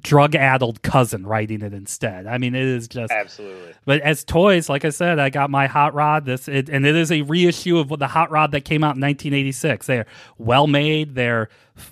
drug-addled 0.00 0.82
cousin 0.82 1.26
writing 1.26 1.62
it 1.62 1.72
instead. 1.72 2.26
I 2.26 2.38
mean, 2.38 2.54
it 2.54 2.64
is 2.64 2.88
just 2.88 3.12
Absolutely. 3.12 3.74
but 3.84 4.00
as 4.00 4.24
toys, 4.24 4.68
like 4.68 4.84
I 4.84 4.90
said, 4.90 5.18
I 5.18 5.30
got 5.30 5.50
my 5.50 5.66
hot 5.66 5.94
rod. 5.94 6.24
This 6.24 6.48
it, 6.48 6.68
and 6.68 6.86
it 6.86 6.96
is 6.96 7.12
a 7.12 7.22
reissue 7.22 7.78
of 7.78 7.88
the 7.98 8.06
hot 8.06 8.30
rod 8.30 8.52
that 8.52 8.62
came 8.62 8.82
out 8.84 8.96
in 8.96 9.02
1986. 9.02 9.86
They're 9.86 10.06
well 10.38 10.66
made. 10.66 11.14
They're 11.14 11.48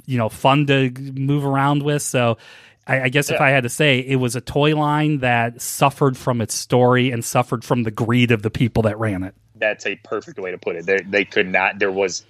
you 0.07 0.19
know 0.19 0.29
fun 0.29 0.67
to 0.67 0.91
move 0.91 1.45
around 1.45 1.83
with. 1.83 2.03
So 2.03 2.39
I, 2.87 3.03
I 3.03 3.09
guess 3.09 3.31
if 3.31 3.41
I 3.41 3.51
had 3.51 3.63
to 3.63 3.69
say, 3.69 4.01
it 4.01 4.17
was 4.17 4.37
a 4.37 4.41
toy 4.41 4.77
line 4.77 5.19
that 5.19 5.61
suffered 5.61 6.17
from 6.17 6.41
its 6.41 6.55
story 6.55 7.11
and 7.11 7.25
suffered 7.25 7.65
from 7.65 7.85
the 7.85 7.91
greed 7.91 8.31
of 8.31 8.43
the 8.43 8.51
people 8.51 8.83
that 8.85 8.99
ran 8.99 9.23
it. 9.23 9.35
That's 9.55 9.87
a 9.87 9.97
perfect 9.97 10.39
way 10.39 10.51
to 10.51 10.59
put 10.59 10.77
it. 10.77 10.87
They, 10.87 11.01
they 11.03 11.25
could 11.25 11.49
not. 11.49 11.79
There 11.79 11.93
was 11.93 12.25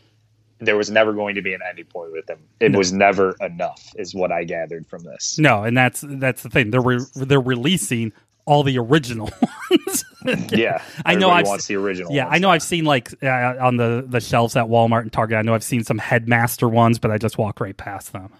there 0.60 0.76
was 0.76 0.90
never 0.90 1.12
going 1.12 1.34
to 1.34 1.42
be 1.42 1.54
an 1.54 1.60
ending 1.68 1.86
point 1.86 2.12
with 2.12 2.26
them. 2.26 2.38
It 2.60 2.76
was 2.76 2.92
never 2.92 3.34
enough, 3.40 3.92
is 3.96 4.14
what 4.14 4.30
I 4.30 4.44
gathered 4.44 4.86
from 4.86 5.02
this. 5.02 5.38
No, 5.38 5.64
and 5.64 5.76
that's 5.76 6.04
that's 6.06 6.42
the 6.42 6.50
thing. 6.50 6.70
They're 6.70 6.80
re- 6.80 7.04
they're 7.14 7.40
releasing 7.40 8.12
all 8.44 8.62
the 8.62 8.78
original 8.78 9.30
ones. 9.70 10.04
Yeah, 10.52 10.82
I 11.06 11.14
know 11.14 11.30
I've 11.30 11.46
wants 11.46 11.66
the 11.66 11.76
original. 11.76 12.12
Yeah, 12.12 12.24
ones 12.24 12.36
I 12.36 12.38
know. 12.40 12.50
I've 12.50 12.62
seen 12.62 12.84
like 12.84 13.10
uh, 13.22 13.54
on 13.58 13.78
the 13.78 14.04
the 14.06 14.20
shelves 14.20 14.54
at 14.54 14.66
Walmart 14.66 15.00
and 15.00 15.12
Target. 15.12 15.38
I 15.38 15.42
know 15.42 15.54
I've 15.54 15.64
seen 15.64 15.82
some 15.82 15.96
Headmaster 15.96 16.68
ones, 16.68 16.98
but 16.98 17.10
I 17.10 17.16
just 17.16 17.38
walk 17.38 17.58
right 17.58 17.74
past 17.74 18.12
them. 18.12 18.30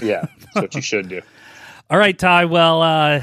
Yeah, 0.00 0.26
that's 0.54 0.54
what 0.54 0.74
you 0.74 0.80
should 0.80 1.10
do. 1.10 1.20
All 1.90 1.98
right, 1.98 2.18
Ty. 2.18 2.46
Well, 2.46 2.82
uh, 2.82 3.22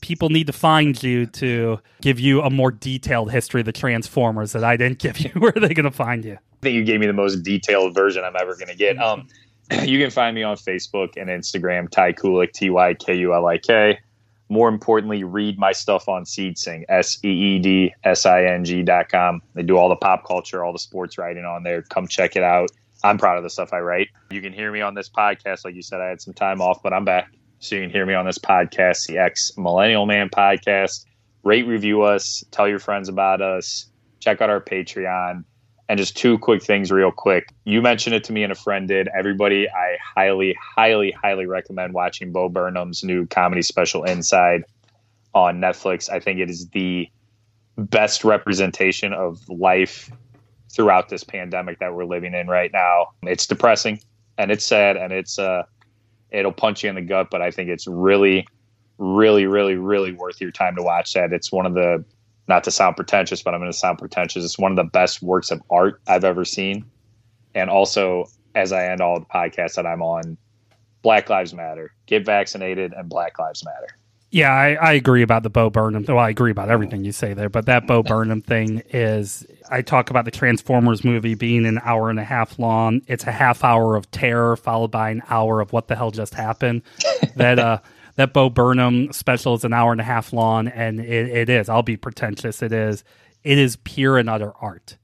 people 0.00 0.28
need 0.28 0.46
to 0.46 0.52
find 0.52 1.00
you 1.02 1.26
to 1.26 1.80
give 2.02 2.20
you 2.20 2.42
a 2.42 2.50
more 2.50 2.70
detailed 2.70 3.30
history 3.30 3.60
of 3.60 3.66
the 3.66 3.72
Transformers 3.72 4.52
that 4.52 4.64
I 4.64 4.76
didn't 4.76 4.98
give 5.00 5.18
you. 5.18 5.30
Where 5.30 5.52
are 5.54 5.60
they 5.60 5.74
going 5.74 5.84
to 5.84 5.90
find 5.90 6.24
you? 6.24 6.34
I 6.34 6.56
think 6.62 6.74
you 6.74 6.84
gave 6.84 7.00
me 7.00 7.06
the 7.06 7.12
most 7.12 7.42
detailed 7.42 7.94
version 7.94 8.24
I'm 8.24 8.36
ever 8.38 8.54
going 8.54 8.68
to 8.68 8.76
get. 8.76 8.98
Um, 8.98 9.28
you 9.82 9.98
can 9.98 10.10
find 10.10 10.34
me 10.34 10.42
on 10.42 10.56
Facebook 10.56 11.16
and 11.16 11.28
Instagram, 11.30 11.88
Ty 11.90 12.12
Kulik, 12.12 12.52
T 12.52 12.70
Y 12.70 12.94
K 12.94 13.14
U 13.16 13.34
L 13.34 13.46
I 13.46 13.58
K. 13.58 13.98
More 14.50 14.68
importantly, 14.68 15.24
read 15.24 15.58
my 15.58 15.72
stuff 15.72 16.06
on 16.06 16.24
SeedSing, 16.24 16.84
S 16.88 17.18
E 17.24 17.28
E 17.28 17.58
D 17.58 17.94
S 18.04 18.26
I 18.26 18.44
N 18.44 18.64
G 18.64 18.82
dot 18.82 19.08
com. 19.08 19.40
They 19.54 19.62
do 19.62 19.78
all 19.78 19.88
the 19.88 19.96
pop 19.96 20.26
culture, 20.26 20.62
all 20.62 20.72
the 20.72 20.78
sports 20.78 21.16
writing 21.16 21.44
on 21.44 21.62
there. 21.62 21.80
Come 21.82 22.06
check 22.06 22.36
it 22.36 22.42
out. 22.42 22.70
I'm 23.02 23.18
proud 23.18 23.38
of 23.38 23.42
the 23.42 23.50
stuff 23.50 23.72
I 23.72 23.80
write. 23.80 24.08
You 24.30 24.42
can 24.42 24.52
hear 24.52 24.70
me 24.70 24.82
on 24.82 24.94
this 24.94 25.08
podcast. 25.08 25.64
Like 25.64 25.74
you 25.74 25.82
said, 25.82 26.00
I 26.00 26.08
had 26.08 26.20
some 26.20 26.34
time 26.34 26.60
off, 26.60 26.82
but 26.82 26.92
I'm 26.92 27.04
back. 27.04 27.30
So 27.64 27.76
you 27.76 27.80
can 27.80 27.90
hear 27.90 28.04
me 28.04 28.12
on 28.12 28.26
this 28.26 28.36
podcast, 28.36 29.06
the 29.06 29.16
X 29.16 29.52
Millennial 29.56 30.04
Man 30.04 30.28
podcast. 30.28 31.06
Rate, 31.44 31.66
review 31.66 32.02
us, 32.02 32.44
tell 32.50 32.68
your 32.68 32.78
friends 32.78 33.08
about 33.08 33.40
us, 33.40 33.86
check 34.20 34.42
out 34.42 34.50
our 34.50 34.60
Patreon. 34.60 35.44
And 35.88 35.98
just 35.98 36.14
two 36.14 36.38
quick 36.38 36.62
things, 36.62 36.92
real 36.92 37.10
quick. 37.10 37.54
You 37.64 37.80
mentioned 37.80 38.14
it 38.14 38.24
to 38.24 38.32
me, 38.32 38.42
and 38.42 38.52
a 38.52 38.54
friend 38.54 38.86
did. 38.86 39.08
Everybody, 39.18 39.66
I 39.68 39.96
highly, 40.02 40.56
highly, 40.60 41.10
highly 41.10 41.46
recommend 41.46 41.94
watching 41.94 42.32
Bo 42.32 42.50
Burnham's 42.50 43.02
new 43.02 43.26
comedy 43.26 43.62
special, 43.62 44.04
Inside. 44.04 44.64
on 45.34 45.58
Netflix. 45.58 46.10
I 46.10 46.20
think 46.20 46.40
it 46.40 46.50
is 46.50 46.68
the 46.68 47.08
best 47.78 48.24
representation 48.24 49.14
of 49.14 49.38
life 49.48 50.10
throughout 50.70 51.08
this 51.08 51.24
pandemic 51.24 51.78
that 51.78 51.94
we're 51.94 52.04
living 52.04 52.34
in 52.34 52.46
right 52.46 52.72
now. 52.72 53.08
It's 53.22 53.46
depressing 53.46 54.00
and 54.38 54.50
it's 54.50 54.64
sad 54.64 54.96
and 54.96 55.12
it's 55.12 55.38
uh 55.38 55.62
it'll 56.34 56.52
punch 56.52 56.82
you 56.82 56.90
in 56.90 56.96
the 56.96 57.02
gut, 57.02 57.28
but 57.30 57.40
I 57.40 57.50
think 57.50 57.70
it's 57.70 57.86
really 57.86 58.46
really 58.98 59.46
really 59.46 59.74
really 59.74 60.12
worth 60.12 60.40
your 60.40 60.50
time 60.50 60.76
to 60.76 60.82
watch 60.82 61.12
that. 61.14 61.32
It's 61.32 61.50
one 61.50 61.66
of 61.66 61.74
the 61.74 62.04
not 62.46 62.64
to 62.64 62.70
sound 62.70 62.96
pretentious, 62.96 63.42
but 63.42 63.54
I'm 63.54 63.60
going 63.60 63.72
to 63.72 63.78
sound 63.78 63.98
pretentious. 63.98 64.44
It's 64.44 64.58
one 64.58 64.72
of 64.72 64.76
the 64.76 64.84
best 64.84 65.22
works 65.22 65.50
of 65.50 65.62
art 65.70 66.00
I've 66.06 66.24
ever 66.24 66.44
seen. 66.44 66.84
And 67.54 67.70
also 67.70 68.26
as 68.54 68.72
I 68.72 68.86
end 68.86 69.00
all 69.00 69.18
the 69.18 69.26
podcasts 69.26 69.76
that 69.76 69.86
I'm 69.86 70.02
on, 70.02 70.36
Black 71.02 71.28
Lives 71.30 71.54
Matter. 71.54 71.92
Get 72.06 72.24
vaccinated 72.24 72.92
and 72.92 73.08
Black 73.08 73.38
Lives 73.38 73.64
Matter. 73.64 73.98
Yeah, 74.34 74.50
I, 74.50 74.72
I 74.72 74.92
agree 74.94 75.22
about 75.22 75.44
the 75.44 75.48
Bo 75.48 75.70
Burnham. 75.70 76.04
Well, 76.08 76.18
I 76.18 76.28
agree 76.28 76.50
about 76.50 76.68
everything 76.68 77.04
you 77.04 77.12
say 77.12 77.34
there, 77.34 77.48
but 77.48 77.66
that 77.66 77.86
Bo 77.86 78.02
Burnham 78.02 78.40
thing 78.42 78.82
is. 78.88 79.46
I 79.70 79.80
talk 79.80 80.10
about 80.10 80.24
the 80.24 80.32
Transformers 80.32 81.04
movie 81.04 81.36
being 81.36 81.64
an 81.64 81.80
hour 81.84 82.10
and 82.10 82.18
a 82.18 82.24
half 82.24 82.58
long. 82.58 83.02
It's 83.06 83.28
a 83.28 83.30
half 83.30 83.62
hour 83.62 83.94
of 83.94 84.10
terror 84.10 84.56
followed 84.56 84.90
by 84.90 85.10
an 85.10 85.22
hour 85.30 85.60
of 85.60 85.72
what 85.72 85.86
the 85.86 85.94
hell 85.94 86.10
just 86.10 86.34
happened. 86.34 86.82
that 87.36 87.60
uh, 87.60 87.78
that 88.16 88.32
Bo 88.32 88.50
Burnham 88.50 89.12
special 89.12 89.54
is 89.54 89.62
an 89.62 89.72
hour 89.72 89.92
and 89.92 90.00
a 90.00 90.04
half 90.04 90.32
long, 90.32 90.66
and 90.66 90.98
it, 90.98 91.28
it 91.28 91.48
is. 91.48 91.68
I'll 91.68 91.84
be 91.84 91.96
pretentious. 91.96 92.60
It 92.60 92.72
is. 92.72 93.04
It 93.44 93.58
is 93.58 93.76
pure 93.84 94.18
and 94.18 94.28
utter 94.28 94.52
art. 94.60 94.96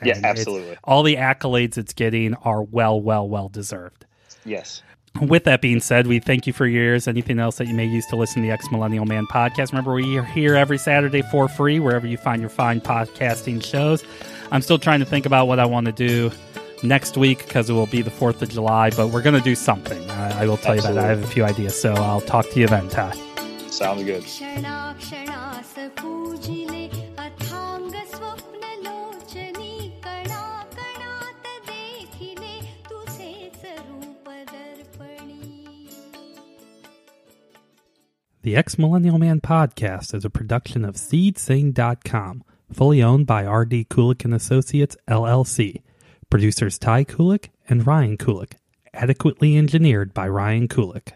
And 0.00 0.08
yeah, 0.08 0.20
absolutely. 0.22 0.76
All 0.84 1.02
the 1.02 1.16
accolades 1.16 1.78
it's 1.78 1.94
getting 1.94 2.34
are 2.34 2.62
well, 2.62 3.00
well, 3.00 3.26
well 3.26 3.48
deserved. 3.48 4.04
Yes. 4.44 4.82
With 5.20 5.44
that 5.44 5.60
being 5.60 5.78
said, 5.80 6.08
we 6.08 6.18
thank 6.18 6.46
you 6.46 6.52
for 6.52 6.66
your 6.66 6.82
ears. 6.82 7.06
Anything 7.06 7.38
else 7.38 7.58
that 7.58 7.68
you 7.68 7.74
may 7.74 7.84
use 7.84 8.04
to 8.06 8.16
listen 8.16 8.42
to 8.42 8.48
the 8.48 8.52
Ex 8.52 8.70
Millennial 8.72 9.06
Man 9.06 9.26
podcast? 9.26 9.70
Remember, 9.70 9.94
we 9.94 10.18
are 10.18 10.24
here 10.24 10.56
every 10.56 10.76
Saturday 10.76 11.22
for 11.22 11.48
free, 11.48 11.78
wherever 11.78 12.06
you 12.06 12.16
find 12.16 12.40
your 12.42 12.48
fine 12.50 12.80
podcasting 12.80 13.64
shows. 13.64 14.04
I'm 14.50 14.60
still 14.60 14.78
trying 14.78 14.98
to 15.00 15.06
think 15.06 15.24
about 15.24 15.46
what 15.46 15.60
I 15.60 15.66
want 15.66 15.86
to 15.86 15.92
do 15.92 16.32
next 16.82 17.16
week 17.16 17.46
because 17.46 17.70
it 17.70 17.74
will 17.74 17.86
be 17.86 18.02
the 18.02 18.10
4th 18.10 18.42
of 18.42 18.48
July, 18.50 18.90
but 18.90 19.08
we're 19.08 19.22
going 19.22 19.36
to 19.36 19.40
do 19.40 19.54
something. 19.54 20.10
I, 20.10 20.42
I 20.42 20.46
will 20.46 20.56
tell 20.56 20.74
you 20.74 20.82
that. 20.82 20.98
I 20.98 21.06
have 21.06 21.22
a 21.22 21.26
few 21.28 21.44
ideas, 21.44 21.80
so 21.80 21.94
I'll 21.94 22.20
talk 22.20 22.50
to 22.50 22.60
you 22.60 22.66
then, 22.66 22.88
Ty. 22.88 23.12
Sounds 23.70 24.02
good. 24.02 24.24
The 38.44 38.56
Ex 38.56 38.76
Millennial 38.76 39.18
Man 39.18 39.40
podcast 39.40 40.14
is 40.14 40.22
a 40.22 40.28
production 40.28 40.84
of 40.84 40.96
SeedSing.com, 40.96 42.44
fully 42.70 43.02
owned 43.02 43.26
by 43.26 43.46
R.D. 43.46 43.86
Kulik 43.86 44.22
and 44.22 44.34
Associates, 44.34 44.98
LLC. 45.08 45.80
Producers 46.28 46.78
Ty 46.78 47.04
Kulik 47.04 47.48
and 47.70 47.86
Ryan 47.86 48.18
Kulik. 48.18 48.56
Adequately 48.92 49.56
engineered 49.56 50.12
by 50.12 50.28
Ryan 50.28 50.68
Kulik. 50.68 51.14